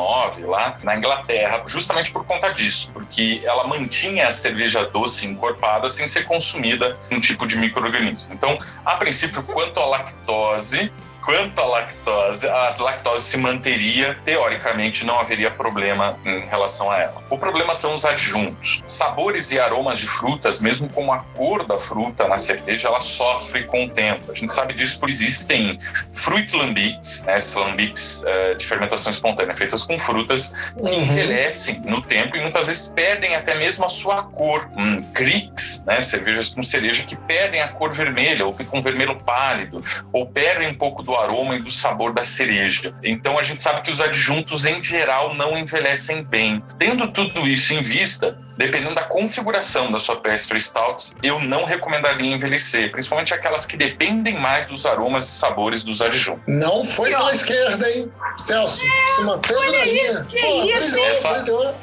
lá 0.46 0.78
na 0.84 0.96
Inglaterra, 0.96 1.62
justamente 1.66 2.12
por 2.12 2.26
conta 2.26 2.50
disso, 2.50 2.90
porque 2.94 3.42
ela 3.44 3.66
mantinha 3.68 4.28
a 4.28 4.32
cerveja 4.32 4.86
doce 4.86 5.28
encorpada 5.28 5.90
sem 5.90 6.08
ser 6.08 6.26
consumida 6.26 6.98
um 7.12 7.20
tipo 7.20 7.46
de 7.46 7.58
microorganismo. 7.58 8.34
Então, 8.34 8.58
a 8.86 8.96
princípio, 8.96 9.44
quanto 9.44 9.80
à 9.80 9.86
lactose, 9.86 10.92
Quanto 11.30 11.62
à 11.62 11.66
lactose, 11.66 12.48
a 12.48 12.76
lactose 12.80 13.24
se 13.24 13.38
manteria, 13.38 14.18
teoricamente 14.26 15.06
não 15.06 15.20
haveria 15.20 15.52
problema 15.52 16.18
em 16.26 16.40
relação 16.48 16.90
a 16.90 16.98
ela. 16.98 17.22
O 17.30 17.38
problema 17.38 17.76
são 17.76 17.94
os 17.94 18.04
adjuntos. 18.04 18.82
Sabores 18.84 19.52
e 19.52 19.60
aromas 19.60 20.00
de 20.00 20.08
frutas, 20.08 20.60
mesmo 20.60 20.90
com 20.90 21.14
a 21.14 21.20
cor 21.20 21.64
da 21.68 21.78
fruta 21.78 22.28
na 22.28 22.40
cerveja, 22.40 22.88
ela 22.88 23.00
sofre 23.00 23.66
com 23.66 23.86
o 23.86 23.90
tempo. 23.90 24.32
A 24.32 24.34
gente 24.34 24.52
sabe 24.52 24.74
disso 24.74 24.98
porque 24.98 25.14
existem 25.14 25.78
fruit 26.14 26.52
lambics, 26.56 27.24
né, 27.26 27.38
esses 27.38 27.54
lambics 27.54 28.24
eh, 28.26 28.56
de 28.56 28.66
fermentação 28.66 29.12
espontânea 29.12 29.54
feitas 29.54 29.84
com 29.84 30.00
frutas, 30.00 30.52
que 30.82 30.82
Uhum. 30.82 31.04
envelhecem 31.04 31.80
no 31.86 32.02
tempo 32.02 32.38
e 32.38 32.42
muitas 32.42 32.66
vezes 32.66 32.88
perdem 32.88 33.36
até 33.36 33.54
mesmo 33.54 33.86
a 33.86 33.90
sua 33.90 34.24
cor. 34.24 34.68
Hum, 34.76 35.04
Cricks, 35.14 35.86
né, 35.86 36.02
cervejas 36.02 36.50
com 36.50 36.64
cereja 36.64 37.04
que 37.04 37.16
perdem 37.16 37.62
a 37.62 37.68
cor 37.68 37.94
vermelha 37.94 38.48
ou 38.48 38.52
ficam 38.52 38.80
um 38.80 38.82
vermelho 38.82 39.16
pálido 39.16 39.84
ou 40.12 40.26
perdem 40.26 40.68
um 40.70 40.74
pouco 40.74 41.04
do 41.04 41.19
aroma 41.20 41.56
e 41.56 41.60
do 41.60 41.72
sabor 41.72 42.14
da 42.14 42.24
cereja. 42.24 42.94
Então 43.04 43.38
a 43.38 43.44
gente 43.44 43.62
sabe 43.62 43.82
que 43.82 43.92
os 43.92 44.02
adjuntos 44.02 44.66
em 44.66 44.82
geral 44.82 45.34
não 45.36 45.58
envelhecem 45.58 46.24
bem. 46.24 46.64
Tendo 46.78 47.08
tudo 47.12 47.48
isso 47.48 47.74
em 47.74 47.82
vista, 47.82 48.38
dependendo 48.58 48.96
da 48.96 49.04
configuração 49.04 49.92
da 49.92 50.00
sua 50.00 50.18
pastry 50.18 50.60
stouts, 50.60 51.16
eu 51.24 51.40
não 51.40 51.66
recomendaria 51.66 52.34
envelhecer, 52.34 52.92
principalmente 52.92 53.34
aquelas 53.34 53.66
que 53.66 53.78
dependem 53.78 54.36
mais 54.38 54.66
dos 54.66 54.86
aromas 54.86 55.26
e 55.26 55.32
sabores 55.32 55.84
dos 55.84 56.02
adjuntos. 56.02 56.44
Não 56.48 56.84
foi 56.84 57.10
pela 57.12 57.34
esquerda, 57.34 57.90
hein? 57.90 58.12
Celso, 58.38 58.84
se 59.16 59.22
manteve 59.24 59.60
na 59.72 59.86
linha. 59.86 60.26
que 60.30 60.40
Pô, 60.40 60.64
isso, 60.66 60.92
brilhou, 60.92 61.06
Essa- 61.10 61.34
brilhou. 61.40 61.76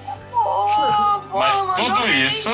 Pô, 0.47 1.39
Mas 1.39 1.57
tudo 1.75 2.09
isso, 2.09 2.51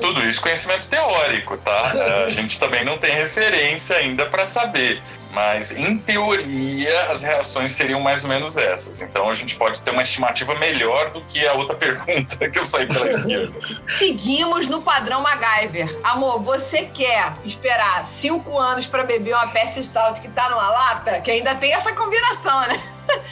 tudo 0.00 0.22
isso 0.28 0.40
conhecimento 0.40 0.86
teórico, 0.86 1.56
tá? 1.56 1.82
A 2.26 2.30
gente 2.30 2.58
também 2.58 2.84
não 2.84 2.98
tem 2.98 3.12
referência 3.14 3.96
ainda 3.96 4.26
para 4.26 4.46
saber. 4.46 5.02
Mas, 5.36 5.70
em 5.70 5.98
teoria, 5.98 7.12
as 7.12 7.22
reações 7.22 7.72
seriam 7.72 8.00
mais 8.00 8.24
ou 8.24 8.30
menos 8.30 8.56
essas. 8.56 9.02
Então, 9.02 9.28
a 9.28 9.34
gente 9.34 9.54
pode 9.54 9.82
ter 9.82 9.90
uma 9.90 10.00
estimativa 10.00 10.54
melhor 10.54 11.10
do 11.10 11.20
que 11.20 11.46
a 11.46 11.52
outra 11.52 11.76
pergunta 11.76 12.48
que 12.48 12.58
eu 12.58 12.64
saí 12.64 12.86
pela 12.86 13.06
esquerda. 13.06 13.54
Seguimos 13.86 14.66
no 14.66 14.80
padrão 14.80 15.20
MacGyver. 15.20 15.94
Amor, 16.02 16.42
você 16.42 16.84
quer 16.84 17.34
esperar 17.44 18.06
cinco 18.06 18.58
anos 18.58 18.86
pra 18.86 19.04
beber 19.04 19.34
uma 19.34 19.48
peça 19.48 19.82
stout 19.82 20.22
que 20.22 20.28
tá 20.28 20.48
numa 20.48 20.70
lata? 20.70 21.20
Que 21.20 21.32
ainda 21.32 21.54
tem 21.54 21.70
essa 21.70 21.92
combinação, 21.92 22.58
né? 22.62 22.80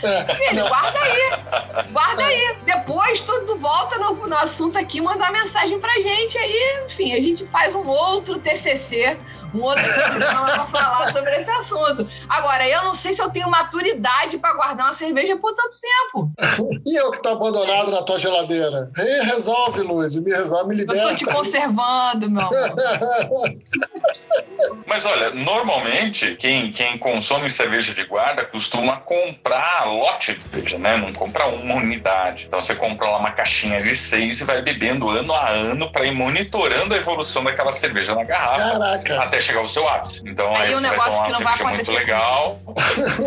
É, 0.03 0.35
Filho, 0.35 0.69
guarda 0.69 0.99
aí. 1.01 1.85
Guarda 1.91 2.25
aí. 2.25 2.57
Depois 2.65 3.21
tudo 3.21 3.57
volta 3.57 3.99
no, 3.99 4.15
no 4.27 4.37
assunto 4.37 4.79
aqui, 4.79 5.01
mandar 5.01 5.33
mensagem 5.33 5.79
pra 5.79 5.93
gente 5.95 6.37
aí. 6.39 6.85
Enfim, 6.87 7.13
a 7.15 7.21
gente 7.21 7.47
faz 7.47 7.75
um 7.75 7.87
outro 7.87 8.39
TCC, 8.39 9.19
um 9.55 9.63
outro 9.63 9.83
programa 9.95 10.45
pra 10.45 10.65
falar 10.67 11.13
sobre 11.13 11.37
esse 11.37 11.51
assunto. 11.51 11.94
Agora, 12.29 12.69
eu 12.69 12.85
não 12.85 12.95
sei 12.95 13.13
se 13.13 13.23
eu 13.23 13.31
tenho 13.31 13.51
maturidade 13.51 14.39
pra 14.39 14.55
guardar 14.55 14.87
uma 14.87 14.93
cerveja 14.93 15.37
por 15.37 15.53
tanto 15.53 15.77
tempo. 15.81 16.31
E 16.87 16.97
eu 17.01 17.11
que 17.11 17.23
tô 17.23 17.31
abandonado 17.31 17.91
na 17.91 18.03
tua 18.03 18.19
geladeira? 18.19 18.91
Ei, 18.97 19.23
resolve, 19.23 19.81
Luz, 19.83 20.15
me 20.15 20.31
resolve, 20.31 20.75
me 20.75 20.83
Eu 20.83 20.87
tô 20.87 21.15
te 21.15 21.25
conservando, 21.25 22.31
meu 22.31 22.43
amor. 22.43 22.55
Mas 24.87 25.05
olha, 25.07 25.31
normalmente 25.31 26.37
quem, 26.37 26.71
quem 26.71 26.97
consome 26.99 27.49
cerveja 27.51 27.93
de 27.95 28.05
guarda 28.05 28.45
costuma 28.45 28.97
comprar 28.97 29.85
lote 29.87 30.35
de 30.35 30.43
cerveja, 30.43 30.79
né? 30.79 30.97
Não 30.97 31.13
compra 31.13 31.47
uma 31.47 31.75
unidade. 31.77 32.45
Então 32.47 32.61
você 32.61 32.75
compra 32.75 33.09
lá 33.09 33.19
uma 33.19 33.31
caixinha 33.31 33.83
de 33.83 33.95
seis 33.97 34.41
e 34.41 34.45
vai 34.45 34.63
bebendo 34.63 35.09
ano 35.09 35.33
a 35.35 35.49
ano 35.51 35.91
para 35.91 36.05
ir 36.07 36.13
monitorando 36.13 36.95
a 36.95 36.97
evolução 36.97 37.43
daquela 37.43 37.73
cerveja 37.73 38.15
na 38.15 38.25
garrafa 38.25 38.79
Caraca. 38.79 39.23
até 39.23 39.41
chegar 39.41 39.61
ao 39.61 39.69
seu 39.69 39.89
ápice. 39.89 40.23
Então 40.27 40.55
Aí 40.55 40.69
aí, 40.69 40.75
um 40.75 40.79
você 40.79 40.87
vai 40.89 40.91
negócio 40.93 41.13
tomar 41.13 41.25
que 41.25 41.31
uma 41.33 41.39
não 41.39 41.45
vai 41.45 41.57
cerveja 41.57 41.65
muito 41.65 41.91
acontecer 41.91 41.99
legal. 41.99 42.61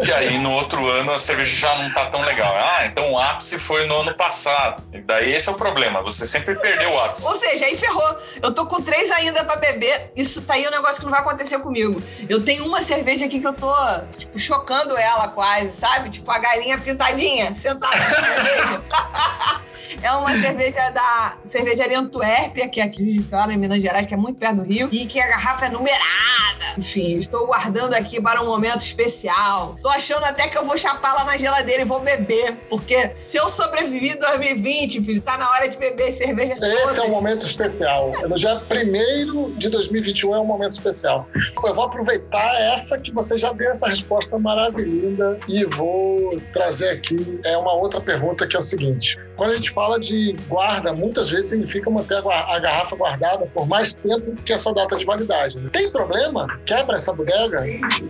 e 0.07 0.13
aí 0.13 0.37
no 0.39 0.51
outro 0.51 0.87
ano 0.89 1.13
a 1.13 1.19
cerveja 1.19 1.55
já 1.55 1.75
não 1.75 1.91
tá 1.91 2.05
tão 2.07 2.21
legal. 2.25 2.53
Ah, 2.55 2.85
então 2.85 3.11
o 3.11 3.19
ápice 3.19 3.57
foi 3.59 3.85
no 3.87 4.01
ano 4.01 4.13
passado. 4.13 4.83
E 4.93 4.99
daí 5.01 5.33
esse 5.33 5.49
é 5.49 5.51
o 5.51 5.55
problema. 5.55 6.01
Você 6.03 6.25
sempre 6.25 6.55
perdeu 6.55 6.91
o 6.91 6.99
ápice. 7.01 7.25
Ou 7.25 7.35
seja, 7.35 7.65
aí 7.65 7.75
ferrou. 7.75 8.17
Eu 8.41 8.53
tô 8.53 8.65
com 8.65 8.81
três 8.81 9.09
ainda 9.11 9.43
pra 9.43 9.55
beber. 9.55 10.11
Isso 10.15 10.41
tá 10.43 10.53
aí 10.53 10.66
um 10.67 10.71
negócio 10.71 10.97
que 10.97 11.05
não 11.05 11.11
vai 11.11 11.21
acontecer 11.21 11.59
comigo. 11.59 12.01
Eu 12.29 12.43
tenho 12.43 12.65
uma 12.65 12.81
cerveja 12.81 13.25
aqui 13.25 13.39
que 13.39 13.47
eu 13.47 13.53
tô, 13.53 13.73
tipo, 14.17 14.37
chocando 14.39 14.97
ela 14.97 15.27
quase, 15.29 15.71
sabe? 15.71 16.09
Tipo, 16.09 16.29
a 16.31 16.39
galinha 16.39 16.77
pintadinha, 16.77 17.53
sentada 17.55 17.95
na 17.95 18.01
cerveja. 18.03 18.83
É 20.01 20.11
uma 20.11 20.31
cerveja 20.31 20.89
da 20.91 21.37
cervejaria 21.47 21.99
Antuérpia, 21.99 22.67
que 22.67 22.79
é 22.79 22.83
aqui 22.83 23.23
cara, 23.29 23.53
em 23.53 23.57
Minas 23.57 23.81
Gerais, 23.81 24.05
que 24.07 24.13
é 24.13 24.17
muito 24.17 24.37
perto 24.37 24.57
do 24.57 24.63
Rio, 24.63 24.89
e 24.91 25.05
que 25.05 25.19
a 25.19 25.27
garrafa 25.27 25.67
é 25.67 25.69
numerada. 25.69 26.37
Enfim, 26.77 27.17
estou 27.17 27.47
guardando 27.47 27.93
aqui 27.93 28.21
para 28.21 28.41
um 28.41 28.45
momento 28.45 28.83
especial. 28.83 29.75
Tô 29.81 29.89
achando 29.89 30.23
até 30.25 30.47
que 30.47 30.57
eu 30.57 30.65
vou 30.65 30.77
chapar 30.77 31.13
lá 31.13 31.23
na 31.25 31.37
geladeira 31.37 31.81
e 31.81 31.85
vou 31.85 31.99
beber, 31.99 32.53
porque 32.69 33.11
se 33.15 33.37
eu 33.37 33.49
sobrevivi 33.49 34.09
em 34.09 34.19
2020, 34.19 35.03
filho, 35.03 35.21
tá 35.21 35.37
na 35.37 35.49
hora 35.49 35.67
de 35.67 35.77
beber 35.77 36.11
cerveja 36.11 36.53
Esse 36.53 36.99
é 36.99 37.03
um 37.03 37.09
momento 37.09 37.45
especial. 37.45 38.11
No 38.27 38.35
dia 38.35 38.61
1 38.71 39.55
de 39.55 39.69
2021 39.69 40.35
é 40.35 40.39
um 40.39 40.45
momento 40.45 40.71
especial. 40.71 41.27
Eu 41.63 41.73
vou 41.73 41.85
aproveitar 41.85 42.55
essa 42.73 42.99
que 42.99 43.11
você 43.11 43.37
já 43.37 43.51
deu 43.51 43.71
essa 43.71 43.87
resposta 43.87 44.37
maravilhosa 44.37 45.39
e 45.47 45.65
vou 45.65 46.39
trazer 46.53 46.89
aqui 46.89 47.39
é 47.45 47.57
uma 47.57 47.73
outra 47.73 47.99
pergunta 48.01 48.47
que 48.47 48.55
é 48.55 48.59
o 48.59 48.61
seguinte. 48.61 49.17
Quando 49.35 49.51
a 49.51 49.55
gente 49.55 49.71
fala 49.77 49.99
de 49.99 50.35
guarda, 50.47 50.91
muitas 50.91 51.29
vezes 51.29 51.51
significa 51.51 51.87
manter 51.87 52.17
a 52.17 52.59
garrafa 52.59 52.95
guardada 52.95 53.45
por 53.53 53.67
mais 53.67 53.93
tempo 53.93 54.35
que 54.43 54.51
essa 54.51 54.73
data 54.73 54.97
de 54.97 55.05
validade. 55.05 55.59
né? 55.59 55.69
Tem 55.71 55.91
problema? 55.91 56.59
Quebra 56.65 56.95
essa 56.95 57.13
bodega? 57.13 57.63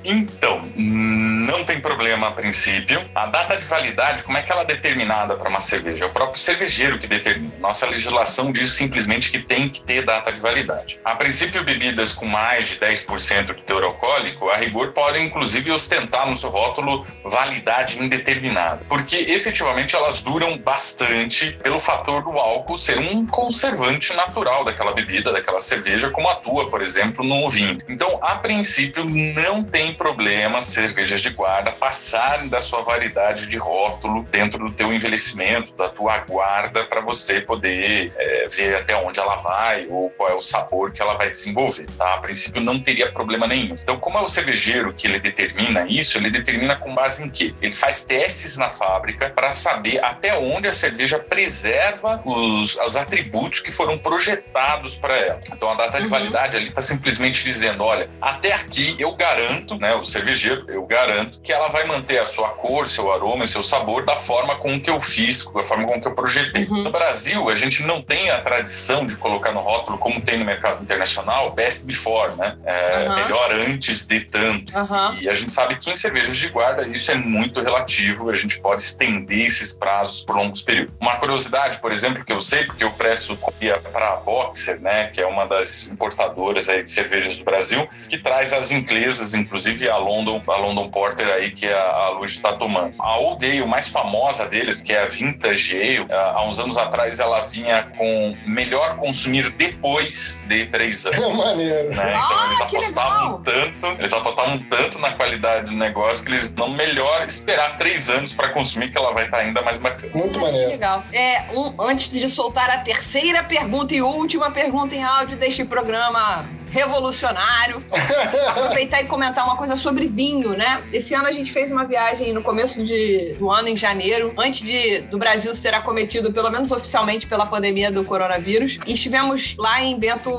Então, 0.06 0.64
não 0.78 1.66
tem 1.66 1.82
problema 1.82 2.30
a 2.30 2.32
princípio. 2.32 3.04
A 3.14 3.26
data 3.26 3.58
de 3.58 3.66
validade, 3.66 4.24
como 4.24 4.38
é 4.38 4.44
que 4.44 4.50
ela 4.50 4.62
é 4.62 4.66
determinada 4.66 5.36
para 5.36 5.50
uma 5.50 5.60
cerveja? 5.60 6.06
É 6.06 6.08
o 6.08 6.12
próprio 6.12 6.40
cervejeiro 6.40 7.00
que 7.00 7.08
determina. 7.08 7.52
Nossa 7.60 7.86
legislação 7.86 8.50
diz 8.50 8.72
simplesmente 8.72 9.30
que 9.30 9.40
tem 9.40 9.68
que 9.68 9.82
ter 9.82 10.06
data 10.06 10.32
de 10.32 10.40
validade. 10.40 11.02
A 11.04 11.18
princípio, 11.18 11.66
bebidas 11.66 12.14
com 12.14 12.26
mais 12.26 12.70
de 12.70 12.78
10% 12.78 13.56
de 13.56 13.62
teor 13.64 13.84
alcoólico, 13.84 14.50
a 14.50 14.56
rigor, 14.56 14.94
podem 14.94 15.26
inclusive 15.28 15.70
ostentar 15.72 16.30
no 16.30 16.38
seu 16.38 16.50
rótulo 16.50 17.06
validade 17.26 18.02
indeterminada. 18.02 18.86
Porque 18.88 19.18
efetivamente 19.18 19.98
elas 19.98 20.22
duram 20.22 20.58
bastante 20.58 21.57
pelo 21.62 21.80
fator 21.80 22.24
do 22.24 22.32
álcool 22.32 22.78
ser 22.78 22.98
um 23.00 23.26
conservante 23.26 24.14
natural 24.14 24.64
daquela 24.64 24.94
bebida, 24.94 25.32
daquela 25.32 25.60
cerveja, 25.60 26.10
como 26.10 26.30
atua, 26.30 26.70
por 26.70 26.82
exemplo, 26.82 27.24
no 27.24 27.50
vinho. 27.50 27.78
Então, 27.88 28.20
a 28.22 28.36
princípio, 28.36 29.04
não 29.06 29.64
tem 29.64 29.94
problema 29.94 30.62
cervejas 30.62 31.22
de 31.22 31.30
guarda 31.30 31.72
passarem 31.72 32.48
da 32.48 32.60
sua 32.60 32.82
validade 32.82 33.48
de 33.48 33.58
rótulo 33.58 34.24
dentro 34.24 34.60
do 34.60 34.72
teu 34.72 34.94
envelhecimento, 34.94 35.74
da 35.74 35.90
tua 35.90 36.18
guarda, 36.20 36.86
para 36.86 37.02
você 37.02 37.42
poder 37.42 38.14
é, 38.16 38.48
ver 38.50 38.76
até 38.76 38.96
onde 38.96 39.20
ela 39.20 39.38
vai 39.38 39.88
ou 39.90 40.10
qual 40.12 40.30
é 40.30 40.34
o 40.34 40.42
sabor 40.42 40.92
que 40.92 41.02
ela 41.02 41.16
vai 41.16 41.30
desenvolver. 41.30 41.88
Tá? 41.98 42.16
A 42.16 42.18
princípio, 42.18 42.62
não 42.62 42.80
teria 42.80 43.12
problema 43.12 43.48
nenhum. 43.48 43.76
Então, 43.76 44.00
como 44.00 44.18
é 44.18 44.22
o 44.22 44.28
cervejeiro 44.28 44.94
que 44.94 45.08
ele 45.08 45.20
determina 45.20 45.86
isso, 45.88 46.18
ele 46.18 46.30
determina 46.30 46.76
com 46.76 46.94
base 46.94 47.24
em 47.24 47.30
quê? 47.30 47.54
Ele 47.62 47.76
faz 47.76 48.04
testes 48.04 48.58
na 48.58 48.70
fábrica 48.70 49.30
para 49.30 49.52
saber 49.52 50.04
até 50.04 50.38
onde 50.38 50.68
a 50.68 50.74
cerveja 50.74 51.20
preserva 51.48 52.22
os, 52.26 52.76
os 52.76 52.96
atributos 52.98 53.62
que 53.62 53.72
foram 53.72 53.98
projetados 53.98 54.96
para 54.96 55.16
ela. 55.16 55.40
Então, 55.52 55.70
a 55.72 55.76
data 55.76 55.98
de 55.98 56.04
Uhum. 56.04 56.10
validade 56.10 56.58
ali 56.58 56.68
está 56.68 56.82
simplesmente 56.82 57.44
dizendo: 57.44 57.84
olha, 57.84 58.10
até 58.22 58.54
aqui 58.54 58.96
eu 59.00 59.14
garanto, 59.16 59.78
né, 59.78 59.94
o 59.96 60.04
cervejeiro, 60.04 60.66
eu 60.70 60.86
garanto 60.86 61.40
que 61.42 61.52
ela 61.54 61.70
vai 61.70 61.86
manter 61.86 62.20
a 62.20 62.26
sua 62.26 62.50
cor, 62.50 62.88
seu 62.88 63.12
aroma 63.12 63.46
e 63.46 63.48
seu 63.48 63.64
sabor 63.64 64.06
da 64.06 64.16
forma 64.18 64.56
com 64.56 64.80
que 64.80 64.90
eu 64.90 65.00
fiz, 65.00 65.50
da 65.52 65.64
forma 65.64 65.86
com 65.86 66.00
que 66.02 66.08
eu 66.08 66.14
projetei. 66.16 66.66
Uhum. 66.66 66.84
No 66.84 66.92
Brasil, 66.92 67.50
a 67.50 67.56
gente 67.56 67.82
não 67.84 68.02
tem 68.02 68.30
a 68.30 68.40
tradição 68.42 69.06
de 69.08 69.16
colocar 69.16 69.52
no 69.52 69.60
rótulo, 69.62 69.98
como 69.98 70.20
tem 70.22 70.38
no 70.38 70.46
mercado 70.46 70.82
internacional, 70.84 71.52
best 71.52 71.86
before, 71.86 72.34
né? 72.36 72.58
É, 72.66 72.98
Uhum. 73.08 73.16
Melhor 73.16 73.52
antes 73.52 74.06
de 74.08 74.22
tanto. 74.22 74.74
E 75.22 75.30
a 75.30 75.34
gente 75.34 75.52
sabe 75.54 75.76
que 75.78 75.90
em 75.90 75.96
cervejas 75.96 76.36
de 76.36 76.50
guarda 76.50 76.88
isso 76.88 77.12
é 77.12 77.16
muito 77.16 77.62
relativo, 77.62 78.30
a 78.30 78.36
gente 78.36 78.60
pode 78.60 78.82
estender 78.82 79.46
esses 79.48 79.74
prazos 79.74 80.22
por 80.22 80.36
longos 80.36 80.62
períodos. 80.62 80.94
Uma 81.00 81.16
curiosidade, 81.18 81.37
por 81.82 81.92
exemplo, 81.92 82.24
que 82.26 82.32
eu 82.34 82.42
sei, 82.42 82.66
porque 82.66 82.84
eu 82.84 82.92
presto 82.92 83.36
copia 83.38 83.78
para 83.80 84.14
a 84.14 84.16
Boxer, 84.18 84.80
né, 84.82 85.08
que 85.08 85.22
é 85.22 85.26
uma 85.26 85.46
das 85.46 85.90
importadoras 85.92 86.70
aí 86.70 86.84
de 86.84 86.90
cervejas 86.90 87.38
do 87.38 87.44
Brasil, 87.44 87.88
que 88.10 88.18
traz 88.18 88.54
as 88.54 88.72
inglesas, 88.72 89.34
inclusive 89.34 89.90
a 89.90 89.98
London, 89.98 90.42
a 90.48 90.58
London 90.58 90.90
Porter 90.90 91.28
aí 91.28 91.52
que 91.52 91.68
a, 91.68 91.82
a 91.92 92.10
Luz 92.10 92.32
está 92.32 92.54
tomando. 92.54 92.96
A 93.00 93.18
Old 93.18 93.46
Ale 93.46 93.66
mais 93.66 93.88
famosa 93.88 94.46
deles, 94.46 94.82
que 94.82 94.94
é 94.94 95.04
a 95.04 95.06
Vintage 95.06 95.76
Ale, 95.76 96.08
há 96.12 96.44
uns 96.46 96.60
anos 96.60 96.78
atrás 96.78 97.20
ela 97.20 97.42
vinha 97.42 97.84
com 97.98 98.36
melhor 98.46 98.96
consumir 98.98 99.50
depois 99.52 100.42
de 100.48 100.66
três 100.68 101.06
anos 101.06 101.18
É 101.28 101.34
maneiro. 101.34 101.90
né? 101.90 102.14
Então 102.16 102.38
Ah, 102.38 102.46
eles 102.48 102.62
apostavam 102.62 103.42
tanto, 103.44 103.88
eles 104.00 104.14
apostavam 104.14 104.60
tanto 104.70 105.00
na 105.00 105.12
qualidade 105.14 105.66
do 105.68 105.74
negócio 105.74 106.26
que 106.26 106.32
eles 106.32 106.54
não 106.54 106.70
melhor 106.70 107.26
esperar 107.28 107.78
três 107.78 108.10
anos 108.10 108.34
para 108.34 108.50
consumir 108.50 108.90
que 108.92 108.98
ela 108.98 109.12
vai 109.14 109.26
estar 109.26 109.40
ainda 109.40 109.62
mais 109.62 109.78
bacana. 109.80 110.12
Muito 110.14 110.40
maneiro. 110.40 110.70
legal. 110.72 111.04
É, 111.12 111.27
um, 111.56 111.74
antes 111.82 112.10
de 112.10 112.28
soltar 112.30 112.70
a 112.70 112.80
terceira 112.80 113.44
pergunta 113.44 113.94
e 113.94 114.02
última 114.02 114.52
pergunta 114.52 114.96
em 114.96 115.04
áudio 115.04 115.38
deste 115.38 115.64
programa 115.64 116.57
revolucionário, 116.78 117.84
aproveitar 118.50 119.02
e 119.02 119.06
comentar 119.06 119.44
uma 119.46 119.56
coisa 119.58 119.76
sobre 119.76 120.08
vinho, 120.08 120.50
né? 120.52 120.84
Esse 120.94 121.14
ano 121.16 121.28
a 121.28 121.32
gente 121.32 121.52
fez 121.52 121.72
uma 121.72 121.84
viagem 121.86 122.32
no 122.34 122.42
começo 122.44 122.84
de, 122.84 123.34
do 123.40 123.50
ano, 123.50 123.68
em 123.68 123.76
janeiro, 123.76 124.34
antes 124.38 124.62
de, 124.62 125.00
do 125.02 125.18
Brasil 125.18 125.54
ser 125.56 125.74
acometido, 125.74 126.32
pelo 126.32 126.50
menos 126.52 126.72
oficialmente, 126.72 127.26
pela 127.28 127.46
pandemia 127.46 127.92
do 127.92 128.04
coronavírus. 128.04 128.78
E 128.86 128.94
estivemos 128.94 129.56
lá 129.58 129.82
em 129.82 129.98
Bento 129.98 130.30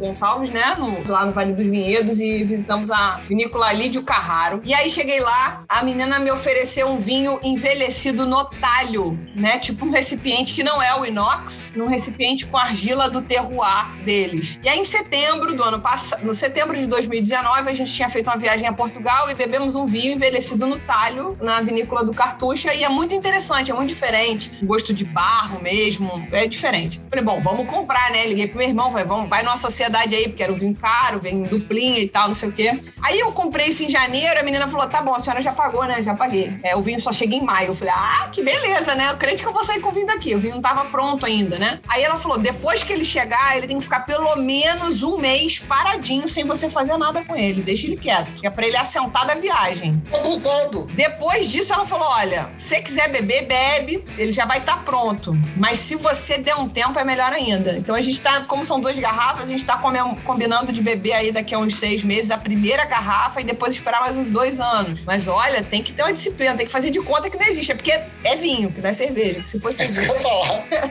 Gonçalves, 0.00 0.50
né? 0.50 0.74
No- 0.78 1.02
lá 1.06 1.26
no 1.26 1.32
Vale 1.32 1.52
dos 1.52 1.66
Vinhedos 1.66 2.18
e 2.18 2.42
visitamos 2.44 2.90
a 2.90 3.20
vinícola 3.28 3.72
Lídio 3.72 4.02
Carraro. 4.02 4.60
E 4.64 4.72
aí 4.72 4.88
cheguei 4.88 5.20
lá, 5.20 5.64
a 5.68 5.82
menina 5.82 6.18
me 6.18 6.30
ofereceu 6.30 6.88
um 6.88 6.98
vinho 6.98 7.38
envelhecido 7.42 8.24
no 8.26 8.44
talho, 8.44 9.18
né? 9.34 9.58
Tipo 9.58 9.84
um 9.86 9.90
recipiente 9.90 10.54
que 10.54 10.62
não 10.62 10.82
é 10.82 10.98
o 10.98 11.04
inox, 11.04 11.74
num 11.76 11.86
recipiente 11.88 12.46
com 12.46 12.56
argila 12.56 13.10
do 13.10 13.20
terroir 13.22 13.92
deles. 14.04 14.58
E 14.62 14.68
aí 14.68 14.78
em 14.78 14.84
setembro 14.84 15.54
do 15.54 15.62
ano 15.62 15.73
ano 15.74 15.82
passado, 15.82 16.24
no 16.24 16.34
setembro 16.34 16.76
de 16.76 16.86
2019, 16.86 17.68
a 17.68 17.74
gente 17.74 17.92
tinha 17.92 18.08
feito 18.08 18.28
uma 18.28 18.36
viagem 18.36 18.66
a 18.66 18.72
Portugal 18.72 19.30
e 19.30 19.34
bebemos 19.34 19.74
um 19.74 19.86
vinho 19.86 20.12
envelhecido 20.12 20.66
no 20.66 20.78
talho, 20.78 21.36
na 21.40 21.60
vinícola 21.60 22.04
do 22.04 22.12
Cartucha, 22.12 22.72
e 22.72 22.84
é 22.84 22.88
muito 22.88 23.14
interessante, 23.14 23.70
é 23.70 23.74
muito 23.74 23.88
diferente. 23.88 24.50
Gosto 24.62 24.94
de 24.94 25.04
barro 25.04 25.60
mesmo, 25.60 26.26
é 26.32 26.46
diferente. 26.46 27.00
Falei, 27.10 27.24
bom, 27.24 27.40
vamos 27.40 27.66
comprar, 27.66 28.10
né? 28.10 28.26
Liguei 28.26 28.46
pro 28.46 28.58
meu 28.58 28.68
irmão, 28.68 28.90
falei, 28.90 29.04
vamos, 29.04 29.28
vai 29.28 29.42
numa 29.42 29.56
sociedade 29.56 30.14
aí, 30.14 30.28
porque 30.28 30.42
era 30.42 30.52
um 30.52 30.56
vinho 30.56 30.74
caro, 30.74 31.20
vem 31.20 31.42
duplinha 31.42 31.98
e 31.98 32.08
tal, 32.08 32.28
não 32.28 32.34
sei 32.34 32.48
o 32.48 32.52
quê. 32.52 32.78
Aí 33.02 33.18
eu 33.18 33.32
comprei 33.32 33.68
isso 33.68 33.84
em 33.84 33.88
janeiro, 33.88 34.40
a 34.40 34.42
menina 34.42 34.68
falou, 34.68 34.86
tá 34.86 35.02
bom, 35.02 35.14
a 35.14 35.20
senhora 35.20 35.42
já 35.42 35.52
pagou, 35.52 35.84
né? 35.84 36.02
Já 36.02 36.14
paguei. 36.14 36.58
É, 36.62 36.76
o 36.76 36.80
vinho 36.80 37.00
só 37.00 37.12
chega 37.12 37.34
em 37.34 37.42
maio. 37.42 37.68
Eu 37.68 37.74
falei, 37.74 37.92
ah, 37.94 38.28
que 38.32 38.42
beleza, 38.42 38.94
né? 38.94 39.10
Eu 39.10 39.16
crente 39.16 39.42
que 39.42 39.48
eu 39.48 39.52
vou 39.52 39.64
sair 39.64 39.80
com 39.80 39.90
o 39.90 39.92
vinho 39.92 40.06
daqui. 40.06 40.34
O 40.34 40.38
vinho 40.38 40.54
não 40.54 40.62
tava 40.62 40.84
pronto 40.86 41.26
ainda, 41.26 41.58
né? 41.58 41.80
Aí 41.88 42.02
ela 42.02 42.18
falou, 42.18 42.38
depois 42.38 42.82
que 42.82 42.92
ele 42.92 43.04
chegar, 43.04 43.56
ele 43.56 43.66
tem 43.66 43.76
que 43.76 43.82
ficar 43.82 44.00
pelo 44.00 44.36
menos 44.36 45.02
um 45.02 45.18
mês 45.18 45.53
paradinho, 45.62 46.28
sem 46.28 46.44
você 46.44 46.68
fazer 46.70 46.96
nada 46.96 47.24
com 47.24 47.36
ele. 47.36 47.62
Deixa 47.62 47.86
ele 47.86 47.96
quieto. 47.96 48.40
Que 48.40 48.46
é 48.46 48.50
pra 48.50 48.66
ele 48.66 48.76
assentar 48.76 49.26
da 49.26 49.34
viagem. 49.34 50.02
Abusado. 50.12 50.86
Depois 50.94 51.50
disso, 51.50 51.72
ela 51.72 51.86
falou: 51.86 52.08
olha, 52.08 52.50
se 52.58 52.74
você 52.74 52.82
quiser 52.82 53.10
beber, 53.10 53.46
bebe, 53.46 54.04
ele 54.18 54.32
já 54.32 54.44
vai 54.44 54.58
estar 54.58 54.84
pronto. 54.84 55.36
Mas 55.56 55.78
se 55.78 55.96
você 55.96 56.38
der 56.38 56.56
um 56.56 56.68
tempo, 56.68 56.98
é 56.98 57.04
melhor 57.04 57.32
ainda. 57.32 57.76
Então 57.76 57.94
a 57.94 58.00
gente 58.00 58.20
tá, 58.20 58.40
como 58.44 58.64
são 58.64 58.80
duas 58.80 58.98
garrafas, 58.98 59.44
a 59.44 59.46
gente 59.46 59.64
tá 59.64 59.76
combinando 60.24 60.72
de 60.72 60.82
beber 60.82 61.12
aí 61.12 61.32
daqui 61.32 61.54
a 61.54 61.58
uns 61.58 61.76
seis 61.76 62.02
meses 62.02 62.30
a 62.30 62.38
primeira 62.38 62.84
garrafa 62.84 63.40
e 63.40 63.44
depois 63.44 63.74
esperar 63.74 64.00
mais 64.00 64.16
uns 64.16 64.28
dois 64.28 64.60
anos. 64.60 65.00
Mas 65.04 65.26
olha, 65.28 65.62
tem 65.62 65.82
que 65.82 65.92
ter 65.92 66.02
uma 66.02 66.12
disciplina, 66.12 66.56
tem 66.56 66.66
que 66.66 66.72
fazer 66.72 66.90
de 66.90 67.00
conta 67.00 67.28
que 67.30 67.36
não 67.36 67.46
existe. 67.46 67.72
É 67.72 67.74
porque 67.74 67.92
é 67.92 68.36
vinho, 68.36 68.72
que 68.72 68.80
não 68.80 68.90
é 68.90 68.92
cerveja. 68.92 69.40
Que 69.40 69.48
se 69.48 69.60
fosse 69.60 69.82
É 69.82 69.86
vinho, 69.86 70.14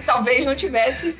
talvez 0.05 0.45
não 0.45 0.55
tivesse 0.55 1.15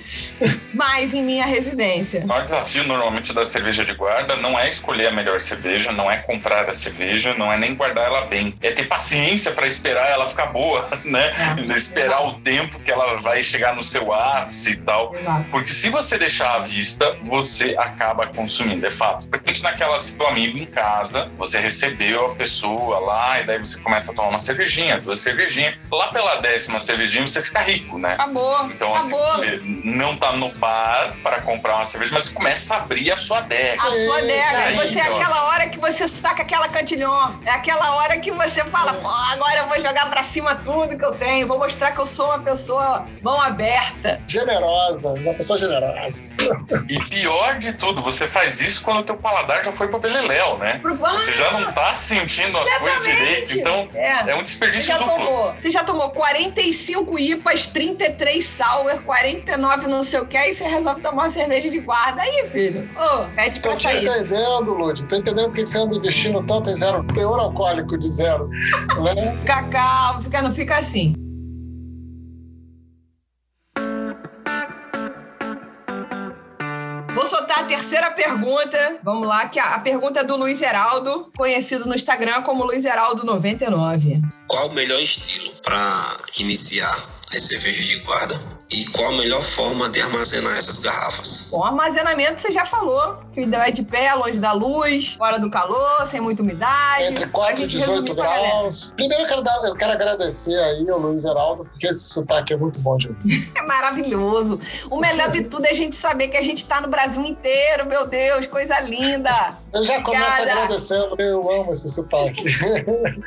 mais 0.73 1.13
em 1.13 1.23
minha 1.23 1.45
residência. 1.45 2.21
O 2.23 2.27
maior 2.27 2.43
desafio 2.43 2.83
normalmente 2.85 3.32
da 3.33 3.45
cerveja 3.45 3.83
de 3.83 3.93
guarda 3.93 4.35
não 4.35 4.57
é 4.57 4.69
escolher 4.69 5.07
a 5.07 5.11
melhor 5.11 5.39
cerveja, 5.39 5.91
não 5.91 6.09
é 6.09 6.17
comprar 6.17 6.69
a 6.69 6.73
cerveja, 6.73 7.33
não 7.33 7.51
é 7.51 7.57
nem 7.57 7.75
guardar 7.75 8.05
ela 8.05 8.25
bem. 8.25 8.55
É 8.61 8.71
ter 8.71 8.83
paciência 8.83 9.51
para 9.51 9.65
esperar 9.65 10.09
ela 10.09 10.27
ficar 10.27 10.47
boa, 10.47 10.87
né? 11.03 11.31
É, 11.57 11.73
esperar 11.73 12.21
exato. 12.21 12.27
o 12.27 12.41
tempo 12.41 12.79
que 12.79 12.91
ela 12.91 13.19
vai 13.19 13.41
chegar 13.41 13.75
no 13.75 13.83
seu 13.83 14.13
ápice 14.13 14.73
e 14.73 14.75
tal. 14.77 15.15
Exato. 15.15 15.45
Porque 15.49 15.69
se 15.69 15.89
você 15.89 16.17
deixar 16.17 16.55
à 16.55 16.59
vista, 16.59 17.17
você 17.23 17.75
acaba 17.77 18.27
consumindo, 18.27 18.85
é 18.85 18.91
fato. 18.91 19.27
Porque 19.27 19.53
naquela 19.61 19.99
seu 19.99 20.27
amigo 20.27 20.57
em 20.57 20.65
casa, 20.65 21.31
você 21.37 21.59
recebeu 21.59 22.31
a 22.31 22.35
pessoa 22.35 22.99
lá 22.99 23.41
e 23.41 23.45
daí 23.45 23.59
você 23.59 23.79
começa 23.79 24.11
a 24.11 24.15
tomar 24.15 24.29
uma 24.29 24.39
cervejinha, 24.39 24.99
duas 24.99 25.19
cervejinhas. 25.19 25.75
Lá 25.91 26.07
pela 26.07 26.35
décima 26.37 26.79
cervejinha 26.79 27.27
você 27.27 27.41
fica 27.41 27.59
rico, 27.59 27.97
né? 27.97 28.13
Acabou. 28.13 28.65
Então, 28.67 28.93
assim, 28.93 29.13
acabou. 29.13 29.37
você 29.37 29.61
não 29.83 30.15
tá 30.17 30.33
no 30.33 30.49
bar 30.53 31.15
para 31.23 31.41
comprar 31.41 31.75
uma 31.75 31.85
cerveja, 31.85 32.13
mas 32.13 32.29
começa 32.29 32.75
a 32.75 32.77
abrir 32.77 33.11
a 33.11 33.17
sua 33.23 33.37
adega. 33.39 33.71
A 33.71 33.75
sua 33.93 34.17
adega. 34.19 34.57
Aí, 34.57 34.75
você 34.75 34.99
é 34.99 35.03
aquela 35.03 35.43
hora 35.49 35.67
que 35.69 35.79
você 35.79 36.07
saca 36.07 36.41
aquela 36.41 36.67
cantilhão. 36.67 37.39
É 37.45 37.51
aquela 37.51 37.95
hora 37.95 38.17
que 38.19 38.31
você 38.31 38.63
fala, 38.65 38.93
pô, 38.95 39.07
agora 39.31 39.59
eu 39.59 39.67
vou 39.67 39.77
jogar 39.81 40.09
pra 40.09 40.23
cima 40.23 40.55
tudo 40.55 40.97
que 40.97 41.05
eu 41.05 41.13
tenho. 41.13 41.47
Vou 41.47 41.57
mostrar 41.57 41.91
que 41.91 41.99
eu 41.99 42.05
sou 42.05 42.25
uma 42.27 42.39
pessoa 42.39 43.07
mão 43.21 43.39
aberta. 43.41 44.21
Generosa, 44.27 45.09
uma 45.09 45.33
pessoa 45.33 45.57
generosa. 45.57 46.29
E 46.89 46.99
pior 47.05 47.57
de 47.59 47.73
tudo, 47.73 48.01
você 48.01 48.27
faz 48.27 48.61
isso 48.61 48.81
quando 48.83 48.99
o 48.99 49.03
teu 49.03 49.17
paladar 49.17 49.63
já 49.63 49.71
foi 49.71 49.87
pro 49.87 49.99
beleléu, 49.99 50.57
né? 50.57 50.79
Pro- 50.81 50.95
Você 50.95 51.31
já 51.33 51.51
não 51.51 51.71
tá 51.71 51.93
sentindo 51.93 52.57
as 52.57 52.69
coisas 52.77 53.03
direito, 53.03 53.57
então 53.57 53.87
É. 53.93 54.29
é 54.31 54.33
um 54.35 54.37
Você 54.39 54.43
desperdício 54.43 54.87
já 54.87 54.97
duplo. 54.97 55.13
tomou. 55.15 55.53
Você 55.59 55.71
já 55.71 55.83
tomou 55.83 56.09
45 56.11 57.17
IPAs, 57.19 57.67
33 57.67 58.45
sour, 58.45 59.01
49 59.03 59.87
não 59.87 60.03
sei 60.03 60.19
o 60.19 60.25
que, 60.25 60.35
aí 60.37 60.53
você 60.55 60.63
resolve 60.65 61.01
tomar 61.01 61.23
uma 61.23 61.29
cerveja 61.31 61.69
de 61.69 61.79
guarda. 61.79 62.21
Aí, 62.21 62.49
filho, 62.51 62.89
ô, 62.95 63.12
pede 63.35 63.59
Tô 63.59 63.69
pra 63.69 63.77
sair. 63.79 64.05
entendendo, 64.05 64.73
Lud. 64.73 65.05
Tô 65.07 65.15
entendendo 65.15 65.45
porque 65.47 65.65
você 65.65 65.77
anda 65.77 65.95
investindo 65.95 66.43
tanto 66.45 66.69
em 66.69 66.75
zero 66.75 67.03
teor 67.13 67.39
alcoólico 67.39 67.97
de 67.97 68.07
zero. 68.07 68.47
né? 68.49 69.37
Fica 69.41 69.63
calmo, 69.63 70.23
fica, 70.23 70.41
não 70.41 70.51
fica 70.51 70.77
assim. 70.77 71.13
Vou 77.13 77.25
soltar 77.25 77.59
a 77.59 77.63
terceira 77.63 78.09
pergunta. 78.11 78.97
Vamos 79.03 79.27
lá, 79.27 79.47
que 79.47 79.59
a, 79.59 79.75
a 79.75 79.79
pergunta 79.79 80.21
é 80.21 80.23
do 80.23 80.35
Luiz 80.35 80.61
Heraldo, 80.61 81.31
conhecido 81.37 81.85
no 81.85 81.93
Instagram 81.95 82.41
como 82.41 82.63
Luiz 82.63 82.85
Heraldo99. 82.85 84.19
Qual 84.47 84.69
o 84.69 84.73
melhor 84.73 84.99
estilo 84.99 85.51
para 85.63 86.17
iniciar 86.39 86.89
as 86.91 87.43
cervejas 87.45 87.85
de 87.85 87.99
guarda? 87.99 88.62
E 88.73 88.85
qual 88.87 89.13
a 89.13 89.17
melhor 89.17 89.41
forma 89.43 89.87
de 89.89 90.01
armazenar 90.01 90.57
essas 90.57 90.79
garrafas? 90.79 91.49
Bom, 91.51 91.63
armazenamento 91.63 92.41
você 92.41 92.51
já 92.51 92.65
falou, 92.65 93.19
que 93.31 93.39
o 93.41 93.43
ideal 93.43 93.61
é 93.61 93.69
de 93.71 93.83
pé, 93.83 94.11
longe 94.15 94.39
da 94.39 94.51
luz, 94.51 95.13
fora 95.13 95.37
do 95.37 95.49
calor, 95.49 96.07
sem 96.07 96.19
muita 96.19 96.41
umidade. 96.41 97.03
Entre 97.03 97.27
4 97.27 97.51
e 97.51 97.53
A 97.53 97.55
gente 97.57 97.71
18 97.77 97.89
resumiu 97.91 98.15
pra 98.15 98.23
galera. 98.25 98.47
graus. 98.61 98.91
Primeiro 98.95 99.23
eu 99.23 99.27
quero, 99.27 99.41
dar- 99.43 99.63
eu 99.65 99.75
quero 99.75 99.91
agradecer 99.91 100.59
aí 100.59 100.89
ao 100.89 100.97
Luiz 100.99 101.23
Heraldo, 101.23 101.65
porque 101.65 101.85
esse 101.87 102.07
sotaque 102.09 102.53
é 102.53 102.57
muito 102.57 102.79
bom 102.79 102.97
de 102.97 103.09
ouvir. 103.09 103.53
É 103.55 103.61
maravilhoso. 103.65 104.59
O 104.89 104.97
melhor 104.99 105.29
de 105.31 105.43
tudo 105.43 105.65
é 105.65 105.69
a 105.69 105.73
gente 105.75 105.95
saber 105.95 106.27
que 106.29 106.37
a 106.37 106.41
gente 106.41 106.65
tá 106.65 106.81
no 106.81 106.87
Brasil 106.87 107.23
inteiro, 107.23 107.85
meu 107.85 108.07
Deus, 108.07 108.45
coisa 108.47 108.79
linda. 108.79 109.31
Eu 109.73 109.83
já 109.83 110.01
começo 110.01 110.23
Obrigada. 110.33 110.51
agradecendo, 110.51 111.15
eu 111.19 111.51
amo 111.51 111.71
esse 111.71 111.89
sotaque. 111.89 112.43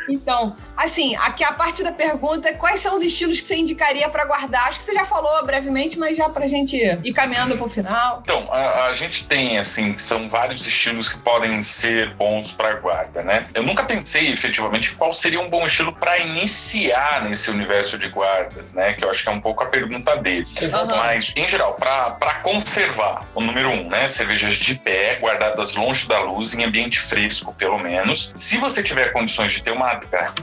Então, 0.09 0.57
assim, 0.77 1.15
aqui 1.17 1.45
a 1.45 1.53
parte 1.53 1.83
da 1.83 1.93
pergunta 1.93 2.49
é 2.49 2.53
quais 2.53 2.81
são 2.81 2.97
os 2.97 3.03
estilos 3.03 3.41
que 3.41 3.49
você 3.49 3.57
indicaria 3.57 4.09
pra 4.09 4.25
guardar? 4.25 4.69
Acho 4.69 4.79
que 4.79 4.85
você 4.85 4.93
já 4.93 5.05
falou 5.05 5.45
brevemente, 5.45 5.99
mas 5.99 6.17
já 6.17 6.29
pra 6.29 6.47
gente 6.47 6.77
ir 6.77 7.13
caminhando 7.13 7.57
pro 7.57 7.69
final. 7.69 8.21
Então, 8.25 8.49
a, 8.53 8.87
a 8.87 8.93
gente 8.93 9.27
tem, 9.27 9.59
assim, 9.59 9.93
que 9.93 10.03
são 10.03 10.29
vários 10.29 10.67
estilos 10.67 11.09
que 11.09 11.19
podem 11.19 11.63
ser 11.63 12.15
bons 12.15 12.51
para 12.53 12.75
guarda, 12.75 13.23
né? 13.23 13.47
Eu 13.55 13.63
nunca 13.63 13.85
pensei 13.85 14.33
efetivamente 14.33 14.93
qual 14.93 15.13
seria 15.13 15.41
um 15.41 15.49
bom 15.49 15.67
estilo 15.67 15.93
para 15.93 16.19
iniciar 16.19 17.23
nesse 17.25 17.51
universo 17.51 17.99
de 17.99 18.09
guardas, 18.09 18.75
né? 18.75 18.93
Que 18.93 19.05
eu 19.05 19.11
acho 19.11 19.23
que 19.23 19.29
é 19.29 19.33
um 19.33 19.41
pouco 19.41 19.63
a 19.63 19.67
pergunta 19.67 20.17
dele. 20.17 20.47
Exatamente. 20.61 20.99
Mas, 20.99 21.33
em 21.37 21.49
geral, 21.49 21.75
para 21.75 22.35
conservar, 22.43 23.27
o 23.35 23.41
número 23.41 23.71
um, 23.71 23.89
né? 23.89 24.09
Cervejas 24.09 24.55
de 24.57 24.75
pé, 24.77 25.17
guardadas 25.21 25.75
longe 25.75 26.07
da 26.07 26.21
luz, 26.21 26.36
em 26.55 26.65
ambiente 26.65 26.99
fresco, 26.99 27.55
pelo 27.55 27.79
menos. 27.79 28.33
Se 28.35 28.59
você 28.59 28.83
tiver 28.83 29.13
condições 29.13 29.53
de 29.53 29.63
ter 29.63 29.71
uma 29.71 30.01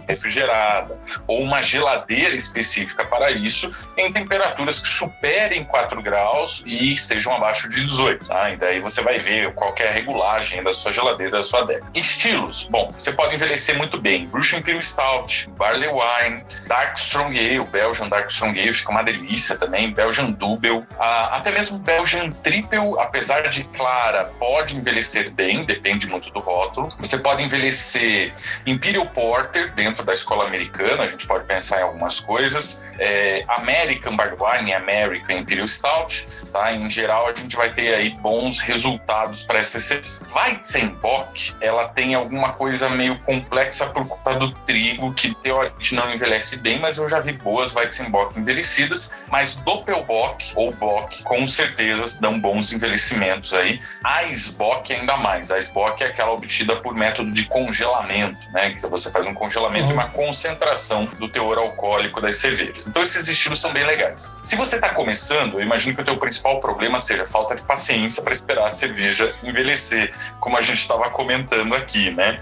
refrigerada 0.07 0.97
ou 1.27 1.41
uma 1.41 1.61
geladeira 1.61 2.35
específica 2.35 3.05
para 3.05 3.31
isso, 3.31 3.69
em 3.97 4.11
temperaturas 4.11 4.79
que 4.79 4.87
superem 4.87 5.63
4 5.63 6.01
graus 6.01 6.63
e 6.65 6.97
sejam 6.97 7.33
abaixo 7.33 7.69
de 7.69 7.85
18, 7.85 8.25
tá? 8.25 8.51
E 8.51 8.57
daí 8.57 8.79
você 8.79 9.01
vai 9.01 9.19
ver 9.19 9.53
qual 9.53 9.73
é 9.79 9.87
a 9.87 9.91
regulagem 9.91 10.63
da 10.63 10.73
sua 10.73 10.91
geladeira, 10.91 11.31
da 11.31 11.43
sua 11.43 11.61
adega. 11.61 11.85
Estilos, 11.93 12.67
bom, 12.69 12.93
você 12.97 13.11
pode 13.11 13.35
envelhecer 13.35 13.77
muito 13.77 13.99
bem. 13.99 14.29
Russian 14.33 14.59
Imperial 14.59 14.83
Stout, 14.83 15.49
Barley 15.57 15.89
Wine, 15.89 16.43
Dark 16.67 16.97
Strong 16.97 17.37
Ale, 17.37 17.65
Belgian 17.65 18.09
Dark 18.09 18.29
Strong 18.29 18.59
Ale, 18.59 18.73
fica 18.73 18.91
uma 18.91 19.03
delícia 19.03 19.57
também, 19.57 19.91
Belgian 19.91 20.31
Double, 20.31 20.83
ah, 20.99 21.37
até 21.37 21.51
mesmo 21.51 21.77
Belgian 21.79 22.31
Triple, 22.31 22.99
apesar 22.99 23.49
de 23.49 23.63
clara, 23.65 24.25
pode 24.39 24.75
envelhecer 24.75 25.31
bem, 25.31 25.65
depende 25.83 26.07
muito 26.07 26.31
do 26.31 26.39
rótulo. 26.39 26.87
Você 26.99 27.17
pode 27.17 27.43
envelhecer 27.43 28.33
Imperial 28.65 29.05
Porter 29.07 29.73
dentro 29.73 30.03
da 30.05 30.13
escola 30.13 30.47
americana, 30.47 31.03
a 31.03 31.07
gente 31.07 31.27
pode 31.27 31.45
pensar 31.45 31.81
em 31.81 31.83
algumas 31.83 32.21
coisas. 32.21 32.81
É, 32.97 33.43
American 33.49 34.15
Barley 34.15 34.37
Wine, 34.39 34.73
American 34.73 35.39
Imperial 35.39 35.67
Stout, 35.67 36.25
tá? 36.53 36.71
Em 36.71 36.89
geral, 36.89 37.27
a 37.27 37.35
gente 37.35 37.55
vai 37.57 37.73
ter 37.73 37.93
aí 37.93 38.11
bons 38.11 38.59
resultados 38.59 39.43
para 39.43 39.59
essas 39.59 39.83
cervejas. 39.83 40.23
Weizenbock, 40.33 41.53
ela 41.59 41.89
tem 41.89 42.15
alguma 42.15 42.53
coisa 42.53 42.89
meio 42.89 43.19
complexa 43.19 43.85
por 43.87 44.07
conta 44.07 44.35
do 44.35 44.51
trigo, 44.51 45.13
que 45.13 45.35
teoricamente 45.35 45.95
não 45.95 46.13
envelhece 46.13 46.57
bem, 46.57 46.79
mas 46.79 46.97
eu 46.97 47.09
já 47.09 47.19
vi 47.19 47.33
boas 47.33 47.75
Weizenbock 47.75 48.39
envelhecidas, 48.39 49.13
mas 49.27 49.55
Doppelbock 49.55 50.53
ou 50.55 50.71
Bock, 50.73 51.23
com 51.23 51.45
certeza 51.47 52.21
dão 52.21 52.39
bons 52.39 52.71
envelhecimentos 52.71 53.53
aí. 53.53 53.81
A 54.03 54.23
Eisbock 54.23 54.93
ainda 54.93 55.17
mais. 55.17 55.51
Eisbock 55.73 56.03
é 56.03 56.07
aquela 56.07 56.31
obtida 56.31 56.75
por 56.75 56.93
método 56.93 57.31
de 57.31 57.45
congelamento, 57.45 58.37
né? 58.51 58.71
Que 58.71 58.81
você 58.87 59.11
faz 59.11 59.25
um 59.25 59.33
congelamento 59.33 59.89
e 59.89 59.93
uma 59.93 60.07
concentração 60.09 61.05
do 61.17 61.27
teor 61.27 61.57
alcoólico 61.57 62.21
das 62.21 62.35
cervejas. 62.35 62.87
Então 62.87 63.01
esses 63.01 63.27
estilos 63.27 63.59
são 63.59 63.73
bem 63.73 63.83
legais. 63.85 64.35
Se 64.43 64.55
você 64.55 64.75
está 64.75 64.89
começando, 64.89 65.55
eu 65.55 65.61
imagino 65.61 65.95
que 65.95 66.01
o 66.01 66.05
teu 66.05 66.17
principal 66.17 66.59
problema 66.59 66.99
seja 66.99 67.25
falta 67.25 67.55
de 67.55 67.63
paciência 67.63 68.21
para 68.21 68.31
esperar 68.31 68.65
a 68.67 68.69
cerveja 68.69 69.33
envelhecer, 69.43 70.13
como 70.39 70.57
a 70.57 70.61
gente 70.61 70.79
estava 70.79 71.09
comentando 71.09 71.73
aqui, 71.75 72.11
né? 72.11 72.39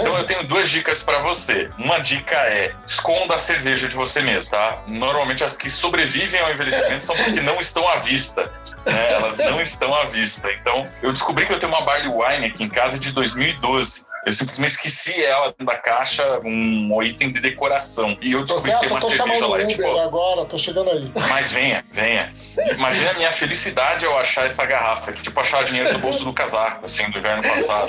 Então 0.00 0.16
eu 0.16 0.24
tenho 0.24 0.44
duas 0.44 0.68
dicas 0.68 1.02
para 1.02 1.20
você. 1.20 1.70
Uma 1.78 1.98
dica 1.98 2.36
é 2.36 2.74
esconda 2.86 3.34
a 3.34 3.38
cerveja 3.38 3.88
de 3.88 3.96
você 3.96 4.20
mesmo, 4.20 4.50
tá? 4.50 4.82
Normalmente 4.86 5.42
as 5.42 5.56
que 5.56 5.70
sobrevivem 5.70 6.40
ao 6.40 6.50
envelhecimento 6.52 7.04
são 7.06 7.16
porque 7.16 7.40
não 7.40 7.58
estão 7.60 7.88
à 7.88 7.96
vista. 7.96 8.50
né? 8.86 9.12
Elas 9.12 9.38
não 9.38 9.60
estão 9.60 9.94
à 9.94 10.04
vista. 10.04 10.50
Então 10.52 10.86
eu 11.02 11.12
descobri 11.12 11.46
que 11.46 11.52
eu 11.52 11.58
tenho 11.58 11.72
uma 11.72 11.82
barley 11.82 12.08
wine 12.08 12.46
aqui 12.46 12.57
em 12.60 12.68
casa 12.68 12.98
de 12.98 13.12
2012. 13.12 14.07
Eu 14.28 14.32
simplesmente 14.34 14.72
esqueci 14.72 15.24
ela 15.24 15.46
dentro 15.48 15.64
da 15.64 15.74
caixa, 15.76 16.38
um 16.44 17.02
item 17.02 17.32
de 17.32 17.40
decoração. 17.40 18.14
E 18.20 18.32
eu 18.32 18.44
Tô 18.44 18.56
descobri 18.56 18.72
que 18.72 18.80
tem 18.80 18.90
uma 18.90 19.00
tô 19.00 19.08
cerveja 19.08 19.46
lá. 19.46 19.58
e, 19.58 19.62
Uber 19.62 19.66
tipo, 19.66 19.98
agora, 19.98 20.44
tô 20.44 20.58
chegando 20.58 20.90
aí. 20.90 21.10
mas 21.30 21.50
venha, 21.50 21.82
venha. 21.90 22.30
Imagina 22.74 23.12
a 23.12 23.14
minha 23.14 23.32
felicidade 23.32 24.04
ao 24.04 24.18
achar 24.18 24.44
essa 24.44 24.66
garrafa. 24.66 25.12
Tipo, 25.12 25.40
achar 25.40 25.64
dinheiro 25.64 25.90
no 25.94 25.98
bolso 26.00 26.26
do 26.26 26.32
casaco, 26.34 26.84
assim, 26.84 27.10
do 27.10 27.18
inverno 27.18 27.42
passado. 27.42 27.88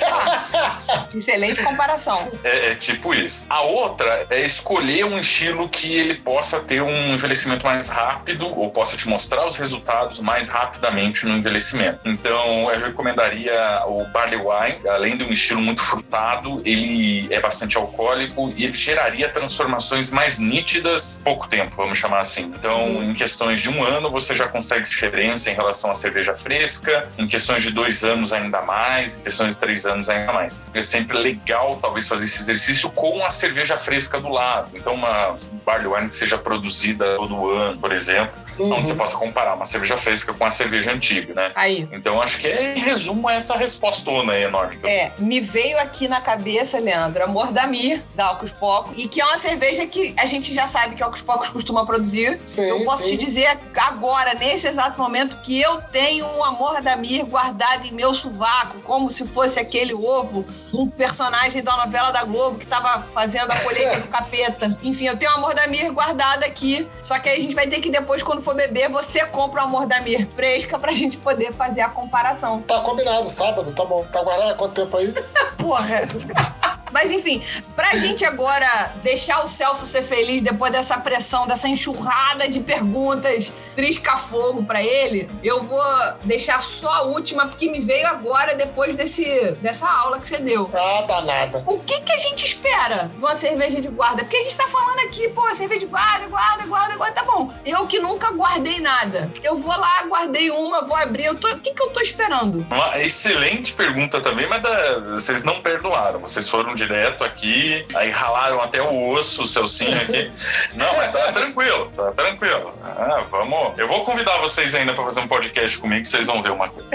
Excelente 1.14 1.62
comparação. 1.62 2.32
É, 2.42 2.70
é 2.70 2.74
tipo 2.74 3.14
isso. 3.14 3.44
A 3.50 3.60
outra 3.60 4.26
é 4.30 4.40
escolher 4.40 5.04
um 5.04 5.18
estilo 5.18 5.68
que 5.68 5.92
ele 5.92 6.14
possa 6.14 6.58
ter 6.60 6.80
um 6.80 7.14
envelhecimento 7.14 7.66
mais 7.66 7.90
rápido 7.90 8.46
ou 8.46 8.70
possa 8.70 8.96
te 8.96 9.06
mostrar 9.06 9.46
os 9.46 9.58
resultados 9.58 10.20
mais 10.20 10.48
rapidamente 10.48 11.26
no 11.26 11.36
envelhecimento. 11.36 12.00
Então, 12.06 12.72
eu 12.72 12.80
recomendaria 12.80 13.82
o 13.86 14.06
Barley 14.06 14.38
Wine. 14.40 14.88
Além 14.88 15.18
de 15.18 15.24
um 15.24 15.32
estilo 15.32 15.60
muito 15.60 15.82
frutado, 15.82 16.29
ele 16.64 17.26
é 17.32 17.40
bastante 17.40 17.76
alcoólico 17.76 18.52
e 18.56 18.64
ele 18.64 18.76
geraria 18.76 19.28
transformações 19.28 20.10
mais 20.10 20.38
nítidas 20.38 21.20
em 21.20 21.24
pouco 21.24 21.48
tempo, 21.48 21.74
vamos 21.76 21.98
chamar 21.98 22.20
assim. 22.20 22.52
Então, 22.56 23.02
em 23.02 23.14
questões 23.14 23.60
de 23.60 23.68
um 23.68 23.82
ano, 23.82 24.10
você 24.10 24.34
já 24.34 24.48
consegue 24.48 24.88
diferença 24.88 25.50
em 25.50 25.54
relação 25.54 25.90
à 25.90 25.94
cerveja 25.94 26.34
fresca. 26.34 27.08
Em 27.18 27.26
questões 27.26 27.62
de 27.62 27.70
dois 27.70 28.04
anos, 28.04 28.32
ainda 28.32 28.60
mais. 28.62 29.16
Em 29.16 29.20
questões 29.20 29.54
de 29.54 29.60
três 29.60 29.86
anos, 29.86 30.08
ainda 30.08 30.32
mais. 30.32 30.62
É 30.74 30.82
sempre 30.82 31.18
legal, 31.18 31.78
talvez, 31.80 32.06
fazer 32.08 32.24
esse 32.24 32.40
exercício 32.42 32.90
com 32.90 33.24
a 33.24 33.30
cerveja 33.30 33.76
fresca 33.78 34.20
do 34.20 34.28
lado. 34.28 34.70
Então, 34.74 34.94
uma 34.94 35.36
barley 35.64 35.86
wine 35.86 36.08
que 36.08 36.16
seja 36.16 36.36
produzida 36.38 37.16
todo 37.16 37.50
ano, 37.50 37.78
por 37.78 37.92
exemplo, 37.92 38.32
Uhum. 38.58 38.72
onde 38.74 38.88
você 38.88 38.94
possa 38.94 39.16
comparar 39.16 39.54
uma 39.54 39.64
cerveja 39.64 39.96
fresca 39.96 40.34
com 40.34 40.44
a 40.44 40.50
cerveja 40.50 40.92
antiga, 40.92 41.32
né? 41.32 41.50
Aí. 41.54 41.88
Então, 41.92 42.20
acho 42.20 42.38
que, 42.38 42.46
é, 42.48 42.76
em 42.76 42.80
resumo, 42.80 43.28
essa 43.30 43.56
respostona 43.56 44.32
aí 44.34 44.42
enorme. 44.42 44.76
que 44.76 44.84
eu- 44.84 44.90
É, 44.90 45.12
me 45.18 45.40
veio 45.40 45.78
aqui 45.78 46.06
na 46.08 46.19
cabeça, 46.20 46.78
Leandro, 46.78 47.24
a 47.24 47.26
Mordamir, 47.26 48.02
da 48.14 48.26
Alcos 48.26 48.52
Pocos, 48.52 48.92
e 48.96 49.08
que 49.08 49.20
é 49.20 49.24
uma 49.24 49.38
cerveja 49.38 49.86
que 49.86 50.14
a 50.18 50.26
gente 50.26 50.52
já 50.54 50.66
sabe 50.66 50.94
que 50.94 51.02
Alcos 51.02 51.22
Pocos 51.22 51.50
costuma 51.50 51.84
produzir. 51.84 52.40
Sim, 52.44 52.62
eu 52.62 52.84
posso 52.84 53.04
sim. 53.04 53.16
te 53.16 53.24
dizer 53.24 53.58
agora, 53.76 54.34
nesse 54.34 54.66
exato 54.66 55.00
momento, 55.00 55.38
que 55.42 55.60
eu 55.60 55.80
tenho 55.82 56.26
uma 56.26 56.52
Mordamir 56.52 57.24
guardada 57.26 57.86
em 57.86 57.92
meu 57.92 58.14
sovaco, 58.14 58.80
como 58.80 59.10
se 59.10 59.26
fosse 59.26 59.58
aquele 59.58 59.94
ovo 59.94 60.44
um 60.72 60.88
personagem 60.88 61.62
da 61.62 61.76
novela 61.76 62.10
da 62.10 62.24
Globo 62.24 62.58
que 62.58 62.66
tava 62.66 63.06
fazendo 63.12 63.50
a 63.50 63.60
colheita 63.60 64.00
do 64.00 64.08
capeta. 64.08 64.76
Enfim, 64.82 65.06
eu 65.06 65.16
tenho 65.16 65.32
uma 65.32 65.40
Mordamir 65.40 65.92
guardada 65.92 66.46
aqui, 66.46 66.88
só 67.00 67.18
que 67.18 67.28
aí 67.28 67.38
a 67.38 67.42
gente 67.42 67.54
vai 67.54 67.66
ter 67.66 67.80
que 67.80 67.90
depois, 67.90 68.22
quando 68.22 68.42
for 68.42 68.54
beber, 68.54 68.88
você 68.88 69.24
compra 69.26 69.62
uma 69.62 69.70
Mordamir 69.70 70.28
fresca 70.34 70.78
pra 70.78 70.92
gente 70.92 71.18
poder 71.18 71.52
fazer 71.52 71.80
a 71.80 71.88
comparação. 71.88 72.62
Tá 72.62 72.80
combinado, 72.80 73.28
sábado, 73.28 73.72
tá 73.72 73.84
bom. 73.84 74.04
Tá 74.12 74.22
guardado 74.22 74.50
há 74.50 74.54
quanto 74.54 74.74
tempo 74.74 74.96
aí? 74.96 75.12
Porra. 75.58 75.99
Yeah. 76.00 76.54
Mas 76.92 77.10
enfim, 77.10 77.42
pra 77.76 77.96
gente 77.96 78.24
agora 78.24 78.94
deixar 79.02 79.42
o 79.42 79.46
Celso 79.48 79.86
ser 79.86 80.02
feliz 80.02 80.42
depois 80.42 80.72
dessa 80.72 80.98
pressão, 80.98 81.46
dessa 81.46 81.68
enxurrada 81.68 82.48
de 82.48 82.60
perguntas 82.60 83.52
trisca-fogo 83.74 84.62
pra 84.64 84.82
ele, 84.82 85.30
eu 85.42 85.62
vou 85.62 85.82
deixar 86.24 86.60
só 86.60 86.88
a 86.92 87.02
última, 87.02 87.46
porque 87.48 87.70
me 87.70 87.80
veio 87.80 88.06
agora 88.06 88.54
depois 88.54 88.94
desse, 88.94 89.52
dessa 89.62 89.88
aula 89.90 90.18
que 90.18 90.26
você 90.28 90.38
deu. 90.38 90.70
Ah, 90.74 91.02
danada. 91.06 91.62
O 91.66 91.78
que, 91.80 92.00
que 92.00 92.12
a 92.12 92.18
gente 92.18 92.44
espera 92.46 93.10
de 93.12 93.18
uma 93.18 93.34
cerveja 93.36 93.80
de 93.80 93.88
guarda? 93.88 94.22
Porque 94.22 94.36
a 94.36 94.42
gente 94.42 94.56
tá 94.56 94.68
falando 94.68 94.98
aqui, 95.00 95.28
pô, 95.30 95.42
cerveja 95.54 95.80
de 95.80 95.86
guarda, 95.86 96.26
guarda, 96.28 96.66
guarda, 96.66 96.96
guarda, 96.96 97.14
tá 97.14 97.24
bom. 97.24 97.52
Eu 97.64 97.86
que 97.86 97.98
nunca 97.98 98.30
guardei 98.32 98.80
nada. 98.80 99.30
Eu 99.42 99.56
vou 99.56 99.76
lá, 99.76 100.02
guardei 100.08 100.50
uma, 100.50 100.82
vou 100.84 100.96
abrir. 100.96 101.24
Eu 101.26 101.36
tô, 101.36 101.48
o 101.48 101.58
que, 101.58 101.72
que 101.72 101.82
eu 101.82 101.90
tô 101.90 102.00
esperando? 102.00 102.66
Uma 102.70 102.98
excelente 102.98 103.72
pergunta 103.72 104.20
também, 104.20 104.48
mas 104.48 104.62
da- 104.62 104.98
vocês 105.10 105.42
não 105.42 105.60
perdoaram. 105.62 106.20
Vocês 106.20 106.48
foram 106.48 106.74
direto 106.86 107.22
aqui, 107.22 107.84
aí 107.94 108.10
ralaram 108.10 108.60
até 108.60 108.80
o 108.82 109.10
osso, 109.10 109.42
o 109.42 109.46
Celcinho 109.46 109.94
aqui. 109.96 110.30
Não, 110.74 110.96
mas 110.96 111.12
tá 111.12 111.32
tranquilo, 111.32 111.90
tá 111.94 112.10
tranquilo. 112.12 112.74
Ah, 112.84 113.24
vamos. 113.30 113.78
Eu 113.78 113.86
vou 113.86 114.04
convidar 114.04 114.38
vocês 114.38 114.74
ainda 114.74 114.94
para 114.94 115.04
fazer 115.04 115.20
um 115.20 115.28
podcast 115.28 115.78
comigo, 115.78 116.02
que 116.02 116.08
vocês 116.08 116.26
vão 116.26 116.42
ver 116.42 116.52
uma 116.52 116.68
coisa. 116.68 116.90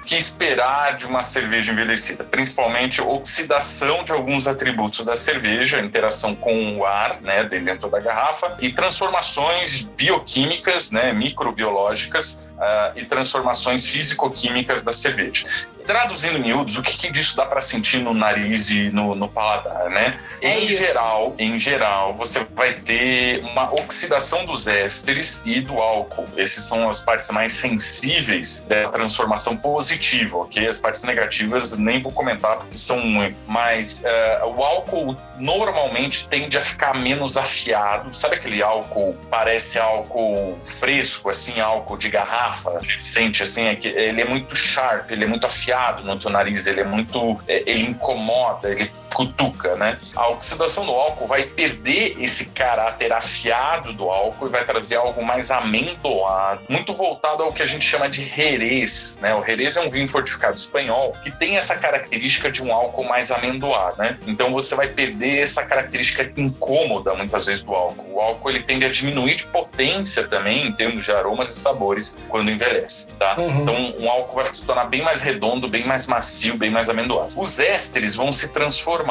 O 0.00 0.04
que 0.06 0.16
esperar 0.16 0.96
de 0.96 1.06
uma 1.06 1.22
cerveja 1.22 1.72
envelhecida? 1.72 2.22
Principalmente 2.22 3.00
oxidação 3.00 4.04
de 4.04 4.12
alguns 4.12 4.46
atributos 4.46 5.04
da 5.04 5.16
cerveja, 5.16 5.80
interação 5.80 6.34
com 6.34 6.78
o 6.78 6.84
ar, 6.84 7.20
né, 7.20 7.42
dentro 7.44 7.88
da 7.88 7.98
garrafa, 7.98 8.56
e 8.60 8.72
transformações 8.72 9.82
bioquímicas, 9.96 10.92
né, 10.92 11.12
microbiológicas, 11.12 12.46
ah, 12.58 12.92
e 12.94 13.04
transformações 13.04 13.86
físico-químicas 13.86 14.82
da 14.82 14.92
cerveja. 14.92 15.46
Traduzindo 15.86 16.38
em 16.38 16.42
miúdos, 16.42 16.76
o 16.76 16.82
que, 16.82 16.96
que 16.96 17.10
disso 17.10 17.36
dá 17.36 17.44
para 17.46 17.60
sentir 17.60 17.98
no 17.98 18.14
nariz 18.14 18.70
e 18.70 18.90
no, 18.90 19.14
no 19.14 19.28
paladar, 19.28 19.90
né? 19.90 20.18
É 20.40 20.58
em 20.58 20.66
isso. 20.66 20.82
geral, 20.82 21.34
em 21.38 21.58
geral, 21.58 22.14
você 22.14 22.46
vai 22.54 22.74
ter 22.74 23.42
uma 23.44 23.72
oxidação 23.72 24.44
dos 24.44 24.66
ésteres 24.66 25.42
e 25.44 25.60
do 25.60 25.78
álcool. 25.78 26.26
Esses 26.36 26.64
são 26.64 26.88
as 26.88 27.00
partes 27.00 27.30
mais 27.30 27.54
sensíveis 27.54 28.66
da 28.68 28.88
transformação 28.88 29.56
positiva, 29.56 30.38
ok? 30.38 30.66
As 30.66 30.78
partes 30.78 31.02
negativas 31.02 31.76
nem 31.76 32.00
vou 32.00 32.12
comentar 32.12 32.58
porque 32.58 32.76
são 32.76 33.00
muito. 33.00 33.36
Mas 33.46 34.02
eh, 34.04 34.42
o 34.44 34.62
álcool 34.62 35.16
normalmente 35.38 36.28
tende 36.28 36.56
a 36.56 36.62
ficar 36.62 36.94
menos 36.94 37.36
afiado. 37.36 38.14
Sabe 38.14 38.36
aquele 38.36 38.62
álcool 38.62 39.18
parece 39.30 39.78
álcool 39.78 40.58
fresco, 40.64 41.30
assim, 41.30 41.60
álcool 41.60 41.96
de 41.96 42.10
garrafa? 42.10 42.70
A 42.70 42.84
gente 42.84 43.04
sente 43.04 43.42
assim, 43.42 43.66
é 43.66 43.74
que 43.74 43.88
ele 43.88 44.20
é 44.20 44.24
muito 44.24 44.54
sharp, 44.54 45.10
ele 45.10 45.24
é 45.24 45.26
muito 45.26 45.46
afiado 45.46 45.79
no 46.04 46.18
teu 46.18 46.30
nariz, 46.30 46.66
ele 46.66 46.80
é 46.80 46.84
muito. 46.84 47.38
eh, 47.48 47.62
ele 47.66 47.84
incomoda, 47.86 48.68
ele 48.70 48.90
cutuca, 49.26 49.76
né? 49.76 49.98
A 50.16 50.28
oxidação 50.28 50.86
do 50.86 50.92
álcool 50.92 51.26
vai 51.26 51.44
perder 51.44 52.16
esse 52.18 52.46
caráter 52.46 53.12
afiado 53.12 53.92
do 53.92 54.08
álcool 54.08 54.46
e 54.46 54.50
vai 54.50 54.64
trazer 54.64 54.96
algo 54.96 55.24
mais 55.24 55.50
amendoado, 55.50 56.62
muito 56.68 56.94
voltado 56.94 57.42
ao 57.42 57.52
que 57.52 57.62
a 57.62 57.66
gente 57.66 57.84
chama 57.84 58.08
de 58.08 58.24
Jerez, 58.24 59.18
né? 59.20 59.34
O 59.34 59.44
Jerez 59.44 59.76
é 59.76 59.80
um 59.80 59.90
vinho 59.90 60.08
fortificado 60.08 60.56
espanhol 60.56 61.12
que 61.22 61.30
tem 61.30 61.56
essa 61.56 61.74
característica 61.74 62.50
de 62.50 62.62
um 62.62 62.72
álcool 62.72 63.04
mais 63.04 63.30
amendoado, 63.30 63.96
né? 63.98 64.18
Então 64.26 64.52
você 64.52 64.74
vai 64.74 64.88
perder 64.88 65.42
essa 65.42 65.62
característica 65.62 66.32
incômoda 66.36 67.14
muitas 67.14 67.46
vezes 67.46 67.62
do 67.62 67.74
álcool. 67.74 68.14
O 68.14 68.20
álcool 68.20 68.50
ele 68.50 68.62
tende 68.62 68.84
a 68.84 68.90
diminuir 68.90 69.36
de 69.36 69.46
potência 69.46 70.26
também 70.26 70.66
em 70.66 70.72
termos 70.72 71.04
de 71.04 71.12
aromas 71.12 71.50
e 71.50 71.60
sabores 71.60 72.20
quando 72.28 72.50
envelhece, 72.50 73.12
tá? 73.12 73.36
Uhum. 73.38 73.62
Então 73.62 73.94
um 74.00 74.08
álcool 74.08 74.36
vai 74.36 74.46
se 74.46 74.64
tornar 74.64 74.86
bem 74.86 75.02
mais 75.02 75.20
redondo, 75.20 75.68
bem 75.68 75.84
mais 75.84 76.06
macio, 76.06 76.56
bem 76.56 76.70
mais 76.70 76.88
amendoado. 76.88 77.32
Os 77.36 77.58
ésteres 77.58 78.14
vão 78.14 78.32
se 78.32 78.52
transformar. 78.52 79.09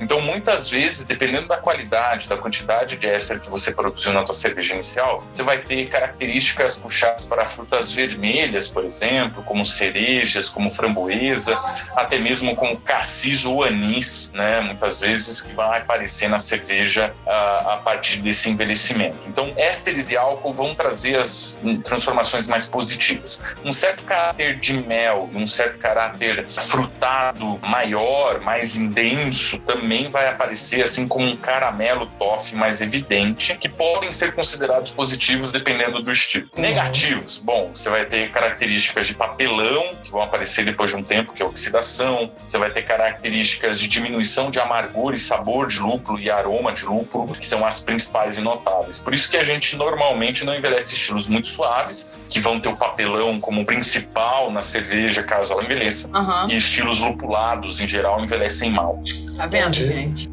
Então, 0.00 0.20
muitas 0.20 0.68
vezes, 0.68 1.04
dependendo 1.04 1.48
da 1.48 1.56
qualidade, 1.56 2.28
da 2.28 2.36
quantidade 2.36 2.96
de 2.96 3.06
éster 3.06 3.40
que 3.40 3.50
você 3.50 3.72
produziu 3.72 4.12
na 4.12 4.22
tua 4.22 4.34
cerveja 4.34 4.74
inicial, 4.74 5.24
você 5.30 5.42
vai 5.42 5.58
ter 5.58 5.86
características 5.88 6.76
puxadas 6.76 7.24
para 7.24 7.46
frutas 7.46 7.92
vermelhas, 7.92 8.68
por 8.68 8.84
exemplo, 8.84 9.42
como 9.42 9.64
cerejas, 9.64 10.48
como 10.48 10.70
framboesa, 10.70 11.58
até 11.96 12.18
mesmo 12.18 12.54
como 12.56 12.78
cassis 12.80 13.44
ou 13.44 13.64
anis, 13.64 14.32
né? 14.32 14.60
Muitas 14.60 15.00
vezes 15.00 15.42
que 15.42 15.52
vai 15.52 15.80
aparecer 15.80 16.28
na 16.28 16.38
cerveja 16.38 17.14
ah, 17.26 17.74
a 17.74 17.76
partir 17.78 18.18
desse 18.18 18.50
envelhecimento. 18.50 19.18
Então, 19.26 19.52
ésteres 19.56 20.10
e 20.10 20.16
álcool 20.16 20.54
vão 20.54 20.74
trazer 20.74 21.18
as 21.18 21.60
transformações 21.84 22.48
mais 22.48 22.66
positivas. 22.66 23.42
Um 23.64 23.72
certo 23.72 24.04
caráter 24.04 24.58
de 24.58 24.74
mel, 24.74 25.28
um 25.34 25.46
certo 25.46 25.78
caráter 25.78 26.48
frutado 26.48 27.58
maior, 27.62 28.40
mais 28.40 28.76
intenso, 28.76 29.29
também 29.66 30.10
vai 30.10 30.28
aparecer 30.28 30.82
assim 30.82 31.06
como 31.06 31.26
um 31.26 31.36
caramelo 31.36 32.06
toffee 32.18 32.56
mais 32.56 32.80
evidente, 32.80 33.56
que 33.56 33.68
podem 33.68 34.12
ser 34.12 34.34
considerados 34.34 34.90
positivos 34.90 35.52
dependendo 35.52 36.02
do 36.02 36.12
estilo. 36.12 36.48
Uhum. 36.56 36.62
Negativos, 36.62 37.38
bom, 37.38 37.70
você 37.72 37.90
vai 37.90 38.04
ter 38.04 38.30
características 38.30 39.06
de 39.06 39.14
papelão, 39.14 39.96
que 40.02 40.10
vão 40.10 40.22
aparecer 40.22 40.64
depois 40.64 40.90
de 40.90 40.96
um 40.96 41.02
tempo, 41.02 41.32
que 41.32 41.42
é 41.42 41.46
oxidação. 41.46 42.30
Você 42.46 42.58
vai 42.58 42.70
ter 42.70 42.82
características 42.82 43.78
de 43.78 43.88
diminuição 43.88 44.50
de 44.50 44.58
amargor 44.58 45.12
e 45.12 45.18
sabor 45.18 45.68
de 45.68 45.78
lúpulo 45.78 46.18
e 46.18 46.30
aroma 46.30 46.72
de 46.72 46.84
lúpulo, 46.84 47.34
que 47.34 47.46
são 47.46 47.64
as 47.64 47.80
principais 47.80 48.38
e 48.38 48.40
notáveis. 48.40 48.98
Por 48.98 49.14
isso 49.14 49.30
que 49.30 49.36
a 49.36 49.44
gente 49.44 49.76
normalmente 49.76 50.44
não 50.44 50.54
envelhece 50.54 50.94
estilos 50.94 51.28
muito 51.28 51.48
suaves, 51.48 52.18
que 52.28 52.40
vão 52.40 52.60
ter 52.60 52.68
o 52.68 52.76
papelão 52.76 53.40
como 53.40 53.64
principal 53.64 54.50
na 54.50 54.62
cerveja, 54.62 55.22
caso 55.22 55.52
ela 55.52 55.64
envelheça. 55.64 56.10
Aham. 56.14 56.48
E 56.50 56.56
estilos 56.56 57.00
lupulados, 57.00 57.80
em 57.80 57.86
geral, 57.86 58.22
envelhecem 58.22 58.70
mal. 58.70 59.00
Tá 59.36 59.46
vendo, 59.46 59.74
gente? 59.74 60.30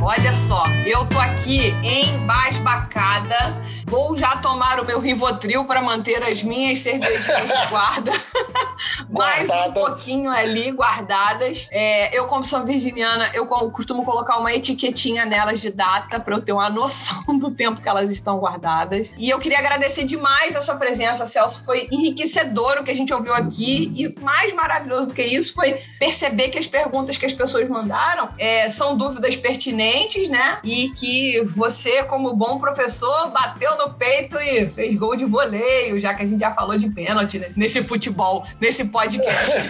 Olha 0.00 0.32
só, 0.34 0.66
eu 0.86 1.04
tô 1.06 1.18
aqui 1.18 1.74
embasbacada. 1.82 3.60
Vou 3.88 4.16
já 4.16 4.36
tomar 4.38 4.80
o 4.80 4.84
meu 4.84 4.98
Rivotril 4.98 5.64
para 5.64 5.80
manter 5.80 6.20
as 6.22 6.42
minhas 6.42 6.80
cervejinhas 6.80 7.46
de 7.46 7.66
guarda. 7.70 8.12
Mais 9.08 9.48
um 9.48 9.72
pouquinho 9.72 10.28
ali 10.30 10.72
guardadas. 10.72 11.68
É, 11.70 12.16
eu, 12.16 12.26
como 12.26 12.44
sou 12.44 12.64
virginiana, 12.64 13.30
eu 13.32 13.46
co- 13.46 13.70
costumo 13.70 14.04
colocar 14.04 14.38
uma 14.38 14.52
etiquetinha 14.52 15.24
nelas 15.24 15.60
de 15.60 15.70
data 15.70 16.18
para 16.18 16.34
eu 16.34 16.42
ter 16.42 16.52
uma 16.52 16.68
noção 16.70 17.38
do 17.38 17.52
tempo 17.52 17.80
que 17.80 17.88
elas 17.88 18.10
estão 18.10 18.38
guardadas. 18.38 19.08
E 19.16 19.30
eu 19.30 19.38
queria 19.38 19.58
agradecer 19.60 20.04
demais 20.04 20.56
a 20.56 20.62
sua 20.62 20.74
presença, 20.74 21.24
Celso. 21.24 21.62
Foi 21.64 21.88
enriquecedor 21.92 22.78
o 22.80 22.84
que 22.84 22.90
a 22.90 22.94
gente 22.94 23.14
ouviu 23.14 23.34
aqui. 23.34 23.92
E 23.94 24.20
mais 24.20 24.52
maravilhoso 24.52 25.06
do 25.06 25.14
que 25.14 25.22
isso 25.22 25.54
foi 25.54 25.74
perceber 26.00 26.48
que 26.48 26.58
as 26.58 26.66
perguntas 26.66 27.16
que 27.16 27.24
as 27.26 27.32
pessoas 27.32 27.68
mandaram 27.68 28.30
é, 28.38 28.68
são 28.68 28.96
dúvidas 28.96 29.36
pertinentes, 29.36 30.28
né? 30.28 30.58
E 30.64 30.88
que 30.90 31.40
você, 31.54 32.02
como 32.04 32.34
bom 32.34 32.58
professor, 32.58 33.30
bateu 33.30 33.75
no 33.76 33.94
peito 33.94 34.38
e 34.38 34.66
fez 34.68 34.94
gol 34.94 35.16
de 35.16 35.24
voleio, 35.24 36.00
já 36.00 36.14
que 36.14 36.22
a 36.22 36.26
gente 36.26 36.40
já 36.40 36.54
falou 36.54 36.78
de 36.78 36.88
pênalti 36.90 37.38
nesse, 37.38 37.58
nesse 37.58 37.82
futebol, 37.84 38.44
nesse 38.60 38.86
podcast. 38.86 39.68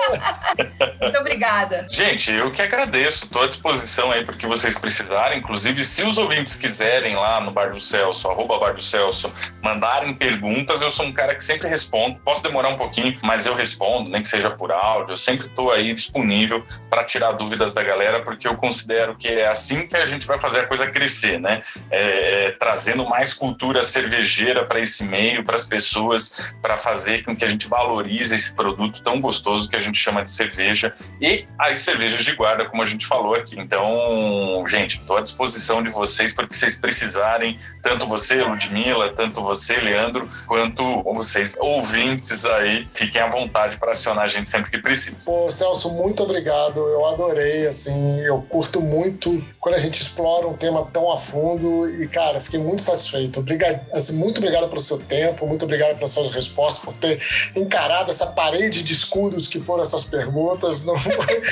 Muito 1.00 1.18
obrigada. 1.18 1.86
Gente, 1.90 2.30
eu 2.30 2.50
que 2.50 2.62
agradeço, 2.62 3.24
estou 3.24 3.42
à 3.42 3.46
disposição 3.46 4.10
aí 4.10 4.24
porque 4.24 4.46
vocês 4.46 4.78
precisarem. 4.78 5.38
Inclusive, 5.38 5.84
se 5.84 6.02
os 6.02 6.18
ouvintes 6.18 6.56
quiserem 6.56 7.16
lá 7.16 7.40
no 7.40 7.50
Bar 7.50 7.72
do 7.72 7.80
Celso, 7.80 8.28
arroba 8.28 8.58
Bar 8.58 8.74
do 8.74 8.82
Celso, 8.82 9.32
mandarem 9.62 10.14
perguntas, 10.14 10.80
eu 10.82 10.90
sou 10.90 11.06
um 11.06 11.12
cara 11.12 11.34
que 11.34 11.44
sempre 11.44 11.68
respondo. 11.68 12.18
Posso 12.24 12.42
demorar 12.42 12.68
um 12.68 12.76
pouquinho, 12.76 13.16
mas 13.22 13.46
eu 13.46 13.54
respondo, 13.54 14.10
nem 14.10 14.22
que 14.22 14.28
seja 14.28 14.50
por 14.50 14.72
áudio. 14.72 15.12
Eu 15.12 15.16
sempre 15.16 15.46
estou 15.46 15.72
aí 15.72 15.92
disponível 15.94 16.64
para 16.88 17.04
tirar 17.04 17.32
dúvidas 17.32 17.74
da 17.74 17.82
galera, 17.82 18.22
porque 18.22 18.46
eu 18.46 18.56
considero 18.56 19.16
que 19.16 19.28
é 19.28 19.48
assim 19.48 19.86
que 19.86 19.96
a 19.96 20.06
gente 20.06 20.26
vai 20.26 20.38
fazer 20.38 20.60
a 20.60 20.66
coisa 20.66 20.86
crescer, 20.86 21.40
né? 21.40 21.60
É, 21.90 22.00
é, 22.00 22.50
trazendo 22.52 23.04
mais 23.08 23.34
cultura 23.40 23.82
cervejeira 23.82 24.66
para 24.66 24.80
esse 24.80 25.02
meio, 25.02 25.42
para 25.42 25.56
as 25.56 25.64
pessoas, 25.64 26.52
para 26.60 26.76
fazer 26.76 27.24
com 27.24 27.34
que 27.34 27.42
a 27.42 27.48
gente 27.48 27.66
valorize 27.66 28.34
esse 28.34 28.54
produto 28.54 29.02
tão 29.02 29.18
gostoso 29.18 29.66
que 29.66 29.74
a 29.74 29.80
gente 29.80 29.98
chama 29.98 30.22
de 30.22 30.30
cerveja 30.30 30.92
e 31.18 31.46
as 31.58 31.80
cervejas 31.80 32.22
de 32.22 32.36
guarda, 32.36 32.66
como 32.66 32.82
a 32.82 32.86
gente 32.86 33.06
falou 33.06 33.34
aqui. 33.34 33.58
Então, 33.58 34.62
gente, 34.68 34.98
estou 34.98 35.16
à 35.16 35.22
disposição 35.22 35.82
de 35.82 35.88
vocês 35.88 36.34
para 36.34 36.46
que 36.46 36.54
vocês 36.54 36.76
precisarem, 36.76 37.56
tanto 37.82 38.06
você, 38.06 38.42
Ludmilla, 38.42 39.08
tanto 39.08 39.42
você, 39.42 39.76
Leandro, 39.76 40.28
quanto 40.46 41.02
vocês, 41.02 41.56
ouvintes 41.58 42.44
aí, 42.44 42.86
fiquem 42.92 43.22
à 43.22 43.28
vontade 43.30 43.78
para 43.78 43.92
acionar 43.92 44.24
a 44.24 44.28
gente 44.28 44.50
sempre 44.50 44.70
que 44.70 44.78
precisa. 44.78 45.16
Pô, 45.24 45.50
Celso, 45.50 45.88
muito 45.90 46.22
obrigado. 46.22 46.78
Eu 46.78 47.06
adorei, 47.06 47.66
assim, 47.66 48.20
eu 48.20 48.42
curto 48.42 48.82
muito 48.82 49.42
quando 49.58 49.76
a 49.76 49.78
gente 49.78 50.00
explora 50.00 50.46
um 50.46 50.54
tema 50.54 50.84
tão 50.92 51.10
a 51.10 51.16
fundo 51.16 51.88
e, 51.88 52.06
cara, 52.06 52.38
fiquei 52.38 52.60
muito 52.60 52.82
satisfeito. 52.82 53.29
Obrigado, 53.38 53.80
assim, 53.92 54.14
muito 54.14 54.38
obrigado 54.38 54.68
pelo 54.68 54.80
seu 54.80 54.98
tempo, 54.98 55.46
muito 55.46 55.64
obrigado 55.64 55.94
pelas 55.96 56.10
suas 56.10 56.30
respostas, 56.30 56.82
por 56.82 56.94
ter 56.94 57.22
encarado 57.54 58.10
essa 58.10 58.26
parede 58.26 58.82
de 58.82 58.92
escudos 58.92 59.46
que 59.46 59.60
foram 59.60 59.82
essas 59.82 60.04
perguntas. 60.04 60.84
Não 60.84 60.96
foi, 60.98 61.42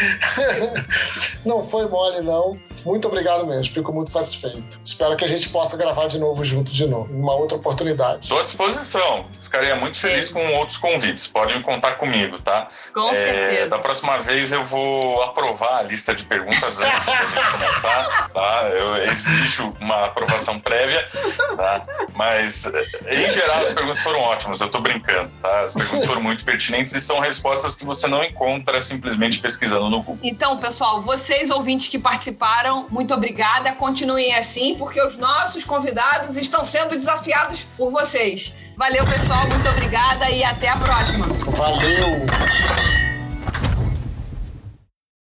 não 1.45 1.65
foi 1.65 1.89
mole, 1.89 2.21
não. 2.21 2.59
Muito 2.85 3.07
obrigado 3.07 3.47
mesmo, 3.47 3.73
fico 3.73 3.93
muito 3.93 4.11
satisfeito. 4.11 4.81
Espero 4.85 5.17
que 5.17 5.25
a 5.25 5.29
gente 5.29 5.49
possa 5.51 5.77
gravar 5.77 6.07
de 6.07 6.19
novo 6.19 6.45
junto 6.45 6.73
de 6.73 6.87
novo, 6.87 7.13
em 7.13 7.21
uma 7.21 7.35
outra 7.35 7.57
oportunidade. 7.57 8.25
Estou 8.25 8.41
à 8.41 8.43
disposição. 8.43 9.27
Ficaria 9.49 9.75
muito 9.77 9.99
feliz 9.99 10.29
com 10.29 10.47
outros 10.57 10.77
convites. 10.77 11.27
Podem 11.27 11.63
contar 11.63 11.93
comigo, 11.93 12.39
tá? 12.39 12.69
Com 12.93 13.09
É, 13.11 13.15
certeza. 13.15 13.69
da 13.71 13.79
próxima 13.79 14.19
vez 14.19 14.53
eu 14.53 14.63
vou 14.63 15.23
aprovar 15.23 15.79
a 15.79 15.83
lista 15.83 16.15
de 16.15 16.25
perguntas 16.25 16.79
antes 16.79 17.07
da 17.07 17.15
gente 17.25 17.35
começar, 17.51 18.29
tá? 18.29 18.69
Eu 18.69 18.97
exijo 19.07 19.75
uma 19.81 20.05
aprovação 20.05 20.61
prévia, 20.61 21.09
tá? 21.57 21.87
Mas, 22.15 22.67
em 23.07 23.31
geral, 23.31 23.63
as 23.63 23.71
perguntas 23.73 24.01
foram 24.01 24.21
ótimas, 24.21 24.61
eu 24.61 24.69
tô 24.69 24.81
brincando, 24.83 25.31
tá? 25.41 25.63
As 25.63 25.73
perguntas 25.73 26.05
foram 26.07 26.23
muito 26.23 26.45
pertinentes 26.45 26.93
e 26.93 27.01
são 27.01 27.19
respostas 27.19 27.75
que 27.75 27.87
você 27.87 28.07
não 28.07 28.23
encontra 28.23 28.83
simplesmente 28.83 29.39
pesquisando 29.39 29.89
no 29.89 30.03
Google. 30.03 30.19
Então, 30.23 30.59
pessoal, 30.59 31.01
vocês 31.01 31.49
ouvintes 31.49 31.89
que 31.89 31.99
participaram, 31.99 32.87
muito 32.91 33.15
obrigada. 33.15 33.73
Continuem 33.73 34.35
assim, 34.35 34.75
porque 34.77 35.01
os 35.01 35.17
nossos 35.17 35.65
convidados 35.65 36.37
estão 36.37 36.63
sendo 36.63 36.91
desafiados 36.91 37.67
por 37.79 37.91
vocês. 37.91 38.53
Valeu, 38.77 39.05
pessoal, 39.39 39.49
muito 39.49 39.69
obrigada 39.69 40.31
e 40.31 40.43
até 40.43 40.69
a 40.69 40.77
próxima. 40.77 41.27
Valeu! 41.27 42.98